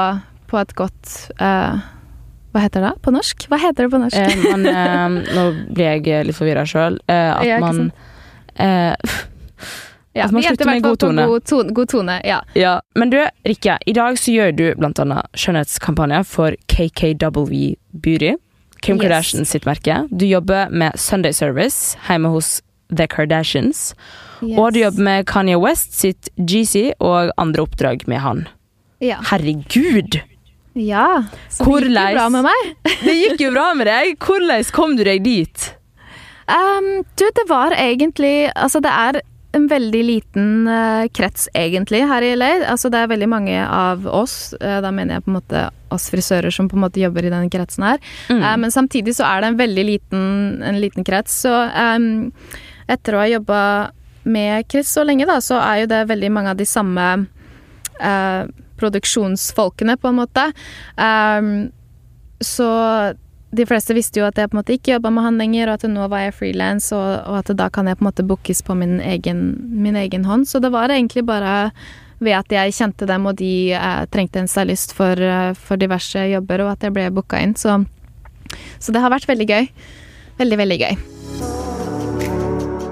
på 0.49 0.61
et 0.61 0.73
godt 0.79 1.13
uh, 1.43 1.77
Hva 2.55 2.65
heter 2.65 2.87
det 2.87 2.95
på 3.05 3.13
norsk? 3.13 3.47
Hva 3.51 3.61
heter 3.61 3.87
det 3.87 3.93
på 3.93 4.01
norsk? 4.01 4.17
Eh, 4.17 4.49
man, 4.49 4.65
eh, 4.71 5.21
nå 5.37 5.45
blir 5.77 5.93
jeg 6.01 6.31
litt 6.31 6.39
forvirra 6.39 6.65
sjøl. 6.67 6.97
Eh, 7.11 7.29
at 7.35 7.45
Ja, 7.47 7.61
man 7.61 7.91
eh, 8.57 8.97
ja, 10.17 10.25
at 10.25 10.33
man 10.35 10.43
slutter 10.43 10.67
med 10.67 10.81
fall 10.81 10.89
god 10.89 11.03
tone. 11.05 11.27
god 11.31 11.45
tone. 11.53 11.75
God 11.77 11.93
tone 11.93 12.21
ja. 12.27 12.41
Ja. 12.59 12.79
Men 12.99 13.13
du, 13.13 13.21
Rikke, 13.47 13.77
i 13.87 13.95
dag 13.95 14.17
så 14.19 14.33
gjør 14.35 14.57
du 14.57 14.65
blant 14.81 14.99
annet 15.05 15.29
skjønnhetskampanje 15.39 16.25
for 16.33 16.57
KKW 16.73 17.75
Beauty. 17.93 18.39
Kim 18.81 18.97
Yes. 18.97 19.03
Kardashian 19.03 19.47
sitt 19.47 19.67
merke. 19.69 20.07
Du 20.11 20.27
jobber 20.27 20.71
med 20.71 20.99
Sunday 20.99 21.33
Service 21.37 21.99
hjemme 22.09 22.33
hos 22.33 22.61
The 22.91 23.07
Kardashians. 23.07 23.95
Og 24.57 24.73
du 24.73 24.81
jobber 24.81 25.05
med 25.05 25.27
Kanye 25.29 25.59
West 25.61 25.95
sitt 25.99 26.31
GC 26.37 26.95
og 26.99 27.33
andre 27.37 27.67
oppdrag 27.67 28.07
med 28.09 28.23
han. 28.25 28.47
Ja. 29.01 29.21
Herregud! 29.31 30.21
ja. 30.75 31.25
Så 31.49 31.65
Hvor 31.67 31.81
det 31.83 31.91
gikk 31.91 32.15
jo 32.15 32.17
bra 32.17 32.29
med 32.31 32.47
meg. 32.47 32.71
Det 33.05 33.17
gikk 33.17 33.43
jo 33.43 33.51
bra 33.55 33.67
med 33.75 33.89
deg. 33.91 34.17
Hvordan 34.23 34.65
kom 34.73 34.97
du 34.97 35.05
deg 35.05 35.25
dit? 35.25 35.67
Um, 36.51 37.03
du, 37.19 37.27
det 37.31 37.45
var 37.47 37.75
egentlig 37.79 38.51
Altså, 38.57 38.81
det 38.83 38.91
er 38.91 39.21
en 39.55 39.67
veldig 39.71 40.01
liten 40.07 40.69
uh, 40.71 41.09
krets, 41.11 41.49
egentlig, 41.59 42.05
her 42.07 42.23
i 42.23 42.35
LA. 42.39 42.51
Altså, 42.71 42.91
det 42.91 43.01
er 43.03 43.11
veldig 43.11 43.29
mange 43.31 43.57
av 43.67 44.07
oss, 44.07 44.55
uh, 44.63 44.79
da 44.83 44.93
mener 44.95 45.19
jeg 45.19 45.25
på 45.27 45.33
en 45.33 45.39
måte 45.41 45.63
oss 45.95 46.09
frisører 46.13 46.55
som 46.55 46.69
på 46.71 46.79
en 46.79 46.85
måte 46.87 47.03
jobber 47.03 47.27
i 47.27 47.33
denne 47.33 47.51
kretsen 47.53 47.87
her. 47.87 48.03
Mm. 48.31 48.43
Eh, 48.43 48.57
men 48.65 48.75
samtidig 48.75 49.17
så 49.19 49.29
er 49.29 49.43
det 49.43 49.53
en 49.53 49.61
veldig 49.61 49.87
liten, 49.87 50.27
en 50.67 50.81
liten 50.83 51.07
krets. 51.07 51.43
Så 51.45 51.53
um, 51.53 52.31
etter 52.91 53.17
å 53.17 53.23
ha 53.23 53.29
jobba 53.31 53.63
med 54.23 54.69
Chris 54.71 54.91
så 54.93 55.05
lenge, 55.07 55.29
da, 55.29 55.39
så 55.45 55.61
er 55.63 55.85
jo 55.85 55.93
det 55.93 56.05
veldig 56.11 56.31
mange 56.35 56.53
av 56.53 56.61
de 56.61 56.67
samme 56.69 57.07
eh, 58.01 58.43
produksjonsfolkene, 58.81 59.97
på 60.01 60.11
en 60.11 60.21
måte. 60.21 60.47
Um, 60.97 61.51
så 62.41 62.69
de 63.51 63.67
fleste 63.67 63.95
visste 63.97 64.21
jo 64.21 64.27
at 64.29 64.39
jeg 64.39 64.51
på 64.51 64.55
en 64.55 64.61
måte 64.61 64.77
ikke 64.77 64.95
jobba 64.95 65.11
med 65.15 65.27
han 65.27 65.41
lenger, 65.41 65.71
og 65.71 65.81
at 65.81 65.89
nå 65.91 66.07
var 66.13 66.25
jeg 66.25 66.37
frilans, 66.39 66.91
og, 66.95 67.09
og, 67.27 67.41
at 67.43 67.51
da 67.59 67.67
kan 67.73 67.91
jeg 67.91 67.99
på 67.99 68.05
en 68.05 68.11
måte 68.11 68.27
bookes 68.27 68.63
på 68.67 68.77
min 68.79 69.01
egen, 69.03 69.43
min 69.75 69.99
egen, 69.99 70.25
hånd. 70.29 70.47
Så 70.49 70.63
det 70.63 70.73
var 70.75 70.93
egentlig 70.93 71.27
bare 71.29 71.73
ved 72.21 72.37
at 72.37 72.53
jeg 72.53 72.75
kjente 72.77 73.09
dem, 73.09 73.27
og 73.31 73.39
de 73.41 73.73
eh, 73.77 74.03
trengte 74.13 74.43
en 74.43 74.51
stylist 74.51 74.93
for, 74.97 75.17
eh, 75.17 75.55
for, 75.57 75.81
diverse 75.81 76.27
jobber, 76.31 76.65
og 76.67 76.75
at 76.75 76.85
jeg 76.87 76.95
ble 76.97 77.09
booka 77.17 77.41
inn. 77.41 77.57
Så, 77.57 77.79
så 78.79 78.95
det 78.95 79.03
har 79.03 79.13
vært 79.13 79.29
veldig 79.31 79.49
gøy. 79.49 79.71
Veldig, 80.41 80.61
veldig 80.61 80.79
gøy. 80.85 80.95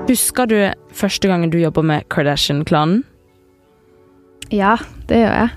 Husker 0.08 0.48
du 0.48 0.58
første 0.96 1.28
gangen 1.28 1.52
du 1.52 1.58
jobba 1.60 1.84
med 1.84 2.08
Kardashian-klanen? 2.12 3.04
Ja, 4.48 4.78
det 5.10 5.20
gjør 5.20 5.34
jeg. 5.42 5.50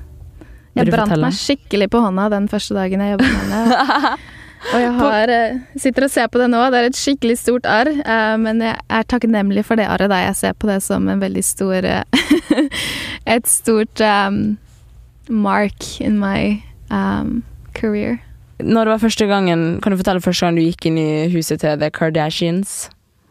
Jeg 0.76 0.92
brant 0.92 1.18
meg 1.20 1.36
skikkelig 1.36 1.88
på 1.92 2.00
hånda 2.04 2.30
den 2.32 2.48
første 2.52 2.76
dagen 2.76 3.04
jeg 3.04 3.16
jobbet 3.16 3.32
med 3.32 3.56
henne. 3.56 4.14
Og 4.70 4.80
jeg 4.80 4.92
har, 4.94 5.30
eh, 5.30 5.60
sitter 5.76 6.06
og 6.06 6.12
ser 6.14 6.28
på 6.32 6.40
det 6.40 6.48
nå. 6.54 6.62
Det 6.72 6.80
er 6.80 6.90
et 6.90 6.98
skikkelig 6.98 7.38
stort 7.42 7.66
arr, 7.66 7.90
eh, 7.90 8.36
men 8.38 8.62
jeg 8.62 8.78
er 8.90 9.08
takknemlig 9.10 9.66
for 9.66 9.80
det 9.80 9.88
arret. 9.90 10.12
Jeg 10.12 10.36
ser 10.36 10.54
på 10.54 10.70
det 10.70 10.82
som 10.84 11.08
en 11.10 11.20
veldig 11.20 11.44
stor 11.44 11.84
eh, 11.84 12.04
Et 13.26 13.48
stort 13.48 14.02
um, 14.02 14.58
mark 15.30 16.02
in 16.02 16.20
my 16.20 16.62
um, 16.90 17.44
career. 17.74 18.20
Når 18.60 18.86
det 18.86 18.92
var 18.92 18.98
første 18.98 19.28
gangen, 19.28 19.82
Kan 19.82 19.92
du 19.92 19.98
fortelle 19.98 20.22
første 20.22 20.46
gang 20.46 20.56
du 20.58 20.62
gikk 20.62 20.86
inn 20.86 20.98
i 20.98 21.30
huset 21.30 21.62
til 21.62 21.80
The 21.80 21.90
Kardashians? 21.90 22.90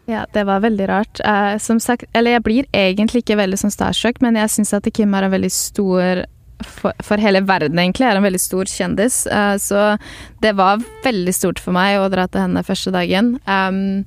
Ja, 0.09 0.25
det 0.35 0.47
var 0.47 0.61
veldig 0.61 0.89
rart. 0.89 1.21
Som 1.61 1.79
sagt, 1.79 2.05
eller 2.15 2.33
jeg 2.33 2.43
blir 2.43 2.65
egentlig 2.75 3.23
ikke 3.23 3.37
veldig 3.37 3.59
sånn 3.61 3.75
starstruck, 3.75 4.23
men 4.23 4.35
jeg 4.35 4.51
syns 4.51 4.73
at 4.75 4.89
Kim 4.95 5.15
er 5.15 5.29
en 5.29 5.35
veldig 5.35 5.53
stor 5.53 6.25
for, 6.67 6.97
for, 7.05 7.21
hele 7.23 7.43
verden, 7.47 7.79
egentlig. 7.79 8.07
Jeg 8.07 8.15
Er 8.15 8.21
en 8.21 8.27
veldig 8.27 8.43
stor 8.43 8.71
kjendis. 8.71 9.23
Uh, 9.31 9.57
så 9.61 9.97
det 10.43 10.55
var 10.59 10.83
veldig 11.05 11.35
stort 11.35 11.63
for 11.63 11.77
meg 11.77 11.99
å 12.01 12.09
dra 12.13 12.27
til 12.29 12.45
henne 12.45 12.65
første 12.67 12.93
dagen. 12.95 13.35
Um, 13.47 14.05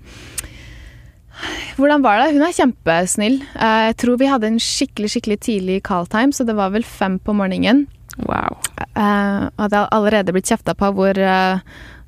hvordan 1.80 2.04
var 2.06 2.22
det? 2.22 2.36
Hun 2.36 2.46
er 2.46 2.56
kjempesnill. 2.58 3.39
Uh, 3.56 3.89
jeg 3.89 3.98
tror 4.04 4.22
vi 4.22 4.30
hadde 4.32 4.52
en 4.52 4.62
skikkelig 4.62 5.16
skikkelig 5.16 5.39
tidlig 5.48 5.82
call 5.88 6.08
time, 6.12 6.36
så 6.36 6.46
det 6.48 6.58
var 6.60 6.76
vel 6.76 6.86
fem 6.88 7.18
på 7.20 7.36
morgenen. 7.38 7.88
Wow. 8.28 8.60
Uh, 8.94 9.50
og 9.58 9.72
det 9.72 9.80
har 9.80 9.89
allerede 9.96 10.36
blitt 10.36 10.52
kjefta 10.52 10.76
på 10.78 10.92
hvor, 10.94 11.18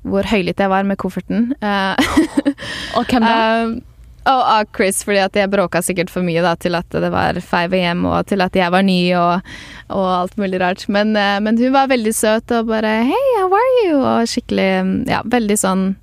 hvor 0.06 0.30
høylytt 0.30 0.62
jeg 0.62 0.70
var 0.70 0.86
med 0.86 1.00
kofferten. 1.02 1.52
og 1.60 3.10
hvem 3.10 3.26
da? 3.26 3.36
Og 4.26 4.40
av 4.42 4.66
Chris, 4.74 5.04
fordi 5.06 5.20
at 5.22 5.36
jeg 5.38 5.50
bråka 5.52 5.80
sikkert 5.84 6.10
for 6.10 6.26
mye 6.26 6.42
da, 6.42 6.56
til 6.58 6.74
at 6.74 6.90
det 6.90 7.10
var 7.14 7.38
5 7.38 7.74
AM, 7.78 8.04
og 8.10 8.26
til 8.26 8.42
at 8.42 8.56
jeg 8.58 8.72
var 8.74 8.82
ny 8.86 8.98
og, 9.18 9.52
og 9.94 10.06
alt 10.16 10.34
mulig 10.40 10.60
rart. 10.62 10.82
Men, 10.90 11.14
eh, 11.18 11.38
men, 11.42 11.58
hun 11.60 11.74
var 11.74 11.92
veldig 11.92 12.14
søt 12.14 12.50
og 12.56 12.66
bare 12.72 13.04
'Hei, 13.06 13.24
how 13.38 13.54
are 13.54 13.72
you?' 13.84 14.02
og 14.02 14.26
skikkelig 14.26 15.08
Ja, 15.08 15.22
veldig 15.22 15.58
sånn 15.58 15.94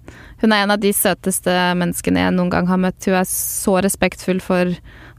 Hun 0.41 0.51
er 0.51 0.63
en 0.63 0.71
av 0.71 0.79
de 0.79 0.91
søteste 0.91 1.51
menneskene 1.79 2.19
jeg 2.19 2.36
noen 2.36 2.49
gang 2.51 2.67
har 2.67 2.77
møtt. 2.77 3.05
Hun 3.05 3.15
er 3.15 3.23
så 3.23 3.79
respektfull 3.79 4.41
for, 4.43 4.73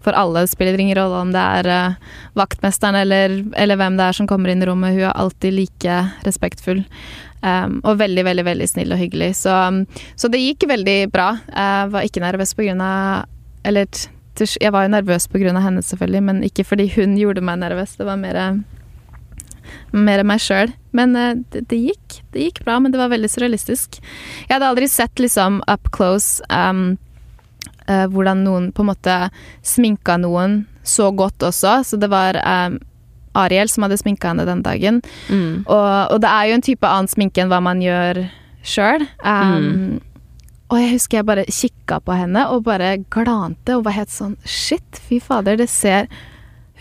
for 0.04 0.12
alle. 0.12 0.46
Spiller 0.46 0.76
ingen 0.76 0.98
rolle 0.98 1.16
om 1.16 1.32
det 1.32 1.40
er 1.40 1.64
uh, 1.64 1.94
vaktmesteren 2.36 2.94
eller, 2.94 3.40
eller, 3.56 3.76
hvem 3.80 3.96
det 3.96 4.04
er 4.04 4.12
som 4.12 4.26
kommer 4.28 4.52
inn 4.52 4.60
i 4.60 4.66
rommet. 4.68 4.92
Hun 4.92 5.08
er 5.08 5.16
alltid 5.16 5.56
like 5.56 5.96
respektfull. 6.26 6.84
Um, 7.44 7.80
og 7.85 7.98
veldig, 8.00 8.22
veldig 8.24 8.44
veldig 8.46 8.66
snill 8.70 8.94
og 8.94 9.00
hyggelig. 9.00 9.35
Så, 9.42 9.52
um, 9.52 9.83
så 10.16 10.30
det 10.33 10.40
gikk 10.40 10.64
veldig 10.70 10.98
bra. 11.12 11.35
Jeg 11.50 11.90
var 11.92 12.07
ikke 12.07 12.22
nervøs 12.24 12.54
på 12.57 12.64
grunn 12.64 12.80
av 12.80 13.26
Eller 13.64 13.88
jeg 14.40 14.72
var 14.74 14.83
jo 14.83 14.90
nervøs 14.90 15.28
på 15.30 15.38
grunn 15.38 15.54
av 15.54 15.62
henne, 15.62 15.83
selvfølgelig, 15.85 16.22
men 16.26 16.40
ikke 16.42 16.64
fordi 16.66 16.88
hun 16.96 17.12
gjorde 17.20 17.44
meg 17.44 17.61
nervøs. 17.61 17.94
Det 18.00 18.09
var 18.09 18.18
mer, 18.18 18.40
mer 19.92 20.24
meg 20.26 20.42
sjøl. 20.42 20.72
Men 20.96 21.14
uh, 21.18 21.35
det, 21.52 21.66
det, 21.70 21.83
gikk. 21.90 22.20
Det 22.33 22.48
gikk 22.48 22.64
bra, 22.64 22.80
men 22.80 22.94
det 22.94 23.02
var 23.02 23.12
veldig 23.12 23.30
surrealistisk. 23.30 24.00
Jeg 24.46 24.57
hadde 24.57 24.72
aldri 24.72 24.88
sett 24.90 25.20
liksom 25.20 25.61
up 25.68 25.92
close 25.94 26.40
um, 26.48 26.96
uh, 27.90 28.07
hvordan 28.09 28.42
noen 28.46 28.72
på 28.72 28.85
en 28.85 28.92
måte 28.94 29.20
sminka 29.62 30.16
noen 30.22 30.62
så 30.85 31.11
godt 31.16 31.44
også, 31.44 31.78
så 31.85 31.96
det 32.00 32.11
var 32.12 32.37
um, 32.40 32.80
Ariel 33.38 33.70
som 33.70 33.86
hadde 33.86 33.98
sminka 34.00 34.32
henne 34.32 34.46
den 34.48 34.62
dagen. 34.64 35.02
Mm. 35.28 35.64
Og, 35.66 35.86
og, 36.14 36.18
det 36.22 36.30
er 36.30 36.48
jo 36.48 36.58
en 36.58 36.66
type 36.70 36.90
annen 36.90 37.10
sminke 37.10 37.42
enn 37.42 37.52
hva 37.52 37.60
man 37.64 37.82
gjør 37.84 38.24
sjøl. 38.64 39.06
Um, 39.20 39.54
mm. 39.54 40.14
Og 40.72 40.80
jeg 40.80 40.94
husker 40.94 41.20
jeg 41.20 41.28
bare 41.28 41.44
kikka 41.46 42.00
på 42.04 42.14
henne 42.16 42.46
og 42.50 42.64
bare 42.66 42.96
glante 43.12 43.76
og 43.76 43.84
var 43.86 43.98
helt 43.98 44.12
sånn 44.12 44.38
Shit, 44.48 45.02
fy 45.06 45.20
fader, 45.22 45.58
det 45.60 45.68
ser 45.70 46.08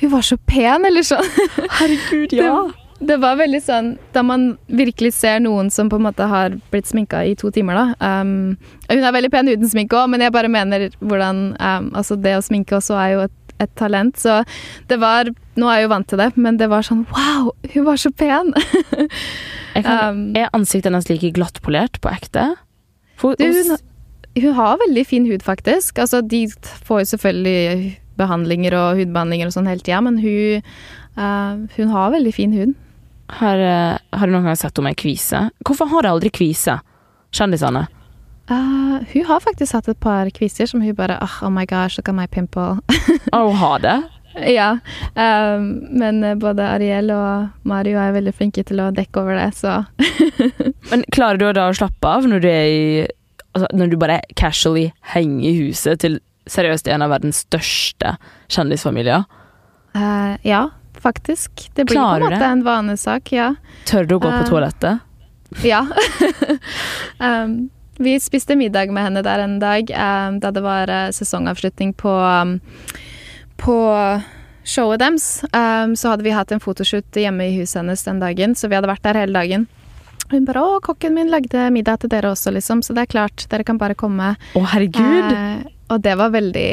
Hun 0.02 0.14
var 0.16 0.24
så 0.26 0.40
pen, 0.50 0.88
eller 0.88 1.06
sånn. 1.06 1.28
Herregud, 1.80 2.34
ja. 2.34 2.56
Det, 2.64 3.10
det, 3.12 3.18
var 3.22 3.38
veldig 3.42 3.60
sånn 3.62 3.92
Da 4.16 4.24
man 4.26 4.54
virkelig 4.72 5.14
ser 5.20 5.44
noen 5.44 5.70
som 5.74 5.92
på 5.92 6.00
en 6.00 6.08
måte 6.08 6.30
har 6.32 6.56
blitt 6.72 6.90
sminka 6.90 7.26
i 7.28 7.36
to 7.40 7.52
timer, 7.54 7.78
da. 7.78 8.22
Um, 8.24 8.56
hun 8.88 9.04
er 9.04 9.16
veldig 9.16 9.34
pen 9.34 9.52
uten 9.52 9.70
sminke 9.70 10.00
òg, 10.00 10.10
men 10.14 10.24
jeg 10.24 10.34
bare 10.34 10.52
mener 10.52 10.88
hvordan 11.04 11.46
um, 11.60 11.92
Altså, 11.94 12.18
det 12.18 12.38
å 12.40 12.46
sminke 12.46 12.80
også 12.80 12.98
er 12.98 13.16
jo 13.18 13.26
et 13.28 13.38
et 13.64 13.74
talent. 13.80 14.18
Så 14.20 14.42
det 14.92 15.00
var 15.02 15.32
Nå 15.60 15.68
er 15.70 15.82
jeg 15.82 15.86
jo 15.86 15.92
vant 15.92 16.08
til 16.10 16.18
det, 16.18 16.30
men 16.42 16.58
det 16.58 16.70
var 16.72 16.86
sånn 16.86 17.04
Wow, 17.14 17.52
hun 17.76 17.86
var 17.86 18.00
så 18.02 18.10
pen! 18.10 18.54
kan, 19.76 19.98
um, 20.18 20.22
er 20.38 20.50
ansiktet 20.50 20.90
hennes 20.90 21.10
like 21.12 21.34
glattpolert 21.36 22.00
på 22.02 22.10
ekte? 22.10 22.48
For, 23.22 23.38
du, 23.38 23.46
hun, 23.46 23.76
hun, 24.40 24.54
har 24.58 24.80
veldig 24.82 25.04
fin 25.08 25.28
hud, 25.30 25.46
faktisk. 25.46 26.02
Altså, 26.02 26.24
de 26.26 26.48
får 26.88 27.04
jo 27.04 27.12
selvfølgelig 27.14 27.92
behandlinger 28.20 28.76
og 28.78 29.02
hudbehandlinger 29.02 29.50
og 29.50 29.56
sånn 29.56 29.70
hele 29.70 29.86
tida, 29.86 30.02
men 30.06 30.18
hun, 30.22 30.66
uh, 31.18 31.62
hun 31.78 31.94
har 31.94 32.16
veldig 32.18 32.34
fin 32.34 32.56
hud. 32.58 32.74
Har, 33.38 33.62
uh, 33.62 34.02
har 34.18 34.30
du 34.30 34.34
noen 34.34 34.50
gang 34.50 34.60
sett 34.60 34.74
henne 34.74 34.92
med 34.92 35.00
kvise? 35.00 35.48
Hvorfor 35.66 35.90
har 35.94 36.06
de 36.06 36.14
aldri 36.14 36.34
kvise, 36.34 36.80
kjendisene? 37.34 37.86
Uh, 38.52 39.00
hun 39.14 39.26
har 39.30 39.40
faktisk 39.40 39.72
hatt 39.78 39.88
et 39.88 40.00
par 40.04 40.28
kviser 40.36 40.68
som 40.68 40.82
hun 40.84 40.96
bare 40.98 41.16
oh, 41.24 41.38
oh 41.48 41.52
my 41.54 41.64
gosh, 41.66 41.98
look 41.98 42.10
at 42.10 42.16
my 42.16 42.28
pimple. 42.28 42.80
oh, 43.32 43.48
hun 43.50 43.56
har 43.62 43.80
det? 43.80 44.02
Ja. 44.34 44.80
Um, 45.14 45.66
men 45.94 46.40
både 46.40 46.66
Ariel 46.66 47.12
og 47.14 47.50
Mario 47.70 48.00
er 48.02 48.16
veldig 48.16 48.34
flinke 48.34 48.64
til 48.66 48.82
å 48.82 48.90
dekke 48.90 49.22
over 49.22 49.38
det, 49.38 49.52
så 49.54 49.84
Men 50.92 51.04
klarer 51.14 51.38
du 51.38 51.46
da 51.54 51.68
å 51.70 51.76
slappe 51.78 52.10
av 52.10 52.26
når 52.26 52.42
du 52.42 52.48
i 52.50 52.80
altså, 53.54 53.68
Når 53.78 53.92
du 53.92 53.98
bare 54.02 54.22
casually 54.34 54.88
henger 55.14 55.46
i 55.52 55.54
huset 55.68 56.02
til 56.02 56.18
seriøst 56.50 56.90
en 56.92 57.06
av 57.06 57.14
verdens 57.14 57.44
største 57.46 58.16
kjendisfamilier? 58.52 59.24
Uh, 59.94 60.34
ja, 60.42 60.66
faktisk. 60.98 61.70
Det 61.78 61.86
blir 61.86 62.00
Klarer 62.00 62.26
på 62.26 62.26
en 62.26 62.34
måte 62.34 62.42
det? 62.42 62.52
en 62.58 62.66
vanesak, 62.66 63.32
ja. 63.38 63.54
Tør 63.86 64.10
du 64.10 64.18
å 64.18 64.22
gå 64.26 64.34
på 64.34 64.42
uh, 64.42 64.50
toalettet? 64.50 65.06
Ja. 65.62 65.86
um, 67.22 67.70
vi 67.98 68.20
spiste 68.20 68.56
middag 68.56 68.92
med 68.94 69.04
henne 69.08 69.24
der 69.26 69.44
en 69.44 69.60
dag 69.62 69.90
um, 69.92 70.40
da 70.44 70.52
det 70.52 70.64
var 70.66 70.90
uh, 70.90 71.12
sesongavslutning 71.14 71.94
på, 71.94 72.10
um, 72.10 72.58
på 73.62 73.78
showet 74.64 75.04
deres. 75.04 75.44
Um, 75.52 75.96
så 75.96 76.14
hadde 76.14 76.26
vi 76.26 76.34
hatt 76.36 76.52
en 76.52 76.64
fotoshoot 76.64 77.20
hjemme 77.20 77.50
i 77.50 77.56
huset 77.60 77.82
hennes 77.84 78.04
den 78.08 78.22
dagen, 78.24 78.56
så 78.56 78.70
vi 78.70 78.80
hadde 78.80 78.92
vært 78.92 79.06
der 79.06 79.22
hele 79.24 79.38
dagen. 79.38 79.68
Hun 80.32 80.46
bare 80.48 80.64
'Å, 80.64 80.82
kokken 80.82 81.14
min 81.14 81.30
lagde 81.30 81.70
middag 81.76 82.02
til 82.02 82.10
dere 82.10 82.32
også, 82.34 82.54
liksom, 82.56 82.82
så 82.82 82.96
det 82.96 83.06
er 83.06 83.12
klart, 83.12 83.46
dere 83.52 83.66
kan 83.68 83.78
bare 83.78 83.96
komme'. 83.96 84.34
Å, 84.56 84.66
herregud! 84.74 85.34
Uh, 85.34 85.70
og 85.94 86.02
det 86.02 86.16
var 86.18 86.34
veldig 86.34 86.70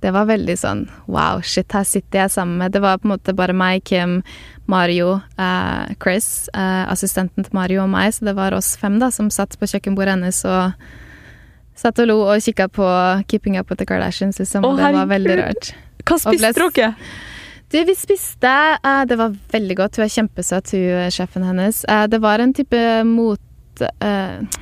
det 0.00 0.12
var 0.14 0.28
veldig 0.30 0.56
sånn 0.56 0.84
wow, 1.10 1.42
shit, 1.44 1.70
her 1.76 1.84
sitter 1.84 2.24
jeg 2.24 2.32
sammen 2.34 2.60
med 2.60 2.72
Det 2.74 2.82
var 2.82 3.00
på 3.00 3.08
en 3.08 3.14
måte 3.14 3.34
bare 3.36 3.56
meg, 3.56 3.84
Kim, 3.88 4.20
Mario, 4.70 5.18
eh, 5.36 5.92
Chris, 6.02 6.48
eh, 6.54 6.84
assistenten 6.90 7.46
til 7.46 7.56
Mario 7.56 7.84
og 7.84 7.90
meg, 7.92 8.14
så 8.14 8.30
det 8.30 8.36
var 8.38 8.56
oss 8.56 8.74
fem 8.80 8.98
da 9.02 9.10
som 9.14 9.30
satt 9.32 9.58
på 9.60 9.68
kjøkkenbordet 9.70 10.16
hennes 10.16 10.44
og 10.48 10.86
satt 11.80 12.00
og 12.02 12.10
lo 12.10 12.18
og 12.28 12.44
kikka 12.44 12.68
på 12.72 12.86
Keeping 13.30 13.58
Up 13.60 13.70
With 13.72 13.80
The 13.80 13.88
Kardashians, 13.88 14.40
liksom. 14.40 14.66
Å, 14.68 14.72
det 14.76 14.94
var 14.96 15.10
veldig 15.10 15.36
rart. 15.40 15.74
Hva 16.04 16.18
spiste 16.20 16.52
dere? 16.56 16.94
Du, 17.70 17.76
vi 17.86 17.94
spiste 17.94 18.50
eh, 18.50 19.04
Det 19.06 19.14
var 19.20 19.36
veldig 19.52 19.76
godt. 19.78 20.00
Hun 20.00 20.08
er 20.08 20.10
kjempesøt, 20.10 20.72
hun 20.74 21.14
sjefen 21.14 21.46
hennes. 21.46 21.84
det 22.10 22.20
var 22.22 22.42
en 22.42 22.56
type 22.56 22.82
mot 23.08 23.46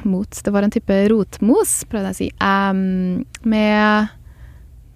mot 0.06 0.36
Det 0.44 0.52
var 0.54 0.62
en 0.62 0.70
type 0.70 0.94
rotmos, 1.10 1.72
prøvde 1.90 2.12
jeg 2.12 2.14
å 2.14 2.18
si, 2.20 2.26
um, 2.38 3.24
med 3.42 4.12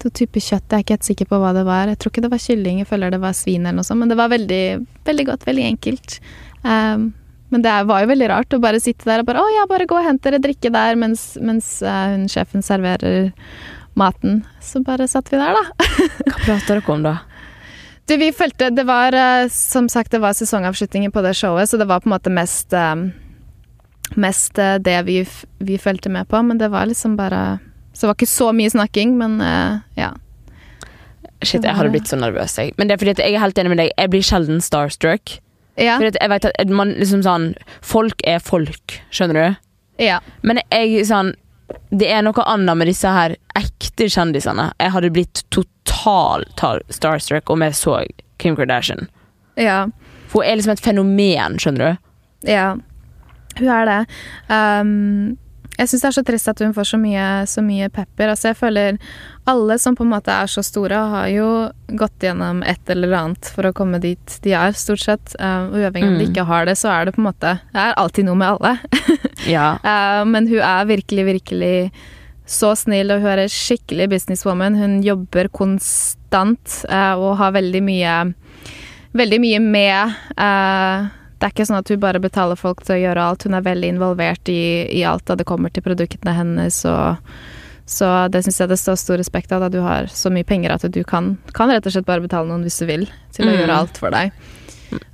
to 0.03 0.11
typer 0.11 0.43
kjøtt. 0.43 0.69
Jeg 0.69 0.79
er 0.79 0.85
ikke 0.85 0.97
helt 0.97 1.09
sikker 1.09 1.29
på 1.31 1.41
hva 1.43 1.53
det 1.57 1.65
var. 1.69 1.91
Jeg 1.91 2.01
tror 2.03 2.13
ikke 2.13 2.25
det 2.25 2.33
var 2.33 2.43
kylling, 2.43 2.83
jeg 2.83 2.91
føler 2.91 3.15
det 3.15 3.23
var 3.23 3.37
svin 3.39 3.67
eller 3.67 3.79
noe 3.81 3.87
sånt, 3.87 4.03
men 4.03 4.13
det 4.13 4.19
var 4.19 4.33
veldig, 4.33 4.63
veldig 5.09 5.27
godt, 5.31 5.47
veldig 5.49 5.67
enkelt. 5.71 6.17
Um, 6.63 7.13
men 7.53 7.65
det 7.65 7.73
var 7.85 8.01
jo 8.01 8.09
veldig 8.09 8.29
rart 8.31 8.55
å 8.57 8.63
bare 8.63 8.81
sitte 8.81 9.05
der 9.05 9.21
og 9.21 9.29
bare 9.29 9.43
'Å 9.43 9.49
ja, 9.53 9.67
bare 9.69 9.87
gå 9.87 9.99
og 9.99 10.07
hent 10.07 10.23
dere 10.25 10.41
drikke 10.41 10.73
der', 10.73 10.97
mens, 10.97 11.37
mens 11.41 11.83
uh, 11.85 12.15
hun 12.15 12.25
sjefen 12.29 12.65
serverer 12.65 13.33
maten. 13.95 14.41
Så 14.61 14.81
bare 14.81 15.09
satt 15.09 15.29
vi 15.29 15.37
der, 15.37 15.53
da. 15.53 15.89
Hva 16.31 16.39
prater 16.47 16.81
dere 16.81 16.95
om 16.95 17.05
da? 17.05 17.19
Du, 18.09 18.17
vi 18.19 18.33
følte 18.35 18.73
Det 18.75 18.83
var 18.89 19.15
uh, 19.15 19.49
som 19.53 19.89
sagt 19.89 20.11
det 20.11 20.23
var 20.25 20.33
sesongavslutningen 20.35 21.13
på 21.13 21.23
det 21.23 21.37
showet, 21.37 21.69
så 21.69 21.77
det 21.77 21.87
var 21.87 22.01
på 22.01 22.09
en 22.09 22.17
måte 22.17 22.33
mest 22.33 22.73
uh, 22.73 22.97
Mest 24.13 24.59
det 24.85 24.99
vi, 25.07 25.23
vi 25.65 25.79
fulgte 25.81 26.11
med 26.13 26.29
på, 26.29 26.43
men 26.45 26.59
det 26.61 26.69
var 26.69 26.85
liksom 26.85 27.15
bare 27.17 27.63
så 28.03 28.09
det 28.09 28.11
var 28.11 28.17
ikke 28.19 28.27
så 28.27 28.47
mye 28.51 28.71
snakking, 28.73 29.13
men 29.15 29.37
uh, 29.39 29.79
ja. 29.95 30.09
Shit, 31.47 31.63
jeg 31.63 31.71
hadde 31.79 31.93
blitt 31.95 32.09
så 32.11 32.17
nervøs, 32.19 32.57
jeg. 32.59 32.73
Men 32.75 32.89
det 32.91 32.97
er 32.97 32.99
fordi 32.99 33.23
jeg 33.23 33.37
er 33.37 33.43
helt 33.45 33.61
enig 33.63 33.71
med 33.71 33.79
deg. 33.79 33.93
Jeg 33.95 34.11
blir 34.11 34.25
sjelden 34.27 34.59
starstruck. 34.59 35.37
Ja. 35.79 36.01
Fordi 36.01 36.19
jeg 36.19 36.33
vet 36.33 36.49
at 36.51 36.73
man 36.75 36.91
liksom 36.99 37.23
sånn 37.23 37.45
Folk 37.87 38.25
er 38.27 38.43
folk, 38.43 38.97
skjønner 39.15 39.39
du? 39.39 39.61
Ja. 40.03 40.19
Men 40.43 40.59
jeg 40.67 41.07
sånn 41.09 41.31
Det 41.95 42.11
er 42.11 42.27
noe 42.27 42.45
annet 42.45 42.77
med 42.77 42.91
disse 42.91 43.09
her 43.15 43.37
ekte 43.55 44.11
kjendisene. 44.11 44.73
Jeg 44.83 44.93
hadde 44.97 45.13
blitt 45.15 45.45
totalt 45.55 46.67
starstruck 46.91 47.55
om 47.55 47.63
jeg 47.63 47.79
så 47.79 48.01
Kim 48.43 48.59
Kardashian. 48.59 49.07
Ja. 49.55 49.85
For 50.27 50.43
hun 50.43 50.51
er 50.51 50.59
liksom 50.59 50.75
et 50.75 50.83
fenomen, 50.83 51.63
skjønner 51.63 51.95
du. 51.95 52.11
Ja, 52.51 52.73
hun 53.61 53.71
er 53.71 53.87
det. 53.87 54.01
Um, 54.51 55.39
jeg 55.79 55.89
syns 55.89 56.03
det 56.03 56.09
er 56.11 56.15
så 56.19 56.23
trist 56.29 56.49
at 56.53 56.61
hun 56.61 56.75
får 56.77 56.85
så 56.93 56.99
mye, 57.01 57.27
så 57.49 57.63
mye 57.65 57.89
pepper. 57.89 58.29
Altså, 58.35 58.51
jeg 58.51 58.59
føler 58.61 58.99
alle 59.49 59.79
som 59.81 59.97
på 59.99 60.05
en 60.05 60.13
måte 60.13 60.31
er 60.35 60.51
så 60.53 60.63
store, 60.63 60.99
har 61.15 61.29
jo 61.33 61.47
gått 61.99 62.23
gjennom 62.23 62.61
et 62.69 62.93
eller 62.93 63.15
annet 63.19 63.49
for 63.55 63.67
å 63.67 63.73
komme 63.75 63.99
dit 64.03 64.37
de 64.45 64.53
er, 64.55 64.77
stort 64.77 65.03
sett. 65.03 65.35
Uh, 65.41 65.73
uavhengig 65.73 66.11
om 66.13 66.19
de 66.21 66.27
Mm. 66.27 66.31
ikke 66.31 66.45
har 66.47 66.67
det, 66.69 66.77
så 66.79 66.93
er 66.93 67.07
det 67.09 67.15
på 67.17 67.23
en 67.23 67.29
måte 67.31 67.55
Det 67.73 67.81
er 67.81 67.95
alltid 67.97 68.29
noe 68.29 68.39
med 68.39 68.49
alle. 68.57 68.79
Ja. 69.49 69.73
Uh, 69.83 70.23
men 70.29 70.47
hun 70.47 70.61
er 70.63 70.85
virkelig, 70.87 71.25
virkelig 71.27 71.91
så 72.47 72.77
snill, 72.79 73.11
og 73.11 73.25
hun 73.25 73.33
er 73.33 73.43
en 73.43 73.51
skikkelig 73.51 74.07
businesswoman. 74.13 74.77
Hun 74.79 75.01
jobber 75.03 75.49
konstant 75.49 76.85
uh, 76.93 77.17
og 77.19 77.39
har 77.41 77.57
veldig 77.57 77.83
mye 77.83 78.15
Veldig 79.13 79.39
mye 79.43 79.59
med. 79.61 80.13
Det 81.43 81.49
er 81.49 81.51
ikke 81.57 81.65
sånn 81.67 81.81
at 81.81 81.89
hun 81.91 81.99
bare 81.99 82.21
betaler 82.23 82.55
folk 82.55 82.85
til 82.87 82.95
å 82.95 83.01
gjøre 83.03 83.23
alt. 83.33 83.43
Hun 83.49 83.57
er 83.59 83.65
veldig 83.67 83.89
involvert 83.97 84.47
i, 84.53 84.87
i 84.95 85.01
alt 85.03 85.25
da 85.27 85.35
det 85.35 85.43
kommer 85.49 85.73
til 85.75 85.83
produktene 85.83 86.31
hennes. 86.37 86.77
Og, 86.87 87.17
så 87.91 88.11
det 88.31 88.45
syns 88.47 88.61
jeg 88.63 88.71
det 88.71 88.79
står 88.79 89.01
stor 89.01 89.19
respekt 89.19 89.51
av, 89.51 89.65
at 89.67 89.75
du 89.75 89.81
har 89.83 90.07
så 90.07 90.31
mye 90.31 90.47
penger 90.47 90.71
at 90.77 90.87
du 90.95 91.01
kan, 91.03 91.33
kan 91.53 91.73
rett 91.75 91.83
og 91.91 91.97
slett 91.97 92.07
bare 92.07 92.23
betale 92.23 92.47
noen 92.47 92.63
hvis 92.63 92.79
du 92.79 92.87
vil, 92.87 93.09
til 93.35 93.49
å 93.49 93.51
Mm. 93.51 93.59
gjøre 93.59 93.79
alt 93.81 93.99
for 93.99 94.15
deg. 94.15 94.31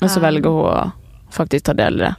Og 0.02 0.08
så 0.12 0.20
velger 0.20 0.52
hun 0.52 0.68
å 0.68 0.92
faktisk 1.32 1.64
ta 1.64 1.72
del 1.72 1.96
i 1.96 2.04
det. 2.04 2.14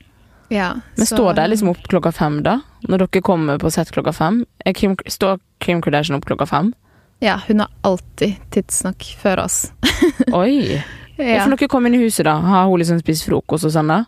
Ja, 0.49 0.73
Men 0.97 1.05
så- 1.05 1.13
står 1.15 1.35
de 1.35 1.47
liksom 1.53 1.69
opp 1.69 1.85
klokka 1.87 2.11
fem, 2.11 2.41
da? 2.41 2.61
Når 2.89 2.97
dere 3.05 3.21
kommer 3.21 3.59
på 3.61 3.69
sett 3.71 3.91
klokka 3.93 4.11
fem? 4.15 4.45
Er 4.65 4.73
Kim, 4.73 4.95
står 5.05 5.37
Kim 5.59 5.81
Kardashian 5.85 6.17
opp 6.17 6.25
klokka 6.25 6.47
fem? 6.49 6.73
Ja, 7.21 7.37
hun 7.47 7.61
er 7.61 7.67
alltid 7.83 8.37
tidsnok 8.49 9.05
før 9.21 9.43
oss. 9.45 9.71
Oi! 10.33 10.81
Ja. 11.19 11.43
For 11.43 11.51
når 11.51 11.59
dere 11.59 11.71
kommer 11.71 11.91
inn 11.91 11.99
i 11.99 12.05
huset, 12.05 12.23
da, 12.27 12.37
har 12.39 12.69
hun 12.69 12.79
liksom 12.79 13.01
spist 13.01 13.27
frokost 13.27 13.67
og 13.67 13.73
sånn? 13.75 13.91
da? 13.91 14.03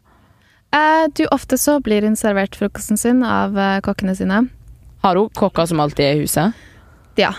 Eh, 0.72 1.06
du, 1.18 1.26
ofte 1.36 1.58
så 1.60 1.80
blir 1.84 2.06
hun 2.08 2.16
servert 2.16 2.56
frokosten 2.56 3.00
sin 3.00 3.26
av 3.28 3.58
eh, 3.60 3.80
kokkene 3.84 4.16
sine. 4.16 4.46
Har 5.04 5.20
hun 5.20 5.32
kokker 5.36 5.68
som 5.68 5.82
alltid 5.84 6.06
er 6.06 6.20
i 6.20 6.24
huset? 6.24 6.62
Ja. 7.20 7.34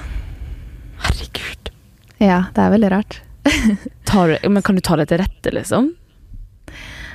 Herregud. 1.06 1.72
Ja, 2.20 2.44
det 2.52 2.66
er 2.66 2.74
veldig 2.74 2.90
rart. 2.92 3.22
Tar 4.10 4.34
du, 4.34 4.48
men 4.52 4.62
kan 4.62 4.76
du 4.76 4.84
ta 4.84 4.98
det 5.00 5.08
til 5.10 5.22
rette, 5.22 5.54
liksom? 5.56 5.88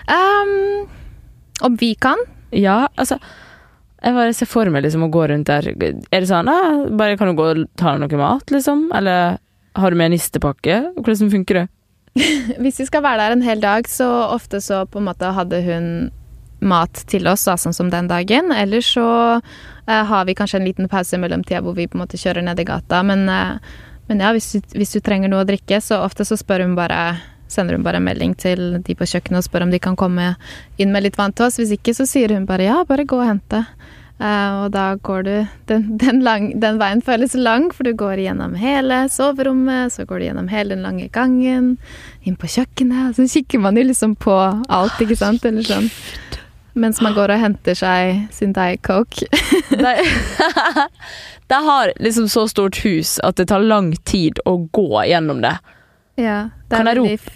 Um, 0.07 0.87
om 1.61 1.77
vi 1.77 1.93
kan? 1.99 2.19
Ja, 2.55 2.87
altså 2.95 3.17
Jeg 3.99 4.13
bare 4.15 4.33
ser 4.33 4.47
for 4.47 4.69
meg 4.71 4.85
liksom 4.85 5.03
å 5.03 5.09
gå 5.11 5.25
rundt 5.27 5.49
der. 5.49 5.67
Er 5.75 6.21
det 6.21 6.29
sånn 6.29 6.47
bare 6.97 7.17
kan 7.19 7.31
du 7.31 7.37
gå 7.37 7.47
og 7.51 7.63
ta 7.79 7.93
deg 7.93 8.05
noe 8.05 8.19
mat, 8.21 8.53
liksom? 8.53 8.87
Eller 8.95 9.39
har 9.77 9.93
du 9.93 9.99
med 9.99 10.13
nistepakke? 10.13 10.79
Hvordan 10.97 11.33
funker 11.33 11.61
det? 11.61 11.65
Hvis 12.61 12.79
vi 12.81 12.87
skal 12.87 13.03
være 13.05 13.23
der 13.23 13.35
en 13.35 13.45
hel 13.45 13.61
dag, 13.63 13.89
så 13.89 14.07
ofte 14.33 14.61
så 14.63 14.85
på 14.89 15.01
en 15.01 15.09
måte 15.09 15.33
hadde 15.35 15.61
hun 15.65 15.89
mat 16.59 17.03
til 17.09 17.27
oss, 17.29 17.45
da, 17.45 17.57
sånn 17.59 17.75
som 17.75 17.91
den 17.93 18.09
dagen. 18.09 18.51
Eller 18.53 18.81
så 18.85 19.07
eh, 19.37 20.03
har 20.09 20.25
vi 20.25 20.35
kanskje 20.37 20.61
en 20.61 20.67
liten 20.67 20.89
pause 20.89 21.17
i 21.17 21.21
mellomtida 21.21 21.61
hvor 21.65 21.77
vi 21.77 21.87
på 21.87 21.97
en 21.97 22.05
måte 22.05 22.19
kjører 22.19 22.45
ned 22.45 22.61
i 22.61 22.67
gata. 22.67 23.03
Men, 23.05 23.27
eh, 23.29 23.57
men 24.09 24.23
ja, 24.23 24.33
hvis 24.35 24.55
hvis 24.73 24.95
du 24.95 25.01
trenger 25.03 25.31
noe 25.31 25.45
å 25.45 25.49
drikke, 25.49 25.81
så 25.83 26.01
ofte 26.05 26.25
så 26.27 26.39
spør 26.39 26.65
hun 26.67 26.77
bare 26.77 27.17
Sender 27.47 27.77
hun 27.77 27.83
bare 27.85 28.01
en 28.01 28.03
melding 28.03 28.33
til 28.35 28.81
de 28.83 28.91
på 28.91 29.05
kjøkkenet 29.07 29.39
og 29.39 29.45
spør 29.45 29.63
om 29.63 29.69
de 29.71 29.79
kan 29.79 29.95
komme 29.95 30.33
inn 30.83 30.89
med 30.91 31.05
litt 31.05 31.15
vann 31.15 31.31
til 31.31 31.45
oss. 31.45 31.55
Hvis 31.61 31.71
ikke, 31.77 31.93
så 31.95 32.03
sier 32.03 32.33
hun 32.35 32.43
bare 32.43 32.65
ja, 32.65 32.81
bare 32.83 33.05
gå 33.07 33.21
og 33.21 33.23
hente. 33.23 33.61
Eh, 34.17 34.51
og 34.63 34.71
da 34.73 34.95
går 35.05 35.23
du 35.27 35.33
den, 35.69 35.83
den, 36.01 36.23
lang, 36.25 36.49
den 36.59 36.79
veien 36.81 37.03
føles 37.05 37.35
lang, 37.37 37.69
for 37.73 37.85
du 37.85 37.93
går 37.97 38.23
gjennom 38.23 38.55
hele 38.57 39.03
soverommet, 39.13 39.93
så 39.93 40.07
går 40.09 40.19
du 40.19 40.25
gjennom 40.29 40.49
hele 40.49 40.73
den 40.73 40.85
lange 40.85 41.05
gangen, 41.13 41.75
inn 42.25 42.37
på 42.39 42.49
kjøkkenet, 42.49 43.11
og 43.11 43.19
så 43.19 43.27
kikker 43.37 43.61
man 43.61 43.77
jo 43.77 43.85
liksom 43.85 44.17
på 44.17 44.35
alt, 44.67 44.97
ikke 45.03 45.19
sant? 45.19 45.45
Eller 45.45 45.67
sånn. 45.67 45.91
Mens 46.77 47.01
man 47.01 47.15
går 47.17 47.33
og 47.33 47.41
henter 47.41 47.77
seg 47.77 48.27
sin 48.33 48.53
Diet 48.53 48.83
Coke. 48.85 49.25
det 49.69 49.95
de 51.47 51.59
har 51.65 51.93
liksom 52.01 52.29
så 52.29 52.47
stort 52.47 52.77
hus 52.85 53.17
at 53.23 53.37
det 53.39 53.47
tar 53.49 53.63
lang 53.63 53.93
tid 54.05 54.41
å 54.45 54.57
gå 54.73 55.03
gjennom 55.07 55.41
det. 55.41 55.57
ja, 56.19 56.49
det 56.67 56.75
Kan 56.75 56.89
jeg 56.89 56.97
rope, 56.99 57.35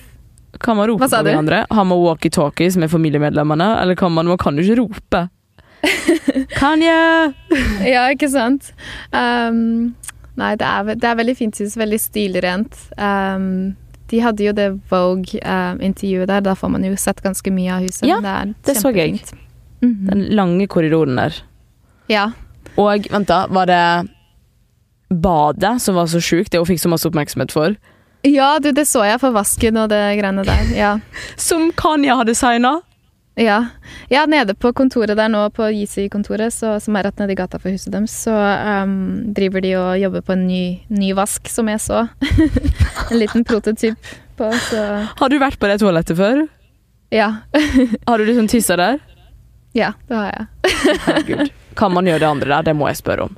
Kan 0.60 0.78
man 0.78 0.90
rope 0.90 1.08
på 1.08 1.22
hverandre? 1.24 1.66
Har 1.70 1.86
man 1.86 2.02
walkietalkies 2.02 2.78
med 2.78 2.92
familiemedlemmene? 2.92 3.70
Eller 3.82 3.96
kan 3.96 4.12
man, 4.12 4.28
man 4.28 4.38
kan 4.38 4.58
jo 4.58 4.66
ikke 4.66 4.82
rope. 4.82 5.30
Kanye! 6.60 7.34
Ja, 7.88 8.06
ikke 8.14 8.30
sant? 8.32 8.72
Um, 9.14 9.94
nei, 10.40 10.56
det 10.60 10.68
er, 10.68 10.96
det 10.96 11.10
er 11.10 11.20
veldig 11.20 11.38
fint 11.40 11.62
hus, 11.62 11.78
veldig 11.80 12.00
stilrent. 12.02 12.78
Um, 12.98 13.74
de 14.12 14.20
hadde 14.24 14.46
jo 14.46 14.54
det 14.56 14.68
Vogue-intervjuet 14.92 16.30
der, 16.30 16.44
da 16.46 16.56
får 16.58 16.74
man 16.74 16.86
jo 16.86 16.96
sett 17.00 17.24
ganske 17.24 17.54
mye 17.54 17.78
av 17.78 17.86
huset. 17.86 18.08
Ja, 18.10 18.20
men 18.24 18.56
det 18.68 18.78
så 18.80 18.92
jeg. 18.96 19.22
Mm 19.82 19.94
-hmm. 19.94 20.10
Den 20.10 20.26
lange 20.36 20.68
korridoren 20.68 21.16
der. 21.16 21.44
Ja. 22.08 22.32
Og 22.78 23.08
vent, 23.12 23.28
da. 23.28 23.48
Var 23.50 23.66
det 23.66 24.10
badet 25.10 25.82
som 25.82 25.96
var 25.96 26.06
så 26.06 26.20
sjukt, 26.22 26.52
det 26.52 26.60
hun 26.60 26.66
fikk 26.66 26.80
så 26.80 26.90
masse 26.90 27.08
oppmerksomhet 27.08 27.52
for? 27.52 27.76
ja, 28.24 28.60
du, 28.60 28.72
det 28.72 28.86
så 28.86 29.04
jeg 29.08 29.20
for 29.22 29.34
vasken 29.36 29.78
og 29.82 29.90
det 29.90 30.02
greiene 30.20 30.46
der. 30.46 30.72
Ja. 30.78 30.94
Som 31.50 31.72
Kanye 31.78 32.16
har 32.16 32.28
designa! 32.28 32.80
Ja. 33.40 33.66
ja, 34.12 34.26
nede 34.28 34.54
på 34.60 34.74
kontoret 34.76 35.16
der 35.18 35.30
nå, 35.32 35.46
på 35.56 35.70
Yeezy-kontoret, 35.72 36.52
som 36.54 36.98
er 37.00 37.06
rett 37.08 37.22
nede 37.22 37.32
i 37.32 37.38
gata 37.40 37.60
for 37.62 37.72
huset 37.72 37.94
deres, 37.94 38.12
så 38.26 38.34
um, 38.84 39.32
driver 39.34 39.64
de 39.64 39.72
og 39.80 40.00
jobber 40.02 40.26
på 40.28 40.36
en 40.36 40.44
ny, 40.50 40.64
ny 40.92 41.14
vask, 41.18 41.48
som 41.50 41.70
jeg 41.72 41.80
så. 41.82 42.04
en 43.10 43.18
liten 43.22 43.48
prototyp 43.48 44.12
på, 44.38 44.50
så 44.68 44.84
Har 45.16 45.32
du 45.32 45.40
vært 45.40 45.60
på 45.62 45.70
det 45.72 45.80
toalettet 45.82 46.20
før? 46.20 46.44
ja. 47.12 47.30
Har 48.08 48.18
du 48.20 48.26
liksom 48.28 48.48
tissa 48.52 48.76
der? 48.80 49.00
ja, 49.74 49.94
det 50.08 50.16
har 50.16 50.32
jeg. 50.36 50.46
Herregud. 51.06 51.50
Kan 51.80 51.94
man 51.96 52.08
gjøre 52.08 52.20
det 52.20 52.28
andre 52.28 52.50
der? 52.50 52.62
Det 52.68 52.74
må 52.76 52.90
jeg 52.90 53.00
spørre 53.00 53.30
om. 53.30 53.38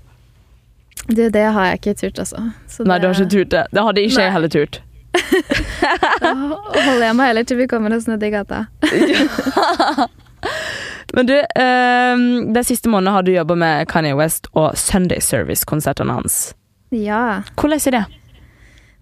Du, 1.06 1.30
det 1.30 1.44
har 1.54 1.68
jeg 1.68 1.80
ikke 1.82 1.94
turt, 2.00 2.20
altså. 2.24 2.48
Så 2.68 2.86
Nei, 2.88 2.98
du 2.98 3.06
har 3.06 3.14
ikke 3.14 3.30
turt 3.30 3.52
det. 3.52 3.64
Det 3.70 3.84
hadde 3.86 4.02
ikke 4.02 4.18
Nei. 4.18 4.24
jeg 4.24 4.34
heller 4.34 4.54
turt. 4.56 4.80
Da 6.24 6.34
holder 6.34 7.06
jeg 7.06 7.16
meg 7.18 7.30
heller 7.30 7.46
til 7.48 7.60
vi 7.60 7.70
kommer 7.70 7.94
oss 7.96 8.08
ned 8.10 8.24
i 8.24 8.32
gata. 8.34 8.66
Men 11.14 11.30
du, 11.30 11.36
um, 11.38 12.54
den 12.54 12.64
siste 12.66 12.90
måneden 12.90 13.14
har 13.14 13.24
du 13.24 13.32
jobba 13.32 13.56
med 13.56 13.88
Kanye 13.92 14.16
West 14.18 14.50
og 14.58 14.78
Sunday 14.80 15.22
Service-konsertene 15.22 16.16
hans. 16.18 16.56
Ja. 16.90 17.44
Hvordan 17.54 17.80
er 17.86 17.98
det? 17.98 18.04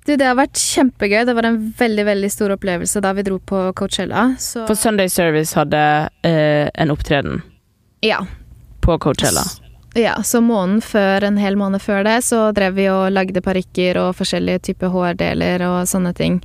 Du, 0.05 0.15
det 0.17 0.25
har 0.25 0.35
vært 0.35 0.59
kjempegøy. 0.59 1.21
Det 1.29 1.35
var 1.37 1.47
en 1.47 1.59
veldig 1.77 2.05
veldig 2.09 2.31
stor 2.33 2.55
opplevelse 2.57 3.03
da 3.05 3.13
vi 3.15 3.23
dro 3.27 3.37
på 3.39 3.63
Coachella. 3.77 4.31
Så 4.41 4.65
For 4.67 4.75
Sunday 4.75 5.11
Service 5.13 5.55
hadde 5.55 5.81
uh, 6.27 6.67
en 6.73 6.91
opptreden 6.91 7.43
ja. 8.03 8.23
på 8.83 8.97
Coachella. 8.99 9.45
Ja. 9.97 10.15
Så 10.23 10.41
måneden 10.41 10.81
før, 10.85 11.25
en 11.27 11.39
hel 11.41 11.57
måned 11.59 11.81
før 11.83 12.05
det, 12.07 12.19
så 12.27 12.49
drev 12.55 12.77
vi 12.77 12.89
og 12.91 13.09
lagde 13.11 13.43
parykker 13.43 13.99
og 14.01 14.13
forskjellige 14.19 14.67
typer 14.71 14.93
hårdeler 14.93 15.65
og 15.67 15.81
sånne 15.89 16.13
ting 16.17 16.39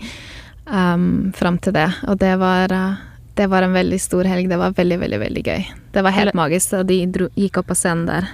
um, 0.67 1.33
fram 1.37 1.61
til 1.63 1.77
det. 1.77 1.91
Og 2.11 2.19
det 2.23 2.35
var 2.43 2.75
uh, 2.75 3.05
det 3.37 3.47
var 3.47 3.63
en 3.63 3.73
veldig 3.73 3.99
stor 4.01 4.25
helg. 4.25 4.49
Det 4.49 4.57
var 4.57 4.73
veldig, 4.73 4.97
veldig 5.01 5.21
veldig 5.21 5.43
gøy. 5.45 5.65
Det 5.93 6.03
var 6.05 6.15
helt 6.17 6.37
magisk 6.39 6.73
da 6.73 6.83
de 6.89 7.03
dro, 7.13 7.29
gikk 7.37 7.61
opp 7.61 7.69
på 7.69 7.77
scenen 7.77 8.07
der. 8.09 8.31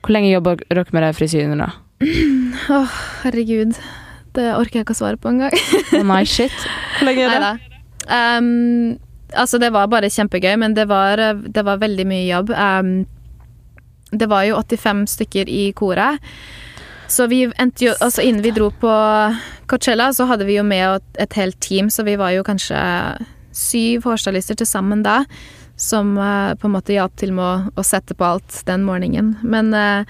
Hvor 0.00 0.14
lenge 0.16 0.32
jobba 0.32 0.56
dere 0.64 0.84
med 0.96 1.04
de 1.06 1.10
frisyrene, 1.14 1.68
da? 1.68 1.68
Åh, 2.80 2.96
herregud. 3.22 3.78
Det 4.34 4.48
orker 4.56 4.80
jeg 4.80 4.88
ikke 4.88 4.96
å 4.96 4.98
svare 4.98 5.20
på 5.20 5.30
engang. 5.30 5.54
oh, 5.54 6.02
nei, 6.08 6.24
shit. 6.26 6.54
Hvor 6.96 7.10
lenge 7.10 7.28
er 7.28 7.44
det? 7.44 7.54
Um, 8.10 8.98
altså, 9.38 9.60
det 9.62 9.70
var 9.76 9.90
bare 9.92 10.10
kjempegøy, 10.10 10.56
men 10.58 10.74
det 10.74 10.88
var, 10.90 11.22
det 11.46 11.66
var 11.66 11.82
veldig 11.82 12.08
mye 12.10 12.26
jobb. 12.26 12.50
Um, 12.50 12.92
det 14.12 14.26
var 14.30 14.44
jo 14.48 14.56
85 14.60 15.04
stykker 15.16 15.48
i 15.48 15.72
koret. 15.76 16.18
Så 17.10 17.26
vi 17.26 17.44
endte 17.58 17.88
jo 17.88 17.94
Altså, 18.00 18.22
innen 18.22 18.42
vi 18.42 18.52
dro 18.54 18.70
på 18.70 18.90
Coachella, 19.66 20.12
så 20.14 20.26
hadde 20.30 20.46
vi 20.46 20.56
jo 20.58 20.62
med 20.62 21.02
et- 21.18 21.32
helt 21.34 21.58
team, 21.60 21.88
så 21.90 22.04
vi 22.04 22.16
var 22.16 22.30
jo 22.30 22.42
kanskje 22.46 22.78
syv 23.52 24.04
hårstylister 24.06 24.56
til 24.56 24.66
sammen 24.66 25.02
da, 25.02 25.24
som 25.76 26.16
eh, 26.18 26.54
på 26.54 26.68
en 26.68 26.74
måte 26.76 26.94
hjalp 26.94 27.16
til 27.16 27.32
med 27.32 27.44
å, 27.44 27.72
å 27.76 27.82
sette 27.82 28.14
på 28.14 28.24
alt 28.24 28.62
den 28.66 28.84
morgenen. 28.86 29.36
Men 29.42 29.74
eh, 29.74 30.04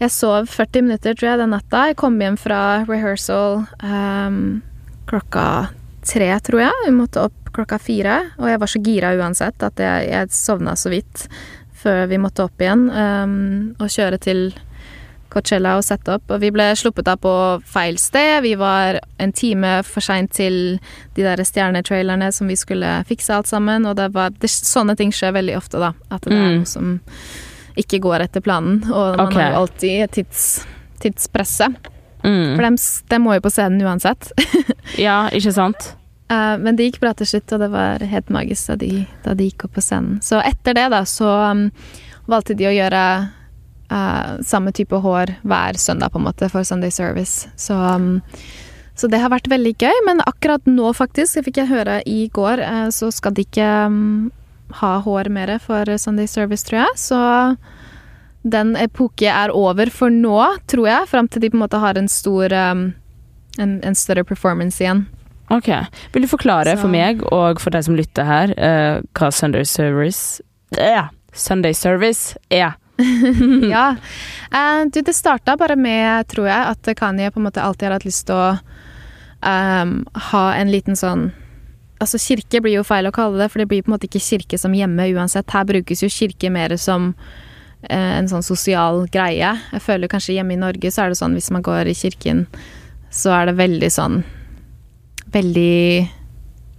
jeg 0.00 0.10
sov 0.14 0.46
40 0.48 0.82
minutter, 0.86 1.14
tror 1.14 1.30
jeg, 1.32 1.38
den 1.42 1.50
natta. 1.50 1.88
Jeg 1.90 1.96
kom 2.00 2.14
hjem 2.20 2.38
fra 2.40 2.84
rehearsal 2.88 3.66
um, 3.84 4.62
klokka 5.10 5.68
tre, 6.06 6.30
tror 6.40 6.62
jeg. 6.62 6.72
Vi 6.86 6.94
måtte 6.94 7.26
opp 7.26 7.50
klokka 7.52 7.76
fire, 7.82 8.14
og 8.38 8.46
jeg 8.48 8.60
var 8.62 8.70
så 8.70 8.80
gira 8.86 9.10
uansett 9.18 9.62
at 9.66 9.82
jeg, 9.82 10.06
jeg 10.08 10.30
sovna 10.32 10.76
så 10.78 10.92
vidt 10.92 11.26
før 11.80 12.06
vi 12.10 12.18
måtte 12.20 12.44
opp 12.44 12.60
igjen 12.60 12.88
um, 12.92 13.38
og 13.80 13.88
kjøre 13.88 14.18
til, 14.20 14.50
Coachella 15.30 15.76
og 15.78 15.84
sette 15.86 16.16
opp. 16.16 16.26
Og 16.34 16.40
vi 16.42 16.50
ble 16.54 16.66
sluppet 16.78 17.08
av 17.10 17.20
på 17.22 17.32
feil 17.70 17.98
sted. 18.02 18.42
Vi 18.42 18.56
var 18.58 18.98
en 19.22 19.32
time 19.36 19.76
for 19.86 20.04
seint 20.04 20.32
til 20.36 20.80
de 21.16 21.26
der 21.26 21.42
stjernetrailerne 21.46 22.32
som 22.34 22.50
vi 22.50 22.58
skulle 22.58 22.96
fikse 23.08 23.36
alt 23.36 23.50
sammen. 23.50 23.86
Og 23.86 23.96
det 24.00 24.10
var, 24.16 24.34
det, 24.42 24.50
sånne 24.50 24.96
ting 24.98 25.14
skjer 25.14 25.36
veldig 25.38 25.56
ofte, 25.60 25.78
da. 25.82 25.92
At 26.10 26.26
det 26.26 26.34
er 26.34 26.40
Mm. 26.40 26.58
noe 26.58 26.66
som 26.66 26.98
ikke 27.78 28.00
går 28.02 28.26
etter 28.26 28.42
planen. 28.42 28.82
Og 28.90 29.16
man 29.16 29.28
okay. 29.28 29.42
har 29.42 29.52
jo 29.52 29.62
alltid 29.62 30.02
et 30.02 30.12
tids, 30.18 30.66
tidspresse. 31.00 31.70
Mm. 32.24 32.56
For 32.56 32.66
de, 32.66 32.76
de 33.14 33.18
må 33.22 33.34
jo 33.38 33.46
på 33.46 33.54
scenen 33.54 33.86
uansett. 33.86 34.32
Ja, 34.98 35.28
ikke 35.30 35.52
sant? 35.54 35.92
Eh, 36.30 36.58
men 36.58 36.76
det 36.76 36.86
gikk 36.86 37.00
bra 37.02 37.12
til 37.16 37.26
slutt, 37.26 37.50
og 37.54 37.64
det 37.64 37.70
var 37.72 38.06
helt 38.12 38.30
magisk 38.30 38.70
da 38.70 38.78
de, 38.78 39.04
da 39.24 39.34
de 39.34 39.50
gikk 39.50 39.66
opp 39.66 39.76
på 39.78 39.84
scenen. 39.84 40.20
Så 40.22 40.38
etter 40.44 40.76
det, 40.78 40.86
da, 40.94 41.02
så 41.08 41.28
um, 41.50 41.66
valgte 42.30 42.54
de 42.58 42.68
å 42.70 42.74
gjøre 42.74 43.04
uh, 43.90 44.36
samme 44.46 44.74
type 44.76 45.00
hår 45.02 45.34
hver 45.42 45.80
søndag, 45.80 46.12
på 46.14 46.20
en 46.20 46.28
måte, 46.28 46.50
for 46.52 46.66
Sunday 46.66 46.94
Service. 46.94 47.50
Så, 47.58 47.74
um, 47.74 48.22
så 48.94 49.10
det 49.10 49.22
har 49.22 49.34
vært 49.34 49.50
veldig 49.50 49.74
gøy. 49.74 50.04
Men 50.06 50.22
akkurat 50.28 50.70
nå, 50.70 50.92
faktisk, 50.94 51.42
fikk 51.48 51.64
jeg 51.64 51.72
høre 51.72 51.98
i 52.06 52.22
går, 52.30 52.62
uh, 52.62 52.88
så 52.94 53.10
skal 53.14 53.34
de 53.34 53.48
ikke 53.48 53.74
um, 53.90 54.30
ha 54.78 54.96
hår 55.02 55.32
mer 55.34 55.56
for 55.58 55.98
Sunday 55.98 56.30
Service, 56.30 56.62
tror 56.68 56.84
jeg. 56.84 57.06
Så 57.08 57.20
den 58.46 58.76
epoke 58.78 59.26
er 59.26 59.50
over 59.50 59.90
for 59.90 60.14
nå, 60.14 60.38
tror 60.70 60.86
jeg, 60.94 61.10
fram 61.10 61.26
til 61.26 61.42
de 61.42 61.50
på 61.50 61.58
en 61.58 61.66
måte 61.66 61.82
har 61.82 61.98
en 61.98 62.08
stor 62.08 62.54
um, 62.54 62.92
en, 63.58 63.80
en 63.82 63.98
større 63.98 64.22
performance 64.22 64.78
igjen. 64.78 65.08
Ok. 65.50 65.68
Vil 66.12 66.22
du 66.22 66.28
forklare 66.30 66.76
Så- 66.76 66.82
for 66.84 66.88
meg 66.88 67.22
og 67.32 67.60
for 67.60 67.70
de 67.70 67.82
som 67.82 67.96
lytter 67.96 68.24
her, 68.24 68.52
uh, 68.56 69.00
hva 69.14 69.32
Sunday 69.32 69.64
Service 69.64 70.40
uh, 70.78 71.08
Sunday 71.32 71.72
Service 71.74 72.36
er? 72.50 72.76
ja. 73.74 73.96
Uh, 74.52 74.84
du, 74.92 75.00
det 75.00 75.14
starta 75.16 75.56
bare 75.56 75.76
med, 75.76 76.28
tror 76.28 76.46
jeg, 76.46 76.74
at 76.74 76.96
Kanye 76.96 77.30
på 77.30 77.40
en 77.40 77.48
måte 77.48 77.62
alltid 77.62 77.88
har 77.88 77.98
hatt 77.98 78.06
lyst 78.06 78.26
til 78.28 78.36
å 78.36 78.50
um, 79.42 79.94
ha 80.30 80.46
en 80.54 80.72
liten 80.72 80.96
sånn 80.96 81.30
Altså 82.00 82.16
Kirke 82.16 82.62
blir 82.64 82.78
jo 82.78 82.82
feil 82.88 83.04
å 83.04 83.12
kalle 83.12 83.36
det, 83.36 83.50
for 83.52 83.60
det 83.60 83.66
blir 83.68 83.82
på 83.84 83.90
en 83.90 83.92
måte 83.98 84.06
ikke 84.08 84.22
kirke 84.24 84.56
som 84.56 84.72
hjemme 84.72 85.04
uansett. 85.12 85.50
Her 85.52 85.66
brukes 85.68 86.00
jo 86.00 86.08
kirke 86.08 86.48
mer 86.48 86.72
som 86.80 87.10
en 87.92 88.28
sånn 88.30 88.40
sosial 88.40 89.02
greie. 89.12 89.50
Jeg 89.74 89.82
føler 89.84 90.08
kanskje 90.08 90.38
hjemme 90.38 90.54
i 90.56 90.60
Norge 90.62 90.88
så 90.88 91.04
er 91.04 91.12
det 91.12 91.18
sånn 91.20 91.36
hvis 91.36 91.50
man 91.52 91.60
går 91.66 91.90
i 91.92 91.96
kirken, 91.96 92.46
så 93.12 93.34
er 93.36 93.50
det 93.50 93.58
veldig 93.60 93.90
sånn 93.92 94.22
Veldig 95.32 96.08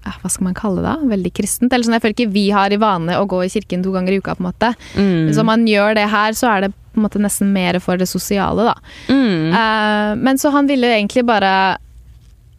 ja, 0.01 0.13
Hva 0.21 0.31
skal 0.33 0.47
man 0.49 0.57
kalle 0.57 0.81
det? 0.81 0.89
da? 0.89 1.09
Veldig 1.13 1.31
kristent. 1.37 1.71
Eller 1.71 1.85
sånn, 1.85 1.95
jeg 1.97 2.03
føler 2.03 2.17
ikke 2.17 2.33
vi 2.33 2.47
har 2.53 2.73
i 2.73 2.79
vane 2.81 3.19
å 3.19 3.27
gå 3.29 3.43
i 3.45 3.51
kirken 3.53 3.83
to 3.85 3.93
ganger 3.93 4.15
i 4.15 4.21
uka, 4.21 4.35
på 4.37 4.43
en 4.43 4.49
måte. 4.49 4.73
Mm. 4.97 5.29
om 5.37 5.45
man 5.51 5.67
gjør 5.69 5.95
det 5.99 6.07
her, 6.09 6.33
så 6.37 6.49
er 6.55 6.65
det 6.65 6.73
på 6.73 6.99
en 6.99 7.05
måte 7.05 7.21
nesten 7.21 7.53
mer 7.53 7.79
for 7.79 8.01
det 8.01 8.09
sosiale, 8.09 8.65
da. 8.71 8.75
Mm. 9.07 9.53
Uh, 9.53 10.11
men 10.19 10.41
så 10.41 10.51
han 10.51 10.67
ville 10.67 10.89
jo 10.89 10.97
egentlig 10.97 11.25
bare 11.27 11.53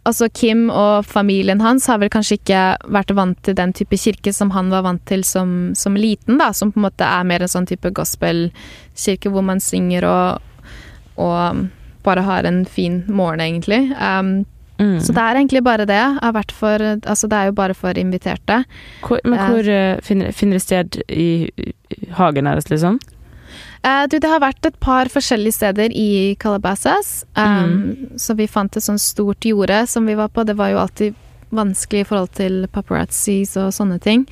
Altså 0.02 0.26
Kim 0.35 0.64
og 0.66 1.05
familien 1.07 1.61
hans 1.62 1.85
har 1.87 2.00
vel 2.02 2.11
kanskje 2.11 2.40
ikke 2.40 2.62
vært 2.90 3.12
vant 3.14 3.38
til 3.46 3.55
den 3.55 3.70
type 3.70 3.94
kirke 3.94 4.33
som 4.35 4.50
han 4.50 4.72
var 4.72 4.83
vant 4.83 5.05
til 5.07 5.22
som, 5.22 5.76
som 5.78 5.94
liten, 5.94 6.40
da. 6.40 6.48
Som 6.50 6.72
på 6.74 6.81
en 6.81 6.88
måte 6.88 7.07
er 7.07 7.28
mer 7.28 7.44
en 7.44 7.52
sånn 7.52 7.68
type 7.70 7.92
gospelkirke 7.94 9.31
hvor 9.31 9.46
man 9.46 9.62
synger 9.62 10.09
og, 10.11 10.74
og 11.22 11.62
bare 12.02 12.24
har 12.26 12.50
en 12.50 12.64
fin 12.66 13.05
morgen, 13.07 13.44
egentlig. 13.46 13.92
Um, 13.94 14.42
Mm. 14.82 14.98
Så 15.00 15.14
det 15.14 15.22
er 15.22 15.38
egentlig 15.38 15.62
bare 15.64 15.86
det. 15.86 16.02
For, 16.50 16.86
altså 17.06 17.30
det 17.30 17.38
er 17.38 17.50
jo 17.50 17.56
bare 17.56 17.74
for 17.78 17.98
inviterte. 17.98 18.64
Hvor, 19.06 19.22
men 19.24 19.38
hvor 19.38 19.70
uh, 19.70 20.02
finner, 20.02 20.32
finner 20.34 20.58
det 20.58 20.64
sted 20.66 21.02
i, 21.08 21.50
i 21.54 22.12
hagen 22.18 22.50
deres, 22.50 22.70
liksom? 22.70 22.98
Uh, 23.82 24.04
du, 24.10 24.18
det 24.18 24.30
har 24.30 24.42
vært 24.42 24.66
et 24.66 24.78
par 24.82 25.10
forskjellige 25.10 25.58
steder 25.58 25.94
i 25.94 26.34
Calabasas. 26.40 27.22
Um, 27.38 28.12
Så 28.18 28.34
vi 28.38 28.50
fant 28.50 28.76
et 28.76 28.84
sånt 28.84 29.02
stort 29.02 29.46
jorde 29.46 29.84
som 29.86 30.06
vi 30.06 30.18
var 30.18 30.30
på. 30.34 30.44
Det 30.46 30.58
var 30.58 30.74
jo 30.74 30.82
alltid 30.82 31.18
vanskelig 31.52 32.00
i 32.00 32.08
forhold 32.08 32.30
til 32.38 32.66
paparazzis 32.72 33.56
og 33.60 33.72
sånne 33.76 33.98
ting. 34.02 34.24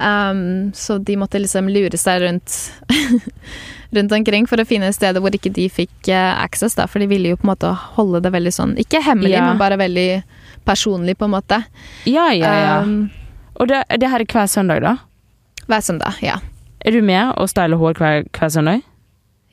Um, 0.00 0.72
så 0.74 0.98
de 0.98 1.16
måtte 1.16 1.40
liksom 1.40 1.70
lure 1.72 1.96
seg 1.96 2.24
rundt 2.24 2.56
rundt 3.96 4.12
omkring 4.12 4.46
for 4.48 4.60
å 4.62 4.66
finne 4.68 4.92
steder 4.94 5.22
hvor 5.24 5.34
ikke 5.34 5.52
de 5.56 5.66
fikk 5.72 6.10
eh, 6.12 6.32
access, 6.42 6.76
da. 6.78 6.86
For 6.90 7.02
de 7.02 7.08
ville 7.10 7.32
jo 7.32 7.38
på 7.40 7.48
en 7.48 7.52
måte 7.54 7.72
holde 7.96 8.20
det 8.24 8.32
veldig 8.34 8.52
sånn 8.54 8.74
Ikke 8.80 9.02
hemmelig, 9.04 9.34
Ja. 9.36 9.46
men 9.48 9.58
bare 9.60 9.78
veldig 9.80 10.22
personlig, 10.66 11.16
på 11.18 11.28
en 11.28 11.34
måte. 11.36 11.62
Ja, 12.06 12.30
ja, 12.34 12.52
ja. 12.60 12.80
Um, 12.82 13.10
og 13.56 13.68
det, 13.70 13.84
det 14.02 14.10
her 14.10 14.20
er 14.20 14.26
hver 14.26 14.48
søndag, 14.50 14.82
da? 14.82 14.96
hver 15.66 15.80
søndag, 15.82 16.18
ja. 16.22 16.36
Er 16.86 16.94
du 16.94 17.02
med 17.02 17.32
og 17.40 17.48
styler 17.50 17.78
hår 17.80 17.96
hver, 17.98 18.26
hver 18.36 18.52
søndag? 18.54 18.82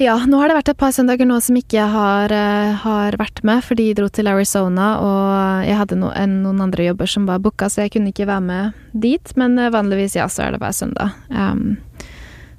Ja, 0.02 0.16
nå 0.26 0.40
har 0.42 0.50
det 0.50 0.56
vært 0.58 0.70
et 0.74 0.80
par 0.82 0.92
søndager 0.92 1.28
nå 1.30 1.38
som 1.42 1.56
ikke 1.58 1.86
har, 1.94 2.34
uh, 2.34 2.74
har 2.82 3.16
vært 3.22 3.44
med, 3.46 3.62
for 3.64 3.78
de 3.78 3.92
dro 3.98 4.08
til 4.10 4.28
Arizona, 4.28 4.88
og 5.00 5.68
jeg 5.68 5.78
hadde 5.78 5.98
no, 6.02 6.10
en, 6.18 6.40
noen 6.44 6.64
andre 6.66 6.90
jobber 6.90 7.10
som 7.10 7.28
var 7.30 7.42
booka, 7.46 7.70
så 7.70 7.86
jeg 7.86 7.94
kunne 7.94 8.10
ikke 8.10 8.28
være 8.28 8.42
med 8.42 8.82
dit. 9.06 9.34
Men 9.40 9.58
uh, 9.62 9.70
vanligvis, 9.74 10.18
ja, 10.18 10.26
så 10.30 10.48
er 10.48 10.56
det 10.58 10.62
hver 10.66 10.74
søndag. 10.76 11.14
Um, 11.30 11.78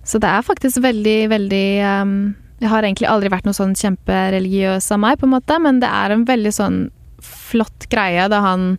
så 0.05 0.21
det 0.21 0.31
er 0.31 0.47
faktisk 0.47 0.83
veldig, 0.85 1.19
veldig 1.33 1.67
um, 2.05 2.15
Jeg 2.61 2.71
har 2.71 2.85
egentlig 2.87 3.09
aldri 3.11 3.33
vært 3.33 3.49
noe 3.49 3.57
sånn 3.57 3.75
kjempereligiøs 3.79 4.91
av 4.95 5.03
meg, 5.03 5.19
på 5.19 5.29
en 5.29 5.35
måte, 5.35 5.59
men 5.61 5.81
det 5.83 5.91
er 5.91 6.15
en 6.15 6.27
veldig 6.29 6.53
sånn 6.55 6.79
flott 7.25 7.89
greie 7.93 8.29
da 8.29 8.41
han 8.45 8.75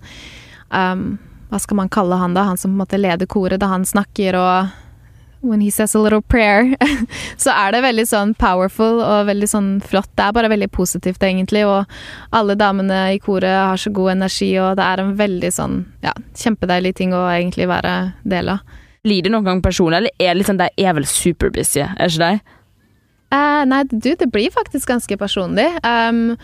um, 0.70 1.06
Hva 1.50 1.62
skal 1.62 1.82
man 1.82 1.92
kalle 1.94 2.20
han, 2.22 2.38
da? 2.38 2.46
Han 2.50 2.62
som 2.62 2.72
på 2.72 2.76
en 2.78 2.84
måte 2.84 3.02
leder 3.02 3.30
koret, 3.30 3.62
da 3.62 3.72
han 3.74 3.86
snakker 3.88 4.38
og 4.40 4.74
When 5.46 5.62
he 5.62 5.70
says 5.70 5.94
a 5.94 6.00
little 6.00 6.24
prayer, 6.24 6.76
så 7.38 7.52
er 7.54 7.76
det 7.76 7.84
veldig 7.86 8.06
sånn 8.10 8.32
powerful 8.34 8.98
og 9.04 9.28
veldig 9.28 9.50
sånn 9.52 9.68
flott. 9.86 10.10
Det 10.18 10.24
er 10.26 10.34
bare 10.34 10.50
veldig 10.50 10.72
positivt, 10.74 11.22
egentlig, 11.22 11.62
og 11.70 11.86
alle 12.34 12.56
damene 12.58 13.12
i 13.14 13.20
koret 13.22 13.54
har 13.54 13.78
så 13.78 13.92
god 13.94 14.16
energi, 14.16 14.50
og 14.58 14.80
det 14.80 14.88
er 14.88 15.04
en 15.04 15.14
veldig 15.20 15.52
sånn, 15.54 15.76
ja, 16.02 16.16
kjempedeilig 16.42 16.96
ting 16.98 17.14
å 17.14 17.28
egentlig 17.30 17.70
være 17.70 17.94
del 18.26 18.56
av. 18.56 18.82
Blir 19.06 19.26
det 19.26 19.32
noen 19.34 19.46
gang 19.46 19.62
personlig, 19.64 20.02
eller 20.02 20.18
er 20.20 20.36
det 20.36 20.48
sånn 20.48 20.62
de 20.62 20.70
er 20.82 20.96
vel 20.98 21.06
superbusy, 21.10 21.84
er 21.86 22.10
ikke 22.10 22.26
de? 22.26 22.56
Uh, 23.34 23.62
nei, 23.70 23.84
du, 23.90 24.14
det 24.18 24.32
blir 24.34 24.54
faktisk 24.54 24.90
ganske 24.90 25.18
personlig. 25.22 25.68
Um, 25.86 26.36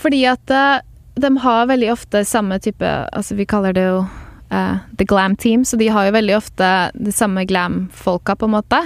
fordi 0.00 0.24
at 0.30 0.52
uh, 0.54 0.80
de 1.20 1.30
har 1.44 1.68
veldig 1.68 1.92
ofte 1.92 2.24
samme 2.24 2.58
type 2.62 2.86
Altså, 2.86 3.36
vi 3.36 3.48
kaller 3.48 3.76
det 3.76 3.86
jo 3.88 4.02
Uh, 4.50 4.78
the 4.98 5.04
glam 5.04 5.36
team, 5.36 5.64
så 5.64 5.76
de 5.78 5.86
har 5.88 6.08
jo 6.08 6.12
veldig 6.16 6.32
ofte 6.34 6.68
de 6.98 7.12
samme 7.14 7.44
glam-folka, 7.46 8.34
på 8.34 8.48
en 8.48 8.56
måte. 8.56 8.80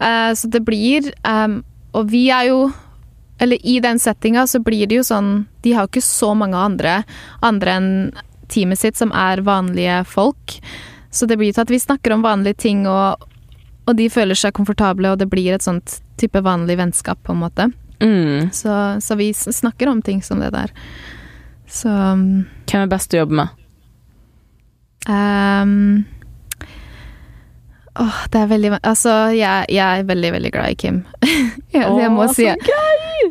Uh, 0.00 0.32
så 0.32 0.48
det 0.48 0.62
blir 0.64 1.10
um, 1.28 1.58
Og 1.92 2.08
vi 2.08 2.30
er 2.32 2.46
jo 2.48 2.70
Eller 3.36 3.60
i 3.60 3.76
den 3.84 4.00
settinga 4.00 4.46
så 4.48 4.62
blir 4.64 4.86
det 4.88 4.96
jo 4.96 5.04
sånn 5.04 5.44
De 5.60 5.74
har 5.76 5.84
jo 5.84 5.90
ikke 5.92 6.06
så 6.06 6.32
mange 6.32 6.56
andre 6.56 7.02
andre 7.44 7.74
enn 7.76 7.90
teamet 8.48 8.80
sitt 8.80 8.96
som 8.96 9.12
er 9.12 9.44
vanlige 9.44 10.00
folk. 10.08 10.56
Så 11.12 11.28
det 11.28 11.36
blir 11.36 11.52
til 11.52 11.66
at 11.66 11.70
vi 11.70 11.80
snakker 11.80 12.14
om 12.14 12.24
vanlige 12.24 12.62
ting, 12.64 12.86
og, 12.88 13.20
og 13.84 13.96
de 13.98 14.08
føler 14.10 14.38
seg 14.38 14.54
komfortable, 14.56 15.12
og 15.12 15.20
det 15.20 15.28
blir 15.28 15.52
et 15.52 15.64
sånt 15.64 15.98
type 16.20 16.40
vanlig 16.40 16.78
vennskap, 16.80 17.20
på 17.26 17.34
en 17.34 17.42
måte. 17.42 17.68
Mm. 18.00 18.48
Så, 18.56 18.72
så 19.04 19.14
vi 19.20 19.34
snakker 19.34 19.92
om 19.92 20.00
ting 20.02 20.22
som 20.24 20.40
det 20.40 20.50
der. 20.56 20.72
Så 21.68 21.88
um, 21.88 22.44
Hvem 22.68 22.86
er 22.86 22.90
best 22.90 23.14
å 23.14 23.22
jobbe 23.22 23.42
med? 23.42 23.60
um, 25.08 26.04
Åh, 27.92 28.18
det 28.32 28.40
er 28.40 28.48
veldig 28.48 28.70
Altså, 28.78 29.12
jeg, 29.36 29.66
jeg 29.68 30.00
er 30.00 30.04
veldig, 30.08 30.32
veldig 30.32 30.52
glad 30.52 30.72
i 30.72 30.76
Kim. 30.80 31.02
jeg, 31.76 31.84
jeg, 31.84 32.10
må 32.12 32.26
si, 32.32 32.48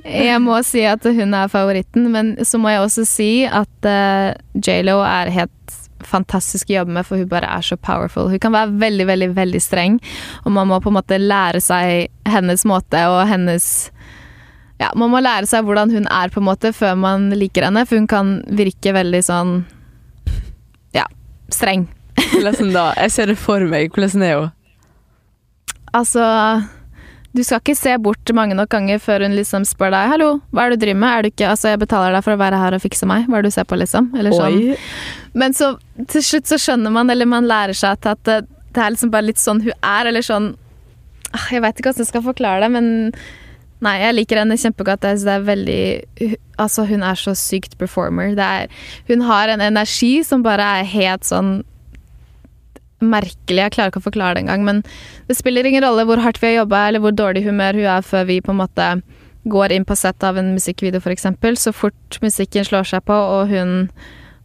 jeg 0.06 0.42
må 0.44 0.60
si 0.66 0.86
at 0.86 1.06
hun 1.06 1.34
er 1.34 1.50
favoritten, 1.50 2.12
men 2.14 2.36
så 2.46 2.62
må 2.62 2.74
jeg 2.74 2.86
også 2.86 3.06
si 3.10 3.32
at 3.50 3.90
uh, 3.90 4.34
J.Lo 4.54 5.00
er 5.02 5.34
helt 5.34 5.81
fantastisk 6.08 6.72
å 6.72 6.80
jobbe 6.80 6.96
med, 6.98 7.08
for 7.08 7.22
hun 7.22 7.30
bare 7.32 7.50
er 7.50 7.66
så 7.66 7.78
powerful. 7.78 8.30
Hun 8.32 8.42
kan 8.42 8.56
være 8.56 8.76
veldig, 8.82 9.08
veldig, 9.10 9.30
veldig 9.38 9.62
streng, 9.64 10.00
og 10.44 10.56
man 10.56 10.70
må 10.72 10.80
på 10.82 10.92
en 10.92 10.98
måte 11.00 11.20
lære 11.22 11.62
seg 11.64 12.12
hennes 12.30 12.66
måte 12.68 13.06
og 13.12 13.24
hennes 13.30 13.92
Ja, 14.82 14.90
man 14.98 15.12
må 15.14 15.20
lære 15.22 15.46
seg 15.46 15.68
hvordan 15.68 15.92
hun 15.94 16.08
er, 16.10 16.32
på 16.34 16.42
en 16.42 16.48
måte, 16.48 16.74
før 16.74 16.96
man 16.98 17.30
liker 17.38 17.68
henne, 17.68 17.86
for 17.86 18.02
hun 18.02 18.10
kan 18.10 18.40
virke 18.50 18.96
veldig 18.98 19.24
sånn 19.28 19.56
Ja, 20.98 21.06
streng. 21.54 21.86
Hvordan 22.32 22.74
da? 22.74 22.90
Jeg 22.98 23.12
ser 23.14 23.32
det 23.32 23.38
for 23.40 23.64
meg. 23.70 23.94
Hvordan 23.94 24.26
er 24.26 24.38
hun? 24.40 24.52
Altså 25.92 26.24
Du 27.32 27.44
skal 27.48 27.62
ikke 27.62 27.78
se 27.80 27.94
bort 28.04 28.32
mange 28.36 28.56
nok 28.58 28.70
ganger 28.74 29.00
før 29.00 29.24
hun 29.24 29.36
liksom 29.38 29.64
spør 29.68 29.94
deg 29.94 30.10
'Hallo, 30.12 30.30
hva 30.52 30.66
er 30.66 30.70
det 30.74 30.80
du 30.80 30.86
driver 30.86 31.00
med?' 31.00 31.18
Er 31.18 31.22
du 31.22 31.30
ikke, 31.32 31.48
altså, 31.48 31.70
'Jeg 31.70 31.80
betaler 31.80 32.12
deg 32.12 32.24
for 32.24 32.36
å 32.36 32.42
være 32.42 32.60
her 32.60 32.74
og 32.76 32.82
fikse 32.84 33.08
meg. 33.08 33.28
Hva 33.28 33.38
er 33.38 33.42
det 33.42 33.52
du 33.52 33.56
ser 33.56 33.64
på?' 33.64 33.80
liksom? 33.80 34.12
Eller 34.18 34.32
sånn. 34.32 34.58
Oi. 34.72 34.78
Men 35.34 35.54
så 35.54 35.78
til 36.08 36.22
slutt 36.22 36.48
så 36.52 36.60
skjønner 36.60 36.92
man, 36.92 37.10
eller 37.10 37.26
man 37.26 37.48
lærer 37.48 37.74
seg 37.74 37.92
at, 37.92 38.06
at 38.06 38.24
det, 38.24 38.48
det 38.74 38.84
er 38.84 38.92
liksom 38.92 39.12
bare 39.12 39.30
litt 39.30 39.40
sånn 39.40 39.62
hun 39.62 39.74
er, 39.82 40.06
eller 40.08 40.22
sånn 40.22 40.56
Ah, 41.32 41.48
Jeg 41.50 41.62
veit 41.64 41.78
ikke 41.80 41.94
hvordan 41.94 42.04
jeg 42.04 42.08
skal 42.12 42.24
forklare 42.26 42.60
det, 42.60 42.72
men 42.72 43.14
Nei, 43.82 43.96
jeg 43.98 44.14
liker 44.14 44.38
henne 44.38 44.58
kjempegodt. 44.62 45.06
Jeg 45.08 45.18
synes 45.18 45.24
det 45.26 45.34
er 45.34 45.46
veldig 45.48 46.38
Altså, 46.62 46.86
hun 46.86 47.02
er 47.02 47.18
så 47.18 47.34
sykt 47.34 47.78
performer. 47.80 48.36
Det 48.38 48.46
er, 48.46 48.68
hun 49.08 49.24
har 49.26 49.50
en 49.50 49.64
energi 49.66 50.22
som 50.28 50.44
bare 50.46 50.62
er 50.62 50.90
helt 50.92 51.26
sånn 51.26 51.64
merkelig. 53.02 53.66
Jeg 53.66 53.76
klarer 53.76 53.94
ikke 53.94 54.02
å 54.04 54.08
forklare 54.10 54.38
det 54.38 54.46
engang, 54.46 54.66
men 54.68 54.84
det 55.30 55.38
spiller 55.40 55.68
ingen 55.68 55.84
rolle 55.86 56.06
hvor 56.10 56.22
hardt 56.24 56.42
vi 56.42 56.52
har 56.52 56.62
jobba, 56.64 56.88
eller 56.88 57.04
hvor 57.04 57.16
dårlig 57.16 57.46
humør 57.48 57.80
hun 57.80 57.90
er 57.98 58.06
før 58.06 58.28
vi 58.30 58.42
på 58.44 58.54
en 58.54 58.62
måte 58.62 58.90
går 59.52 59.74
inn 59.74 59.86
på 59.90 59.98
sett 59.98 60.24
av 60.24 60.38
en 60.38 60.52
musikkvideo, 60.54 61.02
f.eks., 61.02 61.26
så 61.58 61.74
fort 61.74 62.20
musikken 62.22 62.68
slår 62.68 62.86
seg 62.92 63.06
på, 63.08 63.16
og 63.16 63.50
hun 63.50 63.90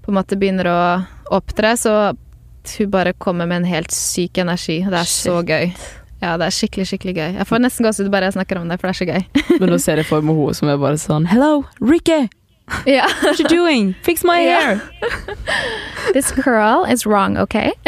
på 0.04 0.12
en 0.12 0.16
måte 0.16 0.38
begynner 0.40 0.70
å 0.70 0.80
opptre, 1.36 1.74
så 1.76 2.14
hun 2.78 2.90
bare 2.90 3.12
kommer 3.12 3.46
med 3.46 3.62
en 3.62 3.68
helt 3.68 3.92
syk 3.94 4.38
energi. 4.42 4.80
Det 4.86 5.00
er 5.02 5.10
så 5.10 5.38
gøy. 5.42 5.70
Ja, 6.22 6.36
det 6.40 6.48
er 6.48 6.54
skikkelig, 6.54 6.86
skikkelig 6.88 7.14
gøy. 7.18 7.28
Jeg 7.36 7.46
får 7.46 7.60
nesten 7.62 7.86
gåsehud 7.86 8.10
bare 8.14 8.30
jeg 8.30 8.38
snakker 8.38 8.62
om 8.62 8.70
det, 8.70 8.80
for 8.80 8.88
det 8.88 8.94
er 8.94 9.00
så 9.02 9.08
gøy. 9.10 9.58
Men 9.60 9.72
nå 9.74 9.78
ser 9.82 10.00
jeg 10.00 10.08
for 10.08 10.24
meg 10.24 10.38
henne 10.40 10.56
som 10.56 10.72
er 10.72 10.80
bare 10.80 11.00
sånn 11.00 11.28
Hello, 11.28 11.66
Ricky! 11.84 12.24
Ja. 12.86 13.06
What 13.22 13.40
you 13.40 13.48
doing? 13.48 13.94
Fix 14.02 14.24
my 14.24 14.40
yeah. 14.40 14.60
hair! 14.60 14.82
This 16.12 16.32
curl 16.32 16.84
is 16.84 17.06
wrong, 17.06 17.36
okay? 17.38 17.72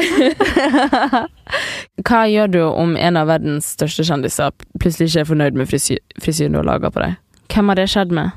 Hva 2.09 2.24
gjør 2.29 2.51
du 2.51 2.61
om 2.66 2.97
en 2.97 3.16
av 3.16 3.29
verdens 3.31 3.72
største 3.76 4.05
kjendiser 4.07 4.53
plutselig 4.79 5.11
ikke 5.11 5.22
er 5.22 5.31
fornøyd 5.31 5.59
med 5.59 5.70
frisyr 5.70 6.03
frisyren 6.22 6.55
du 6.55 6.61
har 6.61 6.68
laga 6.68 6.91
på 6.95 7.03
deg? 7.03 7.16
Hvem 7.49 7.72
har 7.72 7.81
det 7.81 7.89
skjedd 7.91 8.14
med? 8.14 8.37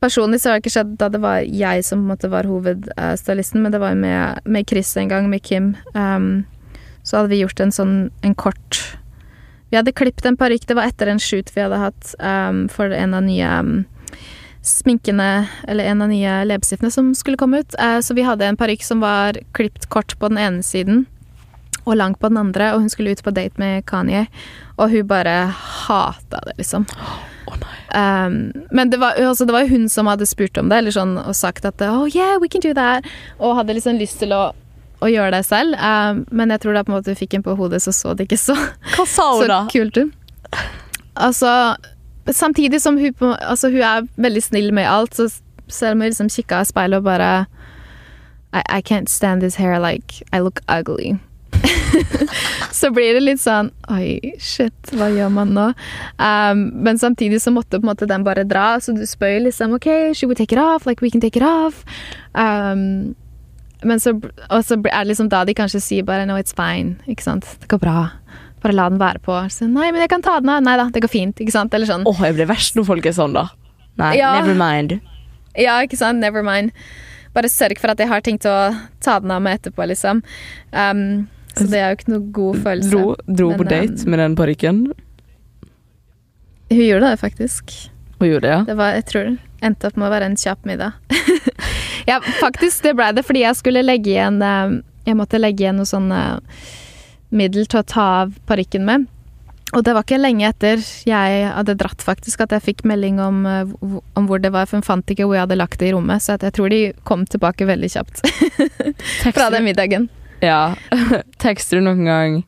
Personlig 0.00 0.40
så 0.40 0.48
har 0.48 0.56
det 0.56 0.64
ikke 0.64 0.72
skjedd 0.78 0.94
da 1.00 1.10
det 1.12 1.20
var 1.20 1.42
jeg 1.44 1.84
som 1.84 2.00
på 2.00 2.06
en 2.06 2.12
måte 2.14 2.30
var 2.32 2.48
hovedstylisten, 2.48 3.60
men 3.60 3.74
det 3.74 3.82
var 3.82 3.98
med, 3.98 4.40
med 4.48 4.68
Chris 4.70 4.94
en 4.96 5.10
gang, 5.12 5.28
med 5.28 5.44
Kim. 5.44 5.74
Um, 5.92 6.46
så 7.02 7.20
hadde 7.20 7.34
vi 7.34 7.42
gjort 7.42 7.60
en 7.60 7.74
sånn 7.74 7.94
en 8.24 8.34
kort 8.36 8.80
Vi 9.70 9.78
hadde 9.78 9.94
klippet 9.94 10.26
en 10.26 10.38
parykk, 10.40 10.64
det 10.66 10.76
var 10.78 10.88
etter 10.88 11.10
en 11.12 11.20
shoot 11.22 11.52
vi 11.54 11.62
hadde 11.62 11.78
hatt 11.78 12.14
um, 12.18 12.64
for 12.72 12.90
en 12.90 13.14
av 13.14 13.22
nye 13.22 13.50
um, 13.60 13.84
sminkene, 14.70 15.48
eller 15.68 15.90
en 15.90 16.04
av 16.04 16.10
nye 16.12 16.40
leppestiftene 16.48 16.92
som 16.94 17.12
skulle 17.18 17.40
komme 17.40 17.62
ut. 17.64 17.74
Uh, 17.80 17.98
så 18.04 18.16
vi 18.16 18.26
hadde 18.26 18.46
en 18.48 18.58
parykk 18.60 18.86
som 18.86 19.02
var 19.04 19.38
klipt 19.56 19.88
kort 19.92 20.16
på 20.18 20.30
den 20.32 20.40
ene 20.40 20.66
siden 20.66 21.06
og 21.84 21.96
lang 21.96 22.14
på 22.14 22.28
den 22.28 22.38
andre, 22.40 22.72
og 22.74 22.84
hun 22.84 22.92
skulle 22.92 23.14
ut 23.14 23.22
på 23.24 23.32
date 23.34 23.60
med 23.60 23.86
Kanye, 23.88 24.26
og 24.76 24.92
hun 24.92 25.06
bare 25.08 25.36
hata 25.56 26.42
det, 26.46 26.58
liksom. 26.60 26.86
Nei. 27.50 27.76
Um, 27.90 28.52
men 28.70 28.90
det 28.90 29.00
var, 29.02 29.18
altså, 29.18 29.44
det 29.44 29.52
var 29.52 29.66
hun 29.66 29.88
som 29.88 30.06
hadde 30.06 30.26
spurt 30.28 30.58
om 30.60 30.68
det, 30.70 30.78
eller 30.78 30.94
sånn, 30.94 31.16
og 31.18 31.34
sagt 31.34 31.66
at 31.66 31.82
oh 31.82 32.06
yeah, 32.06 32.36
we 32.38 32.48
can 32.48 32.62
do 32.62 32.74
that, 32.76 33.06
og 33.38 33.56
hadde 33.58 33.74
liksom 33.78 33.98
lyst 33.98 34.20
til 34.22 34.34
å, 34.36 34.50
å 35.00 35.10
gjøre 35.10 35.34
det 35.34 35.42
selv. 35.48 35.74
Um, 35.80 36.24
men 36.30 36.54
jeg 36.54 36.62
tror 36.62 36.78
da 36.78 36.84
på 36.86 36.92
en 36.92 36.98
måte 37.00 37.14
hun 37.14 37.18
fikk 37.18 37.38
en 37.38 37.46
på 37.46 37.56
hodet, 37.58 37.82
så 37.82 37.94
så 37.96 38.14
det 38.14 38.28
ikke 38.28 38.40
så, 38.40 38.56
Hva 38.94 39.08
sa 39.08 39.30
så 39.40 39.62
kult 39.72 39.98
ut. 39.98 40.14
Altså, 41.18 41.50
samtidig 42.26 42.82
som 42.82 42.98
hun, 42.98 43.14
altså, 43.40 43.70
hun 43.70 43.80
er 43.80 44.08
veldig 44.16 44.42
snill 44.42 44.72
med 44.74 44.88
alt, 44.88 45.14
så 45.14 45.28
selv 45.68 45.92
om 45.92 46.00
hun 46.04 46.10
liksom 46.10 46.28
kikka 46.28 46.60
i 46.60 46.68
speilet 46.68 46.98
og 46.98 47.04
bare 47.04 47.46
I, 48.52 48.62
I 48.78 48.80
can't 48.82 49.08
stand 49.08 49.40
this 49.40 49.56
hair, 49.56 49.78
like, 49.78 50.22
I 50.32 50.40
look 50.40 50.60
ugly. 50.68 51.18
så 52.70 52.90
blir 52.90 53.14
det 53.14 53.20
litt 53.20 53.40
sånn 53.42 53.70
Oi, 53.92 54.34
shit, 54.40 54.92
hva 54.96 55.10
gjør 55.12 55.32
man 55.34 55.52
nå? 55.56 55.66
Um, 56.22 56.62
men 56.84 56.98
samtidig 56.98 57.42
så 57.42 57.52
måtte 57.52 57.78
på 57.78 57.84
en 57.84 57.90
måte 57.92 58.08
den 58.10 58.24
bare 58.26 58.46
dra, 58.48 58.78
så 58.80 58.94
du 58.96 59.02
spør 59.06 59.40
liksom 59.46 59.74
OK, 59.76 59.88
should 60.14 60.30
we 60.30 60.38
take 60.38 60.56
it 60.56 60.62
off? 60.62 60.86
Like, 60.86 61.02
we 61.02 61.10
can 61.10 61.20
take 61.20 61.38
it 61.38 61.46
off. 61.46 61.84
Um, 62.34 63.14
men 63.82 64.00
så, 64.00 64.12
og 64.50 64.64
så 64.64 64.76
er 64.76 64.98
det 64.98 65.06
liksom 65.12 65.30
da 65.32 65.44
de 65.48 65.54
kanskje 65.56 65.80
sier 65.80 66.04
bare 66.04 66.26
no, 66.28 66.36
it's 66.36 66.54
fine. 66.56 66.98
Ikke 67.08 67.24
sant? 67.24 67.46
Det 67.62 67.70
går 67.70 67.80
bra. 67.80 67.98
Bare 68.60 68.76
la 68.76 68.88
den 68.92 69.00
være 69.00 69.22
på. 69.24 69.36
Så, 69.52 69.68
nei, 69.70 69.88
men 69.90 70.02
jeg 70.04 70.10
kan 70.12 70.24
ta 70.24 70.38
den 70.40 70.52
av. 70.52 70.62
Nei 70.64 70.76
da, 70.80 70.88
det 70.92 71.02
går 71.04 71.12
fint. 71.12 71.40
Ikke 71.40 71.54
sant? 71.54 71.74
Eller 71.76 71.88
sånn. 71.88 72.06
Åh, 72.08 72.24
jeg 72.28 72.36
blir 72.36 72.48
verst 72.50 72.76
når 72.76 72.88
folk 72.90 73.06
er 73.08 73.16
sånn, 73.16 73.36
da. 73.36 73.48
Nei, 74.00 74.14
Ja. 74.18 74.34
never 74.40 74.54
mind. 74.58 75.00
Ja, 75.58 75.80
ikke 75.82 75.98
sant? 75.98 76.20
Never 76.20 76.44
mind. 76.46 76.72
Bare 77.34 77.48
sørg 77.48 77.78
for 77.78 77.92
at 77.92 77.98
jeg 77.98 78.08
har 78.10 78.20
tenkt 78.26 78.46
å 78.48 78.56
ta 79.00 79.18
den 79.22 79.30
av 79.30 79.42
meg 79.42 79.60
etterpå, 79.60 79.86
liksom. 79.88 80.22
Um, 80.72 81.28
så 81.54 81.66
det 81.70 81.78
er 81.80 81.92
jo 81.92 81.98
ikke 81.98 82.12
noe 82.12 82.32
god 82.32 82.58
følelse. 82.64 82.90
Dro, 82.90 83.14
dro 83.26 83.52
på 83.58 83.66
date 83.68 84.04
um, 84.04 84.10
med 84.10 84.22
den 84.22 84.36
parykken. 84.38 84.82
Hun 86.70 86.84
gjorde 86.86 87.10
det 87.10 87.20
faktisk. 87.22 87.72
Hun 88.20 88.28
gjorde 88.28 88.46
det, 88.46 88.52
ja. 88.54 88.60
Det 88.66 88.76
var, 88.78 88.92
jeg 88.98 89.06
tror 89.10 89.24
det 89.30 89.38
endte 89.64 89.90
opp 89.90 89.98
med 90.00 90.08
å 90.08 90.12
være 90.12 90.28
en 90.30 90.36
kjapp 90.40 90.66
middag. 90.68 90.92
ja, 92.10 92.20
faktisk 92.40 92.84
det 92.86 92.94
ble 92.98 93.10
det 93.16 93.24
fordi 93.26 93.44
jeg 93.44 93.58
skulle 93.58 93.82
legge 93.84 94.14
igjen 94.14 94.40
eh, 94.44 94.78
Jeg 95.08 95.18
måtte 95.18 95.40
legge 95.40 95.64
igjen 95.66 95.80
noe 95.80 95.88
sånn 95.88 96.08
eh, 96.14 96.38
middel 97.30 97.66
til 97.70 97.80
å 97.80 97.86
ta 97.86 98.04
av 98.24 98.36
parykken 98.50 98.84
med. 98.86 99.06
Og 99.70 99.84
det 99.86 99.92
var 99.94 100.02
ikke 100.02 100.18
lenge 100.18 100.48
etter 100.48 100.80
jeg 101.06 101.42
hadde 101.54 101.76
dratt, 101.78 102.02
faktisk, 102.02 102.40
at 102.42 102.50
jeg 102.56 102.64
fikk 102.64 102.80
melding 102.90 103.20
om, 103.22 103.44
eh, 103.46 103.68
om 104.18 104.26
hvor 104.26 104.40
det 104.42 104.50
var, 104.50 104.66
for 104.66 104.80
hun 104.80 104.86
fant 104.86 105.06
ikke 105.14 105.28
hvor 105.28 105.36
jeg 105.38 105.44
hadde 105.46 105.58
lagt 105.60 105.78
det 105.78 105.90
i 105.90 105.92
rommet. 105.94 106.22
Så 106.24 106.34
at 106.34 106.42
jeg 106.42 106.56
tror 106.56 106.72
de 106.72 106.80
kom 107.06 107.22
tilbake 107.30 107.68
veldig 107.68 107.90
kjapt 107.92 108.24
fra 109.36 109.46
den 109.54 109.64
middagen. 109.68 110.08
Ja. 110.42 110.74
Tekster 111.44 111.78
du 111.78 111.86
noen 111.86 112.02
gang 112.08 112.40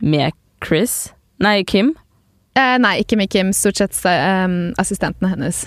med 0.00 0.32
Chris? 0.64 1.10
Nei, 1.40 1.58
Kim? 1.68 1.92
Eh, 2.56 2.78
nei, 2.80 2.96
ikke 3.04 3.18
med 3.20 3.28
Kim. 3.32 3.52
Stort 3.56 3.76
sett 3.82 4.00
eh, 4.08 4.48
assistentene 4.80 5.34
hennes. 5.34 5.66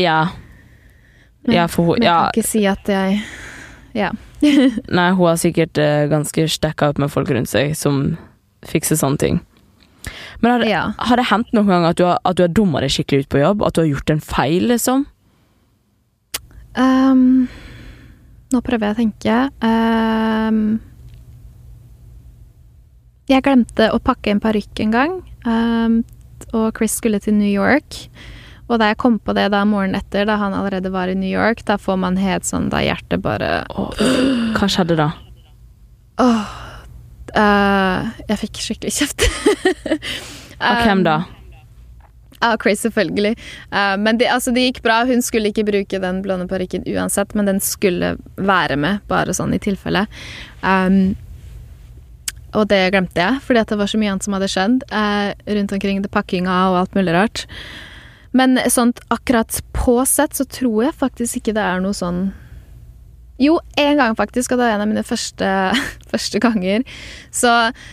Ja. 0.00 0.30
Men- 1.44 1.58
ja, 1.58 1.66
for 1.68 1.90
hun 1.92 1.98
Men 2.00 2.08
jeg 2.08 2.14
kan 2.16 2.32
ikke 2.32 2.48
si 2.48 2.64
at 2.72 2.88
jeg 2.88 3.20
Ja. 3.94 4.08
Nei, 4.98 5.08
hun 5.16 5.26
har 5.26 5.40
sikkert 5.40 5.80
uh, 5.80 6.04
ganske 6.12 6.46
stacka 6.52 6.92
opp 6.92 7.00
med 7.02 7.12
folk 7.12 7.32
rundt 7.32 7.50
seg 7.50 7.74
som 7.78 8.14
fikser 8.68 9.00
sånne 9.00 9.20
ting. 9.20 9.42
Men 10.44 10.56
har, 10.56 10.64
ja. 10.68 10.84
har 10.98 11.20
det 11.20 11.28
hendt 11.30 11.52
noen 11.56 11.70
gang 11.70 11.86
at 11.88 11.98
du 12.00 12.04
har, 12.06 12.18
at 12.28 12.36
du 12.36 12.44
har 12.44 12.52
dumma 12.52 12.82
deg 12.84 12.92
skikkelig 12.92 13.24
ut 13.24 13.32
på 13.32 13.40
jobb? 13.40 13.64
At 13.64 13.76
du 13.76 13.84
har 13.84 13.92
gjort 13.92 14.12
en 14.12 14.24
feil, 14.24 14.66
liksom? 14.72 15.06
Um, 16.76 17.46
nå 18.52 18.60
prøver 18.66 18.90
jeg 18.90 18.96
å 18.96 19.00
tenke. 19.00 19.38
Um, 19.64 20.64
jeg 23.30 23.46
glemte 23.46 23.88
å 23.94 24.02
pakke 24.04 24.34
en 24.34 24.42
parykk 24.44 24.84
en 24.84 24.92
gang, 24.92 25.14
Um, 25.44 26.00
og 26.56 26.72
Chris 26.76 26.96
skulle 26.96 27.20
til 27.20 27.36
New 27.36 27.50
York. 27.50 28.08
Og 28.68 28.80
da 28.80 28.88
jeg 28.90 29.00
kom 29.02 29.18
på 29.20 29.34
det 29.36 29.50
da 29.52 29.60
morgenen 29.68 29.98
etter, 30.00 30.24
da 30.28 30.38
han 30.40 30.56
allerede 30.56 30.92
var 30.94 31.10
i 31.12 31.16
New 31.18 31.28
York, 31.28 31.64
da 31.68 31.76
får 31.80 31.98
man 32.00 32.16
helt 32.20 32.48
sånn 32.48 32.70
da 32.72 32.80
hjertet 32.84 33.20
bare 33.24 33.62
oh, 33.76 33.92
hva 34.56 34.68
skjedde 34.72 34.96
da? 34.98 35.10
Åh. 36.24 36.52
eh, 37.36 38.12
jeg 38.30 38.40
fikk 38.46 38.62
skikkelig 38.64 38.94
kjeft. 39.02 39.26
Av 40.64 40.84
hvem 40.86 41.04
da? 41.04 41.18
Av 42.44 42.56
Chris, 42.60 42.82
selvfølgelig. 42.84 43.34
Uh, 43.72 43.94
men 44.00 44.18
det, 44.20 44.28
altså, 44.32 44.52
det 44.52 44.66
gikk 44.66 44.82
bra. 44.84 45.02
Hun 45.08 45.22
skulle 45.24 45.48
ikke 45.52 45.64
bruke 45.68 46.00
den 46.00 46.20
blonde 46.24 46.48
parykken 46.50 46.84
uansett, 46.90 47.32
men 47.36 47.48
den 47.48 47.60
skulle 47.64 48.14
være 48.36 48.76
med, 48.80 49.04
bare 49.08 49.36
sånn 49.36 49.54
i 49.56 49.60
tilfelle. 49.62 50.04
Um, 50.60 51.14
og 52.54 52.68
det 52.70 52.82
glemte 52.94 53.18
jeg, 53.18 53.40
fordi 53.46 53.64
det 53.70 53.78
var 53.80 53.90
så 53.90 53.98
mye 54.00 54.12
annet 54.12 54.26
som 54.26 54.36
hadde 54.36 54.50
skjedd 54.52 54.84
uh, 54.92 55.32
rundt 55.56 55.74
omkring 55.74 56.04
det 56.04 56.12
pakkinga 56.14 56.58
og 56.70 56.82
alt 56.84 56.98
mulig 56.98 57.16
rart. 57.16 57.46
Men 58.34 58.58
sånt 58.70 59.00
akkurat 59.14 59.60
på 59.76 60.00
sett 60.10 60.34
så 60.34 60.46
tror 60.50 60.88
jeg 60.88 60.98
faktisk 60.98 61.38
ikke 61.38 61.54
det 61.54 61.62
er 61.62 61.82
noe 61.84 61.94
sånn 61.94 62.26
Jo, 63.38 63.60
en 63.78 63.98
gang 63.98 64.16
faktisk, 64.18 64.54
og 64.54 64.60
det 64.60 64.66
er 64.66 64.76
en 64.76 64.84
av 64.84 64.90
mine 64.90 65.06
første, 65.06 65.48
første 66.12 66.40
ganger. 66.42 66.84
Så 67.34 67.50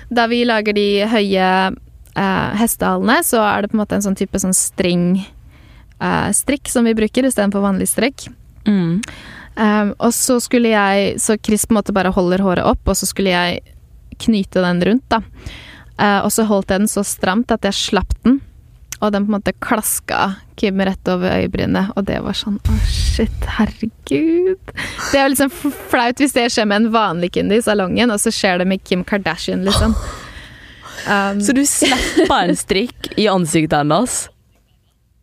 da 0.09 0.27
vi 0.29 0.43
lager 0.45 0.77
de 0.77 1.05
høye 1.09 1.47
eh, 1.71 2.49
hestehalene, 2.61 3.21
så 3.25 3.41
er 3.45 3.61
det 3.61 3.71
på 3.71 3.77
en 3.77 3.83
måte 3.83 3.97
en 3.97 4.05
sånn 4.05 4.17
type 4.17 4.41
sånn 4.41 4.57
string 4.57 5.05
eh, 5.21 6.29
strikk 6.37 6.69
som 6.69 6.85
vi 6.85 6.97
bruker 6.97 7.25
istedenfor 7.25 7.65
vanlig 7.65 7.89
strikk. 7.89 8.27
Mm. 8.69 9.01
Um, 9.55 9.89
og 9.99 10.13
så 10.15 10.37
skulle 10.39 10.69
jeg 10.71 11.15
Så 11.19 11.35
Chris 11.43 11.65
på 11.65 11.73
en 11.73 11.81
måte 11.81 11.91
bare 11.91 12.13
holder 12.13 12.43
håret 12.45 12.67
opp, 12.67 12.85
og 12.87 12.95
så 12.95 13.09
skulle 13.09 13.33
jeg 13.33 13.59
knyte 14.21 14.63
den 14.63 14.79
rundt, 14.87 15.07
da. 15.11 15.21
Uh, 15.97 16.21
og 16.25 16.31
så 16.33 16.45
holdt 16.47 16.71
jeg 16.71 16.83
den 16.83 16.91
så 16.91 17.03
stramt 17.05 17.51
at 17.53 17.65
jeg 17.67 17.77
slapp 17.77 18.15
den, 18.23 18.39
og 19.01 19.11
den 19.13 19.25
på 19.25 19.31
en 19.31 19.37
måte 19.39 19.53
klaska 19.65 20.35
Kim 20.61 20.81
rett 20.85 21.09
over 21.09 21.33
øyebrynet, 21.41 21.91
og 21.97 22.05
det 22.05 22.19
var 22.21 22.37
sånn 22.37 22.59
Å, 22.69 22.75
shit, 22.85 23.47
herregud. 23.57 24.59
Det 25.09 25.17
er 25.17 25.25
jo 25.25 25.31
liksom 25.33 25.53
flaut 25.89 26.21
hvis 26.21 26.35
det 26.37 26.47
skjer 26.53 26.69
med 26.69 26.83
en 26.83 26.91
vanlig 26.93 27.31
kunde 27.37 27.57
i 27.57 27.63
salongen, 27.65 28.13
og 28.13 28.21
så 28.21 28.33
skjer 28.35 28.61
det 28.61 28.69
med 28.69 28.83
Kim 28.85 29.03
Kardashian, 29.07 29.65
liksom. 29.65 29.95
Um, 31.09 31.41
Så 31.41 31.55
du 31.57 31.63
slipper 31.65 32.51
en 32.51 32.57
strikk 32.57 33.13
i 33.17 33.25
ansiktet 33.31 33.81
hennes? 33.81 34.27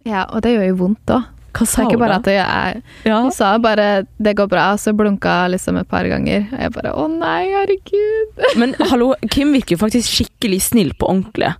ja, 0.08 0.24
og 0.32 0.40
det 0.42 0.54
gjør 0.56 0.70
jo 0.70 0.78
vondt 0.82 1.12
òg. 1.12 1.34
Hva 1.58 1.66
sa 1.66 1.84
hun 1.88 1.98
da? 1.98 2.18
er 2.30 2.82
Ja. 3.04 3.22
Hun 3.22 3.32
sa 3.32 3.58
bare 3.58 4.06
'det 4.18 4.36
går 4.36 4.48
bra', 4.48 4.76
så 4.78 4.92
blunka 4.92 5.48
liksom 5.50 5.76
et 5.80 5.88
par 5.88 6.04
ganger. 6.04 6.46
Og 6.52 6.58
jeg 6.60 6.72
bare 6.72 6.92
'å 6.92 7.08
nei, 7.18 7.46
herregud'. 7.46 8.56
Men 8.56 8.74
hallo, 8.78 9.14
Kim 9.30 9.52
virker 9.52 9.76
jo 9.76 9.86
faktisk 9.86 10.08
skikkelig 10.08 10.62
snill 10.62 10.92
på 10.94 11.08
ordentlig. 11.08 11.54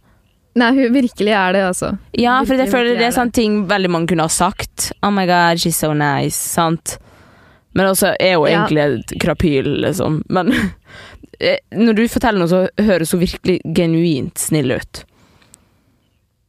Nei, 0.59 0.71
hun 0.75 0.95
virkelig 0.95 1.35
er 1.39 1.53
det, 1.55 1.65
altså. 1.69 1.93
Ja, 2.19 2.39
for 2.47 2.59
jeg 2.59 2.71
føler 2.73 2.97
det 2.99 3.07
er 3.09 3.15
sånne 3.15 3.35
ting 3.37 3.61
veldig 3.71 3.91
mange 3.95 4.11
kunne 4.11 4.27
ha 4.27 4.33
sagt. 4.33 4.91
Oh 5.07 5.13
my 5.15 5.27
god, 5.29 5.61
she's 5.63 5.79
so 5.79 5.93
nice. 5.95 6.39
Sant? 6.39 6.97
Men 7.79 7.91
også 7.93 8.15
er 8.19 8.39
hun 8.41 8.49
Ja. 8.51 8.65
egentlig 8.65 8.87
et 8.87 9.21
krapyl, 9.23 9.69
liksom. 9.85 10.23
Men 10.29 10.51
eh, 11.41 11.61
når 11.77 11.95
du 12.01 12.03
forteller 12.11 12.43
noe, 12.43 12.51
så 12.51 12.65
høres 12.89 13.13
hun 13.15 13.23
virkelig 13.23 13.61
genuint 13.77 14.39
snill 14.39 14.73
ut. 14.81 15.05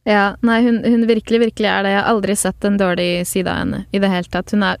Ja, 0.08 0.34
nei, 0.42 0.62
hun, 0.64 0.80
hun 0.82 1.06
virkelig, 1.06 1.40
virkelig 1.44 1.68
er 1.68 1.84
det. 1.84 1.94
Jeg 1.94 2.00
har 2.02 2.10
aldri 2.10 2.36
sett 2.36 2.64
en 2.64 2.80
dårlig 2.80 3.10
side 3.28 3.52
av 3.52 3.62
henne 3.62 3.84
i 3.92 4.00
det 4.02 4.10
hele 4.10 4.32
tatt. 4.32 4.50
Hun 4.56 4.64
er 4.66 4.80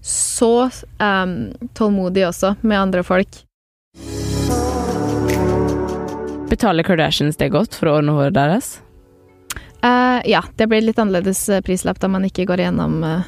så 0.00 0.70
um, 1.02 1.34
tålmodig 1.76 2.24
også 2.30 2.54
med 2.62 2.78
andre 2.78 3.02
folk. 3.04 3.42
Betaler 6.50 6.82
Kardashians 6.82 7.38
det 7.38 7.52
godt 7.54 7.76
for 7.78 7.90
å 7.90 7.98
ordne 8.00 8.14
håret 8.16 8.34
deres? 8.34 8.80
Uh, 9.84 10.18
ja, 10.28 10.42
det 10.58 10.66
blir 10.68 10.82
litt 10.84 10.98
annerledes 11.00 11.40
eh, 11.48 11.62
prislapp 11.64 12.00
da 12.02 12.10
man 12.10 12.26
ikke 12.26 12.44
går 12.50 12.60
igjennom 12.60 12.98
uh, 13.00 13.22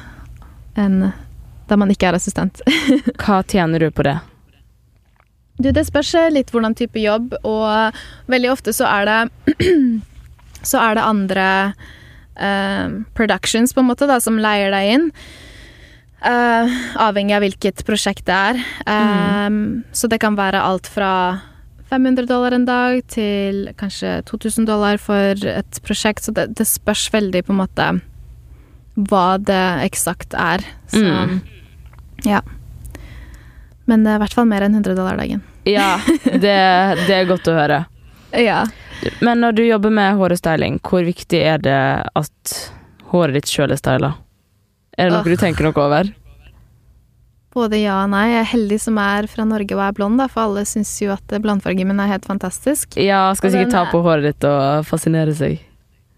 en 0.77 1.07
Da 1.65 1.77
man 1.79 1.89
ikke 1.89 2.11
er 2.11 2.17
assistent. 2.19 2.59
Hva 3.23 3.39
tjener 3.47 3.79
du 3.79 3.87
på 3.95 4.03
det? 4.05 4.17
Du, 5.57 5.71
det 5.71 5.85
spørs 5.87 6.11
eh, 6.19 6.31
litt 6.33 6.51
hvordan 6.51 6.75
type 6.75 6.99
jobb, 6.99 7.37
og 7.47 7.95
veldig 8.29 8.51
ofte 8.51 8.73
så 8.75 8.89
er 8.89 9.09
det 9.09 9.63
Så 10.63 10.79
er 10.79 10.95
det 10.95 11.03
andre 11.03 11.45
uh, 12.39 13.01
productions, 13.15 13.73
på 13.75 13.81
en 13.81 13.89
måte, 13.89 14.07
da, 14.07 14.21
som 14.23 14.37
leier 14.39 14.71
deg 14.71 14.91
inn. 14.93 15.09
Eh, 16.23 16.75
avhengig 17.03 17.35
av 17.35 17.43
hvilket 17.43 17.81
prosjekt 17.83 18.23
det 18.29 18.37
er. 18.37 18.61
Mm. 18.87 19.83
Så 19.91 20.07
det 20.07 20.21
kan 20.23 20.37
være 20.39 20.61
alt 20.63 20.87
fra 20.87 21.09
500 21.93 22.25
dollar 22.25 22.55
en 22.55 22.65
dag 22.65 23.03
til 23.11 23.67
kanskje 23.77 24.15
2000 24.25 24.65
dollar 24.65 24.97
for 25.01 25.37
et 25.45 25.79
prosjekt, 25.85 26.25
så 26.25 26.33
det, 26.33 26.47
det 26.57 26.65
spørs 26.65 27.05
veldig 27.13 27.43
på 27.45 27.53
en 27.53 27.59
måte 27.59 27.89
hva 29.09 29.37
det 29.37 29.63
eksakt 29.85 30.33
er. 30.37 30.65
Så 30.89 31.03
Mm. 31.03 31.39
ja. 32.25 32.41
Men 33.85 34.03
det 34.03 34.13
er 34.13 34.17
i 34.17 34.23
hvert 34.23 34.33
fall 34.33 34.47
mer 34.49 34.65
enn 34.65 34.73
100 34.73 34.95
dollar 34.95 35.17
dagen. 35.19 35.43
Ja, 35.69 35.99
det, 36.25 36.57
det 37.05 37.13
er 37.13 37.29
godt 37.29 37.49
å 37.49 37.57
høre. 37.57 37.83
Ja. 38.33 38.63
Men 39.21 39.43
når 39.43 39.51
du 39.53 39.61
jobber 39.61 39.91
med 39.93 40.15
hårstyling, 40.17 40.79
hvor 40.81 41.03
viktig 41.05 41.37
er 41.37 41.59
det 41.61 41.81
at 42.17 42.53
håret 43.11 43.35
ditt 43.37 43.51
sjøl 43.51 43.69
er 43.75 43.77
styla? 43.77 44.09
Er 44.97 45.05
det 45.05 45.13
noe 45.13 45.21
oh. 45.21 45.29
du 45.29 45.37
tenker 45.37 45.67
noe 45.67 45.77
over? 45.77 46.09
Både 47.53 47.77
ja 47.77 47.99
og 48.01 48.09
nei. 48.13 48.25
Jeg 48.31 48.39
er 48.41 48.49
heldig 48.53 48.79
som 48.81 48.97
er 49.01 49.27
fra 49.29 49.45
Norge 49.45 49.75
og 49.77 49.83
er 49.85 49.97
blond, 49.97 50.17
da, 50.21 50.29
for 50.31 50.47
alle 50.47 50.65
syns 50.65 50.93
jo 51.03 51.13
at 51.13 51.35
blondfargen 51.43 51.89
min 51.89 52.01
er 52.01 52.15
helt 52.15 52.25
fantastisk. 52.25 52.97
Ja, 52.97 53.27
skal 53.37 53.53
sikkert 53.53 53.75
ta 53.75 53.85
på 53.91 54.01
håret 54.05 54.31
ditt 54.31 54.47
og 54.49 54.87
fascinere 54.89 55.35
seg. 55.37 55.61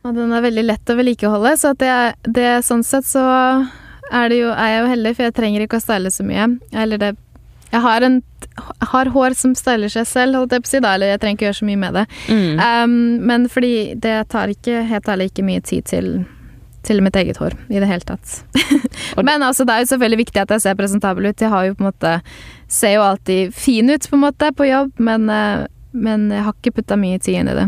Og 0.06 0.14
den 0.16 0.32
er 0.38 0.44
veldig 0.46 0.64
lett 0.68 0.92
å 0.92 0.96
vedlikeholde, 1.00 1.56
så 1.58 1.74
det, 1.82 1.92
det 2.30 2.62
sånn 2.66 2.86
sett 2.86 3.08
så 3.10 3.26
er, 3.26 4.30
det 4.30 4.38
jo, 4.38 4.52
er 4.54 4.72
jeg 4.72 4.82
jo 4.84 4.90
heldig, 4.92 5.14
for 5.18 5.26
jeg 5.26 5.36
trenger 5.40 5.66
ikke 5.66 5.80
å 5.80 5.84
style 5.84 6.12
så 6.14 6.26
mye. 6.28 6.50
Eller 6.72 7.02
det 7.02 7.16
Jeg 7.74 7.82
har, 7.82 8.04
en, 8.06 8.20
har 8.94 9.10
hår 9.12 9.34
som 9.36 9.56
styler 9.58 9.90
seg 9.92 10.06
selv, 10.08 10.38
holdt 10.38 10.54
jeg 10.54 10.64
på 10.64 10.70
å 10.70 10.72
si, 10.72 10.80
da, 10.86 10.94
eller 10.96 11.10
jeg 11.12 11.20
trenger 11.24 11.36
ikke 11.36 11.48
gjøre 11.48 11.58
så 11.58 11.66
mye 11.68 11.80
med 11.82 11.98
det. 11.98 12.04
Mm. 12.30 12.62
Um, 12.62 12.94
men 13.26 13.48
fordi 13.52 13.74
det 14.00 14.14
tar 14.32 14.54
ikke, 14.54 14.86
helt 14.88 15.10
ærlig 15.12 15.32
ikke 15.32 15.48
mye 15.50 15.64
tid 15.66 15.90
til, 15.90 16.12
til 16.86 17.02
mitt 17.04 17.16
eget 17.20 17.40
hår 17.42 17.56
i 17.70 17.80
det 17.82 17.90
hele 17.90 18.06
tatt. 18.06 18.42
Men 19.28 19.44
altså, 19.44 19.66
det 19.66 19.74
er 19.74 19.84
jo 19.84 19.92
selvfølgelig 19.94 20.22
viktig 20.24 20.44
at 20.44 20.54
jeg 20.56 20.64
ser 20.66 20.78
presentabel 20.80 21.32
ut. 21.32 21.42
Jeg 21.42 21.52
har 21.52 21.66
jo 21.68 21.78
på 21.78 21.86
en 21.86 21.92
måte 21.92 22.20
Ser 22.68 22.96
jo 22.96 23.04
alltid 23.06 23.54
fin 23.54 23.90
ut 23.90 24.08
på 24.10 24.18
en 24.18 24.24
måte 24.24 24.48
på 24.58 24.66
jobb, 24.66 24.96
men, 24.98 25.28
eh, 25.30 25.68
men 25.94 26.24
jeg 26.34 26.42
har 26.48 26.56
ikke 26.56 26.72
putta 26.80 26.96
mye 26.98 27.20
tid 27.22 27.44
inn 27.44 27.52
i 27.52 27.54
det. 27.54 27.66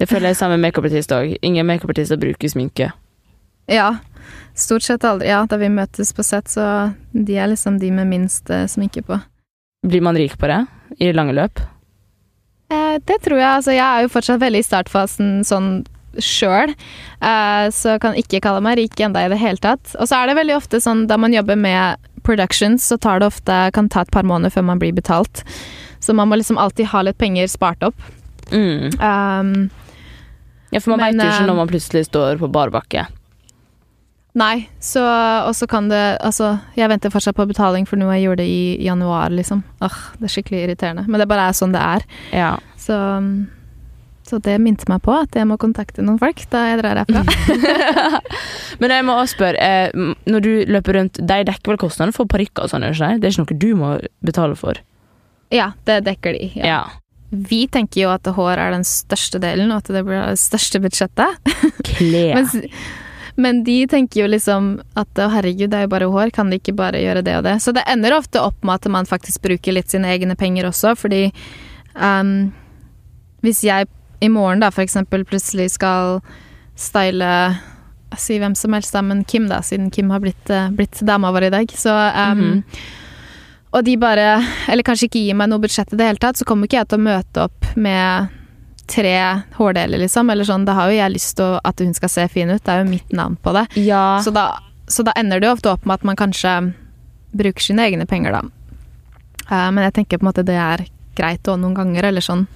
Det 0.00 0.08
føler 0.08 0.30
jeg 0.30 0.38
sammen 0.40 0.56
med 0.56 0.70
makeupartist 0.70 1.12
òg. 1.12 1.34
Ingen 1.44 1.68
makeupartister 1.68 2.16
bruker 2.16 2.48
sminke. 2.48 2.88
Ja. 3.68 3.98
Stort 4.56 4.86
sett 4.88 5.04
aldri. 5.04 5.28
Ja, 5.28 5.42
da 5.44 5.58
vi 5.60 5.68
møtes 5.68 6.14
på 6.16 6.24
sett, 6.24 6.48
så 6.48 6.94
de 7.12 7.36
er 7.36 7.52
liksom 7.52 7.76
de 7.84 7.92
med 7.92 8.08
minst 8.08 8.48
eh, 8.48 8.64
sminke 8.64 9.04
på. 9.04 9.20
Blir 9.84 10.00
man 10.00 10.16
rik 10.16 10.38
på 10.40 10.48
det 10.48 10.62
i 11.04 11.12
lange 11.12 11.36
løp? 11.36 11.60
Eh, 12.72 12.96
det 13.04 13.20
tror 13.24 13.38
jeg. 13.38 13.50
Altså, 13.50 13.76
jeg 13.76 13.84
er 13.84 14.06
jo 14.06 14.12
fortsatt 14.16 14.40
veldig 14.40 14.64
i 14.64 14.68
startfasen 14.70 15.30
sånn 15.46 15.70
sjøl, 16.22 16.72
eh, 17.20 17.66
så 17.72 17.96
kan 18.02 18.16
ikke 18.18 18.40
kalle 18.44 18.62
meg 18.64 18.78
rik 18.80 19.00
enda 19.00 19.24
i 19.24 19.30
det 19.32 19.38
hele 19.40 19.60
tatt. 19.62 19.94
Og 20.00 20.08
så 20.08 20.20
er 20.22 20.30
det 20.30 20.38
veldig 20.40 20.56
ofte 20.56 20.80
sånn 20.82 21.06
da 21.10 21.16
man 21.20 21.34
jobber 21.34 21.56
med 21.56 21.96
productions, 22.26 22.84
så 22.88 22.98
tar 22.98 23.20
det 23.20 23.28
ofte 23.30 23.56
kan 23.72 23.88
ta 23.88 24.02
et 24.02 24.10
par 24.10 24.26
måneder 24.26 24.50
før 24.54 24.64
man 24.72 24.80
blir 24.82 24.94
betalt. 24.96 25.44
Så 26.00 26.14
man 26.14 26.28
må 26.28 26.36
liksom 26.38 26.58
alltid 26.58 26.86
ha 26.92 27.02
litt 27.06 27.18
penger 27.18 27.46
spart 27.50 27.82
opp. 27.86 27.98
Mm. 28.52 28.94
Um, 29.00 29.70
Ja, 30.74 30.80
for 30.82 30.92
man 30.92 31.00
veit 31.00 31.14
jo 31.14 31.22
ikke 31.22 31.44
eh, 31.44 31.46
når 31.46 31.56
man 31.60 31.70
plutselig 31.70 32.04
står 32.08 32.40
på 32.42 32.48
bar 32.52 32.70
bakke. 32.74 33.06
nei, 34.36 34.68
så 34.82 35.00
Og 35.48 35.54
så 35.56 35.66
kan 35.66 35.88
det 35.88 36.18
Altså, 36.20 36.58
jeg 36.76 36.88
venter 36.90 37.10
fortsatt 37.10 37.36
på 37.36 37.46
betaling 37.48 37.86
for 37.86 37.96
noe 37.96 38.12
jeg 38.18 38.26
gjorde 38.26 38.44
i 38.44 38.84
januar, 38.84 39.30
liksom. 39.30 39.62
Åh, 39.80 39.96
det 40.18 40.28
er 40.28 40.34
skikkelig 40.34 40.64
irriterende. 40.66 41.06
Men 41.08 41.20
det 41.20 41.28
bare 41.28 41.48
er 41.48 41.52
sånn 41.56 41.72
det 41.72 41.80
er. 41.80 42.04
Ja. 42.32 42.56
Så 42.76 42.98
så 44.26 44.40
det 44.42 44.56
minte 44.62 44.88
meg 44.90 45.02
på 45.04 45.14
at 45.14 45.36
jeg 45.38 45.46
må 45.48 45.58
kontakte 45.60 46.04
noen 46.04 46.18
folk 46.20 46.42
da 46.52 46.64
jeg 46.70 46.80
drar 46.82 47.02
herfra. 47.02 47.22
Men 48.82 48.94
jeg 48.96 49.06
må 49.06 49.16
også 49.20 49.38
spørre, 49.38 49.62
eh, 49.62 50.12
når 50.26 50.44
du 50.44 50.52
løper 50.74 50.98
rundt, 51.00 51.22
de 51.22 51.40
dekker 51.48 51.72
vel 51.72 51.80
kostnadene 51.80 52.16
for 52.16 52.28
parykker 52.30 52.66
og 52.66 52.72
sånn? 52.72 52.86
Det 52.86 53.30
er 53.30 53.32
ikke 53.32 53.46
noe 53.46 53.62
du 53.62 53.72
må 53.78 53.94
betale 54.26 54.58
for? 54.58 54.82
Ja, 55.54 55.72
det 55.86 56.02
dekker 56.08 56.36
de. 56.36 56.50
Ja. 56.58 56.66
Ja. 56.74 56.84
Vi 57.30 57.64
tenker 57.70 58.04
jo 58.04 58.12
at 58.12 58.26
hår 58.36 58.60
er 58.62 58.74
den 58.74 58.86
største 58.86 59.40
delen, 59.42 59.72
og 59.74 59.82
at 59.82 59.90
det 59.94 60.04
blir 60.06 60.22
det 60.22 60.38
største 60.40 60.80
budsjettet. 60.82 61.52
Klær. 61.88 62.46
Men 63.42 63.60
de 63.66 63.82
tenker 63.90 64.22
jo 64.22 64.28
liksom 64.32 64.68
at 64.96 65.20
å 65.20 65.28
herregud, 65.28 65.68
det 65.68 65.78
er 65.78 65.84
jo 65.84 65.92
bare 65.92 66.08
hår, 66.08 66.30
kan 66.32 66.48
de 66.50 66.56
ikke 66.56 66.76
bare 66.78 67.02
gjøre 67.02 67.24
det 67.26 67.34
og 67.36 67.44
det? 67.44 67.58
Så 67.60 67.74
det 67.76 67.84
ender 67.90 68.16
ofte 68.16 68.40
opp 68.40 68.62
med 68.64 68.80
at 68.80 68.88
man 68.94 69.08
faktisk 69.08 69.42
bruker 69.44 69.76
litt 69.76 69.92
sine 69.92 70.08
egne 70.08 70.38
penger 70.40 70.70
også, 70.70 70.94
fordi 70.96 71.26
um, 71.92 72.54
hvis 73.44 73.60
jeg 73.66 73.90
i 74.20 74.28
morgen 74.32 74.60
da 74.60 74.70
eksempel 74.70 75.24
plutselig 75.24 75.70
skal 75.76 76.20
style 76.76 77.56
Si 78.16 78.38
hvem 78.38 78.54
som 78.56 78.72
helst, 78.72 78.94
da, 78.94 79.02
men 79.02 79.24
Kim, 79.28 79.48
da, 79.50 79.58
siden 79.66 79.90
Kim 79.92 80.08
har 80.14 80.20
blitt, 80.22 80.48
eh, 80.48 80.70
blitt 80.70 81.00
dama 81.04 81.32
vår 81.34 81.48
i 81.48 81.50
dag. 81.50 81.72
Så 81.74 81.90
um, 81.90 82.38
Mhm. 82.38 82.62
Og 83.74 83.84
de 83.84 83.96
bare 83.96 84.40
Eller 84.68 84.82
kanskje 84.82 85.08
ikke 85.10 85.20
gir 85.26 85.34
meg 85.34 85.50
noe 85.50 85.60
budsjett 85.60 85.92
i 85.92 85.96
det 85.96 86.06
hele 86.06 86.22
tatt, 86.22 86.38
så 86.38 86.46
kommer 86.48 86.66
ikke 86.66 86.78
jeg 86.78 86.88
til 86.88 86.98
å 86.98 87.02
møte 87.02 87.42
opp 87.42 87.66
med 87.76 88.28
tre 88.86 89.42
hårdeler, 89.58 89.98
liksom. 89.98 90.30
Eller 90.30 90.44
sånn. 90.44 90.64
Da 90.64 90.72
har 90.78 90.88
jo 90.88 90.96
jeg 90.96 91.12
lyst 91.12 91.36
til 91.36 91.58
at 91.64 91.82
hun 91.82 91.92
skal 91.92 92.08
se 92.08 92.28
fin 92.28 92.48
ut. 92.48 92.62
Det 92.62 92.72
er 92.72 92.84
jo 92.84 92.90
mitt 92.90 93.12
navn 93.12 93.36
på 93.42 93.52
det. 93.52 93.66
Ja. 93.82 94.20
Så 94.22 94.32
da, 94.32 94.60
så 94.86 95.04
da 95.04 95.12
ender 95.18 95.40
det 95.40 95.48
jo 95.48 95.56
ofte 95.56 95.72
opp 95.72 95.84
med 95.84 95.98
at 95.98 96.04
man 96.04 96.16
kanskje 96.16 96.72
bruker 97.36 97.60
sine 97.60 97.84
egne 97.90 98.06
penger, 98.06 98.32
da. 98.32 98.40
Uh, 99.50 99.68
men 99.74 99.82
jeg 99.84 99.94
tenker 99.98 100.18
på 100.22 100.24
en 100.24 100.30
måte 100.30 100.46
det 100.46 100.56
er 100.56 100.86
greit 101.18 101.42
òg 101.50 101.58
noen 101.60 101.74
ganger, 101.74 102.04
eller 102.04 102.24
sånn. 102.24 102.46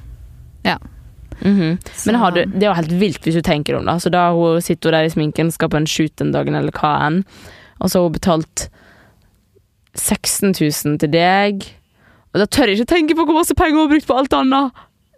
Mhm. 1.41 1.61
-hmm. 1.61 2.07
Men 2.07 2.15
har 2.15 2.31
du, 2.31 2.45
det 2.45 2.63
er 2.63 2.69
jo 2.69 2.75
helt 2.75 3.01
vilt 3.01 3.25
hvis 3.25 3.35
du 3.35 3.43
tenker 3.43 3.77
om 3.77 3.87
det. 3.87 4.03
Så 4.03 4.11
da 4.11 4.31
hun 4.33 4.61
sitter 4.61 4.91
der 4.91 5.03
i 5.03 5.11
sminken, 5.11 5.51
skal 5.51 5.69
på 5.69 5.77
en 5.77 5.87
shoot 5.87 6.17
den 6.19 6.33
dagen, 6.33 6.55
eller 6.55 6.73
hva 6.73 7.07
enn, 7.07 7.25
og 7.81 7.91
så 7.91 7.99
har 7.99 8.03
hun 8.03 8.13
betalt 8.13 8.71
16 9.95 10.55
000 10.61 10.99
til 10.99 11.13
deg. 11.13 11.65
Og 12.33 12.41
da 12.41 12.47
tør 12.47 12.69
jeg 12.69 12.79
ikke 12.79 12.95
tenke 12.95 13.15
på 13.15 13.25
hvor 13.25 13.35
masse 13.35 13.55
penger 13.55 13.75
hun 13.75 13.89
har 13.89 13.95
brukt 13.95 14.07
på 14.07 14.19
alt 14.19 14.33
annet. 14.33 14.71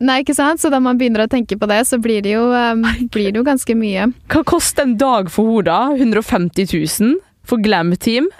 Nei, 0.03 0.21
ikke 0.25 0.35
sant? 0.35 0.61
Så 0.61 0.71
da 0.73 0.81
man 0.83 0.99
begynner 0.99 1.25
å 1.25 1.31
tenke 1.31 1.59
på 1.59 1.69
det, 1.71 1.85
så 1.87 1.99
blir 2.03 2.25
det 2.25 2.35
jo, 2.35 2.49
um, 2.51 2.83
blir 3.15 3.31
det 3.31 3.39
jo 3.39 3.47
ganske 3.47 3.75
mye. 3.79 4.09
Hva 4.33 4.43
koster 4.49 4.83
en 4.83 4.97
dag 4.99 5.31
for 5.31 5.47
henne, 5.47 5.67
da? 5.69 5.93
150 5.95 6.67
000 6.73 7.19
for 7.47 7.63
Glam 7.63 7.95
Team? 7.97 8.31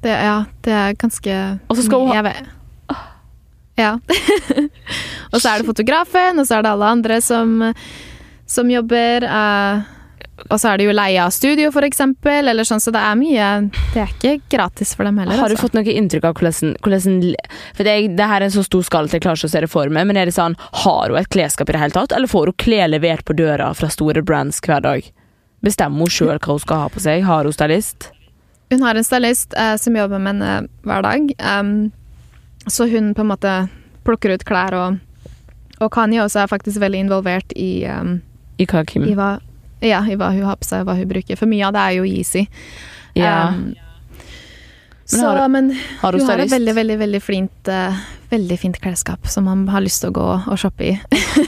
Det, 0.00 0.12
ja, 0.14 0.44
det 0.64 0.72
er 0.72 0.94
ganske 0.96 1.34
Og 1.68 1.76
så 1.76 1.84
skal 1.84 2.06
hun 2.06 2.14
ha-. 2.14 2.32
Ja. 3.80 3.96
og 5.32 5.40
så 5.40 5.48
er 5.48 5.60
det 5.60 5.66
fotografen, 5.66 6.38
og 6.38 6.46
så 6.46 6.58
er 6.58 6.66
det 6.66 6.72
alle 6.74 6.92
andre 6.98 7.20
som, 7.24 7.58
som 8.46 8.70
jobber. 8.70 9.26
eh, 9.26 9.90
og 10.50 10.58
så 10.58 10.72
er 10.72 10.80
det 10.80 10.86
jo 10.88 10.94
leie 10.94 11.20
av 11.22 11.30
studio, 11.30 11.70
for 11.74 11.86
eksempel. 11.86 12.48
Eller 12.50 12.66
sånn, 12.66 12.82
så 12.82 12.92
det 12.94 13.00
er 13.00 13.18
mye 13.18 13.50
Det 13.94 14.02
er 14.02 14.10
ikke 14.10 14.32
gratis 14.50 14.94
for 14.96 15.06
dem 15.06 15.18
heller. 15.22 15.38
Har 15.38 15.50
du 15.50 15.54
altså. 15.54 15.68
fått 15.68 15.76
noe 15.78 15.94
inntrykk 15.94 16.26
av 16.26 16.40
hvordan, 16.40 16.74
hvordan 16.82 17.20
For 17.76 17.86
det, 17.86 17.94
det 18.18 18.30
her 18.30 18.40
er 18.40 18.48
en 18.48 18.54
så 18.56 18.64
stor 18.66 18.86
skala 18.86 19.10
at 19.10 19.14
jeg 19.14 19.24
klarer 19.24 19.38
ikke 19.38 19.50
å 19.52 19.54
se 19.54 19.64
det 19.64 19.70
for 19.70 19.94
meg, 19.94 20.08
men 20.10 20.18
er 20.18 20.30
det 20.30 20.36
sånn 20.36 20.58
Har 20.84 21.12
hun 21.12 21.20
et 21.20 21.30
klesskap 21.30 21.70
i 21.70 21.76
det 21.76 21.84
hele 21.84 21.96
tatt, 21.96 22.16
eller 22.16 22.30
får 22.30 22.50
hun 22.50 22.58
klær 22.64 22.90
levert 22.90 23.24
på 23.28 23.36
døra 23.38 23.70
fra 23.78 23.90
store 23.92 24.24
brands 24.26 24.58
hver 24.64 24.82
dag? 24.84 25.06
Bestemmer 25.64 26.04
hun 26.04 26.12
sjøl 26.12 26.36
hva 26.36 26.56
hun 26.58 26.64
skal 26.66 26.82
ha 26.82 26.92
på 26.92 27.04
seg? 27.06 27.24
Har 27.28 27.46
hun 27.46 27.54
stylist? 27.54 28.10
Hun 28.74 28.82
har 28.82 28.98
en 28.98 29.06
stylist 29.06 29.54
eh, 29.60 29.76
som 29.80 29.96
jobber 29.96 30.18
med 30.18 30.34
henne 30.34 30.54
hver 30.82 31.06
dag. 31.06 31.30
em, 31.38 31.92
så 32.66 32.86
hun 32.90 33.12
på 33.14 33.24
en 33.24 33.30
måte 33.32 33.54
plukker 34.04 34.34
ut 34.34 34.44
klær, 34.44 34.76
og, 34.76 35.38
og 35.80 35.92
Kanye 35.92 36.22
også 36.24 36.44
er 36.44 36.50
faktisk 36.50 36.80
veldig 36.82 37.04
involvert 37.06 37.54
i, 37.56 37.86
um, 37.88 38.18
I 38.60 38.66
hva, 38.68 38.84
Kim? 38.88 39.06
i, 39.08 39.14
hva, 39.18 39.36
ja, 39.84 40.02
i 40.08 40.16
hva 40.20 40.32
hun 40.34 40.44
har 40.48 40.60
på 40.60 40.68
seg, 40.68 40.84
og 40.84 40.90
hva 40.90 40.98
hun 40.98 41.08
bruker. 41.10 41.38
For 41.40 41.50
mye 41.50 41.68
av 41.68 41.76
det 41.76 41.84
er 41.84 41.96
jo 41.98 42.08
Yeezy. 42.08 42.46
Ja. 43.18 43.36
Um, 43.54 43.74
Men 45.04 45.20
så, 45.20 45.48
men 45.52 45.66
har 46.00 46.12
hun 46.16 46.20
hun 46.20 46.30
har 46.30 46.40
et 46.40 46.52
veldig, 46.52 46.74
veldig, 46.74 46.98
veldig 46.98 47.20
fint, 47.20 47.68
uh, 47.68 48.04
veldig 48.30 48.56
fint 48.58 48.78
klesskap 48.80 49.28
som 49.28 49.44
man 49.44 49.66
har 49.68 49.84
lyst 49.84 50.00
til 50.00 50.14
å 50.14 50.16
gå 50.16 50.28
og 50.48 50.60
shoppe 50.60 50.94
i. 50.94 50.94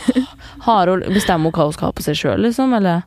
Har 0.66 0.90
hun, 0.90 1.04
bestemmer 1.14 1.48
hun 1.48 1.54
hva 1.56 1.64
hun 1.68 1.74
skal 1.76 1.88
ha 1.88 1.94
på 1.96 2.04
seg 2.04 2.18
sjøl, 2.18 2.42
liksom? 2.44 2.74
Eller? 2.76 3.04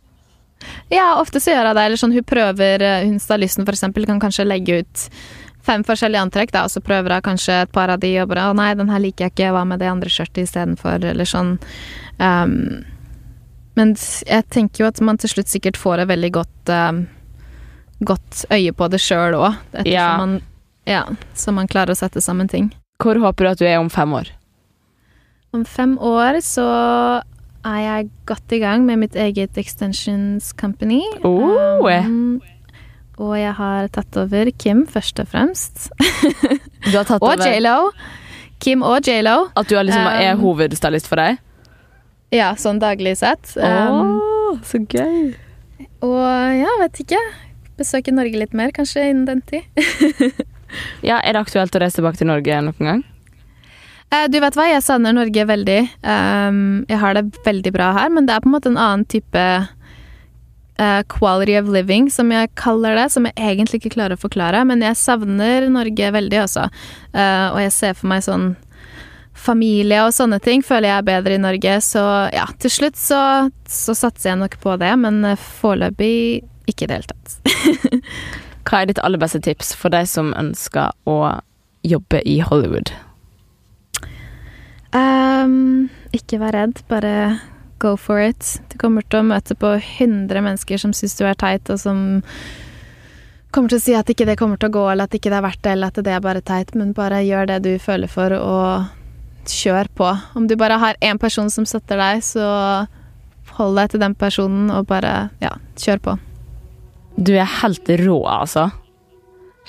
Ja, 0.90 1.20
ofte 1.20 1.42
så 1.44 1.54
gjør 1.54 1.70
hun 1.70 1.78
det. 1.78 1.86
Eller 1.86 2.02
sånn, 2.02 2.16
hun 2.16 2.26
prøver, 2.28 2.84
eh, 2.86 3.06
hun 3.06 3.20
stylisten 3.22 3.68
for 3.68 3.78
eksempel, 3.78 4.08
kan 4.10 4.22
kanskje 4.22 4.48
legge 4.48 4.82
ut 4.82 5.06
fem 5.70 5.86
forskjellige 5.86 6.26
antrekk, 6.26 6.54
da, 6.56 6.66
og 6.66 6.74
så 6.74 6.82
prøver 6.84 7.14
hun 7.18 7.26
kanskje 7.30 7.62
et 7.64 7.74
par 7.76 7.94
av 7.94 8.02
de, 8.02 8.16
og 8.24 8.32
bare 8.32 8.50
'Å 8.50 8.56
nei, 8.58 8.74
den 8.74 8.90
her 8.90 9.00
liker 9.04 9.28
jeg 9.28 9.36
ikke, 9.36 9.52
hva 9.54 9.66
med 9.68 9.80
det 9.80 9.92
andre 9.92 10.10
skjørtet 10.10 10.44
istedenfor', 10.48 11.06
eller 11.12 11.30
sånn. 11.30 11.58
Um, 12.20 12.84
men 13.78 13.94
jeg 13.96 14.44
tenker 14.50 14.84
jo 14.84 14.90
at 14.90 15.00
man 15.02 15.18
til 15.18 15.30
slutt 15.30 15.48
sikkert 15.48 15.78
får 15.80 16.04
et 16.04 16.10
veldig 16.10 16.32
godt 16.36 16.74
um, 16.74 17.08
godt 18.04 18.46
øye 18.52 18.74
på 18.76 18.90
det 18.92 19.00
sjøl 19.04 19.36
òg, 19.38 19.56
ettersom 19.74 19.94
Ja. 19.94 20.18
man 20.18 20.42
Ja, 20.88 21.04
så 21.36 21.54
man 21.54 21.68
klarer 21.68 21.94
å 21.94 22.00
sette 22.00 22.22
sammen 22.22 22.48
ting. 22.50 22.72
Hvor 23.04 23.20
håper 23.20 23.46
du 23.46 23.50
at 23.52 23.60
du 23.60 23.66
er 23.66 23.78
om 23.78 23.90
fem 23.90 24.10
år? 24.14 24.32
Om 25.54 25.66
fem 25.66 25.98
år 26.00 26.40
så 26.42 27.22
er 27.66 27.80
jeg 27.84 28.10
godt 28.26 28.52
i 28.56 28.60
gang 28.60 28.86
med 28.86 29.00
mitt 29.00 29.16
eget 29.16 29.58
extensions 29.58 30.52
company. 30.54 31.04
Oh. 31.24 31.86
Um, 31.86 32.42
og 33.20 33.34
jeg 33.38 33.52
har 33.58 33.90
tatt 33.94 34.18
over 34.22 34.50
Kim, 34.58 34.86
først 34.88 35.20
og 35.20 35.28
fremst. 35.32 35.90
Du 36.88 36.96
har 36.96 37.04
tatt 37.06 37.20
Og 37.24 37.28
over 37.34 37.44
J.Lo. 37.46 37.92
Kim 38.64 38.82
og 38.84 39.06
J.Lo. 39.08 39.50
At 39.60 39.70
du 39.70 39.76
er, 39.80 39.84
liksom, 39.88 40.08
er 40.08 40.34
Um, 40.36 40.42
hovedstylist 40.46 41.08
for 41.12 41.20
deg? 41.22 41.38
Ja, 42.36 42.52
sånn 42.60 42.80
daglig 42.82 43.18
sett. 43.20 43.54
Um, 43.58 44.20
så 44.64 44.82
gøy. 44.86 45.36
og 46.06 46.58
ja, 46.60 46.72
vet 46.84 47.00
ikke. 47.06 47.20
Besøke 47.80 48.12
Norge 48.12 48.38
litt 48.42 48.54
mer, 48.58 48.72
kanskje, 48.76 49.10
innen 49.12 49.26
den 49.30 49.42
tid. 49.48 49.64
Ja, 51.02 51.16
Er 51.26 51.34
det 51.34 51.40
aktuelt 51.48 51.74
å 51.74 51.80
reise 51.82 51.98
tilbake 51.98 52.20
til 52.20 52.28
Norge 52.30 52.60
noen 52.62 52.86
gang? 52.86 53.00
Eh, 54.14 54.28
Du 54.30 54.36
vet 54.44 54.54
hva, 54.54 54.68
jeg 54.70 54.84
savner 54.86 55.16
Norge 55.18 55.46
veldig. 55.50 55.80
Um, 56.06 56.60
jeg 56.92 57.00
har 57.02 57.18
det 57.18 57.24
veldig 57.46 57.72
bra 57.74 57.88
her, 57.96 58.12
men 58.14 58.28
det 58.30 58.36
er 58.36 58.44
på 58.44 58.52
en 58.52 58.54
måte 58.54 58.70
en 58.70 58.78
annen 58.78 59.06
type 59.10 59.46
eh, 60.80 61.02
quality 61.12 61.58
of 61.60 61.70
living, 61.74 62.10
som 62.14 62.32
jeg 62.34 62.52
kaller 62.60 62.98
det, 62.98 63.10
som 63.14 63.28
jeg 63.28 63.36
egentlig 63.38 63.82
ikke 63.82 63.96
klarer 63.98 64.18
å 64.18 64.24
forklare. 64.24 64.64
Men 64.68 64.84
jeg 64.86 64.98
savner 65.00 65.70
Norge 65.74 66.12
veldig, 66.16 66.42
altså. 66.46 66.70
Uh, 67.14 67.52
og 67.52 67.62
jeg 67.66 67.76
ser 67.76 67.96
for 68.00 68.12
meg 68.14 68.26
sånn 68.26 68.52
familie 69.40 70.02
og 70.04 70.12
sånne 70.12 70.40
ting 70.44 70.64
føler 70.66 70.90
jeg 70.90 71.02
er 71.02 71.08
bedre 71.08 71.38
i 71.38 71.42
Norge. 71.42 71.80
Så 71.86 72.04
ja, 72.36 72.46
til 72.62 72.74
slutt 72.74 73.00
så, 73.00 73.22
så 73.70 73.96
satser 73.98 74.34
jeg 74.34 74.42
nok 74.42 74.60
på 74.64 74.76
det, 74.82 74.92
men 75.00 75.22
eh, 75.28 75.40
foreløpig 75.62 76.14
ikke 76.70 76.86
i 76.86 76.90
det 76.90 77.00
hele 77.00 77.12
tatt. 77.14 78.00
Hva 78.70 78.82
er 78.82 78.90
ditt 78.90 79.02
aller 79.02 79.22
beste 79.22 79.42
tips 79.46 79.72
for 79.78 79.94
deg 79.94 80.10
som 80.10 80.34
ønsker 80.38 80.92
å 81.10 81.20
jobbe 81.88 82.22
i 82.28 82.40
Hollywood? 82.44 82.92
Um, 84.94 85.88
ikke 86.16 86.42
vær 86.42 86.56
redd, 86.58 86.84
bare 86.90 87.14
go 87.80 87.96
for 87.98 88.22
it. 88.22 88.60
Du 88.72 88.78
kommer 88.82 89.06
til 89.08 89.22
å 89.22 89.28
møte 89.32 89.56
på 89.58 89.76
100 89.78 90.44
mennesker 90.46 90.82
som 90.82 90.94
syns 90.96 91.18
du 91.20 91.26
er 91.28 91.38
teit, 91.40 91.70
og 91.72 91.80
som 91.82 92.22
kommer 93.56 93.72
til 93.72 93.80
å 93.80 93.84
si 93.84 93.96
at 93.98 94.10
ikke 94.12 94.28
det 94.30 94.38
kommer 94.40 94.60
til 94.62 94.70
å 94.70 94.76
gå, 94.78 94.86
eller 94.92 95.10
at 95.10 95.18
ikke 95.18 95.32
det 95.32 95.40
er 95.40 95.48
verdt 95.48 95.64
det, 95.66 95.74
eller 95.74 95.94
at 95.94 96.02
det 96.06 96.14
er 96.14 96.24
bare 96.26 96.46
teit, 96.46 96.76
men 96.78 96.94
bare 96.98 97.24
gjør 97.26 97.50
det 97.50 97.60
du 97.66 97.72
føler 97.82 98.12
for, 98.12 98.36
og 98.38 99.50
kjør 99.50 99.90
på. 99.98 100.10
Om 100.38 100.48
du 100.50 100.56
bare 100.60 100.78
har 100.82 101.00
én 101.02 101.20
person 101.22 101.50
som 101.50 101.66
støtter 101.68 101.98
deg, 102.00 102.24
så 102.26 102.46
hold 103.58 103.80
deg 103.80 103.94
til 103.94 104.04
den 104.04 104.16
personen, 104.20 104.70
og 104.74 104.88
bare, 104.92 105.32
ja, 105.42 105.56
kjør 105.80 106.04
på. 106.06 106.18
Du 107.20 107.34
er 107.36 107.50
helt 107.60 107.90
rå, 108.00 108.20
altså. 108.30 108.70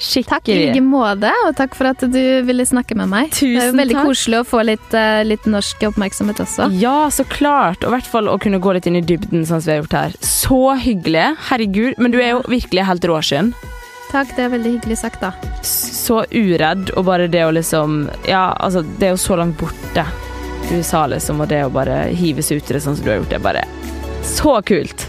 Takk 0.01 0.49
i 0.49 0.57
like 0.57 0.81
måte, 0.81 1.31
og 1.45 1.57
takk 1.59 1.75
for 1.77 1.91
at 1.91 2.01
du 2.01 2.21
ville 2.47 2.65
snakke 2.65 2.97
med 2.97 3.11
meg. 3.13 3.35
det 3.37 3.51
er 3.53 3.69
jo 3.69 3.77
veldig 3.77 3.97
takk. 3.99 4.09
koselig 4.09 4.39
å 4.41 4.47
få 4.49 4.63
litt, 4.65 4.95
eh, 4.97 5.23
litt 5.29 5.45
norsk 5.45 5.85
oppmerksomhet 5.91 6.41
også. 6.41 6.71
Ja, 6.81 7.11
så 7.13 7.27
klart. 7.29 7.85
Og 7.85 7.93
i 7.93 7.97
hvert 7.99 8.09
fall 8.09 8.31
å 8.33 8.39
kunne 8.41 8.61
gå 8.61 8.73
litt 8.73 8.89
inn 8.89 8.97
i 8.97 9.05
dybden, 9.05 9.45
sånn 9.45 9.61
som 9.61 9.69
vi 9.69 9.77
har 9.77 9.83
gjort 9.83 9.99
her. 9.99 10.17
Så 10.25 10.63
hyggelig. 10.81 11.27
Herregud. 11.51 11.99
Men 11.99 12.11
du 12.11 12.19
er 12.19 12.33
jo 12.33 12.41
virkelig 12.49 12.87
helt 12.89 13.05
råskinn. 13.05 13.53
Takk, 14.11 14.33
det 14.35 14.47
er 14.47 14.49
veldig 14.57 14.73
hyggelig 14.81 14.99
sagt, 15.05 15.21
da. 15.21 15.31
Så 15.63 16.25
uredd, 16.33 16.91
og 16.97 17.05
bare 17.07 17.29
det 17.31 17.45
å 17.47 17.53
liksom 17.55 18.11
Ja, 18.27 18.57
altså, 18.59 18.83
det 18.99 19.07
er 19.07 19.15
jo 19.15 19.23
så 19.23 19.37
langt 19.39 19.61
borte. 19.61 20.07
USA, 20.73 21.07
liksom, 21.07 21.41
og 21.41 21.49
det 21.49 21.65
å 21.67 21.71
bare 21.71 22.09
hive 22.15 22.43
seg 22.43 22.59
ut 22.59 22.71
i 22.71 22.75
det 22.75 22.83
sånn 22.83 22.97
som 22.97 23.05
du 23.05 23.11
har 23.11 23.21
gjort, 23.21 23.31
det 23.31 23.39
er 23.39 23.47
bare 23.47 23.65
så 24.27 24.59
kult. 24.67 25.07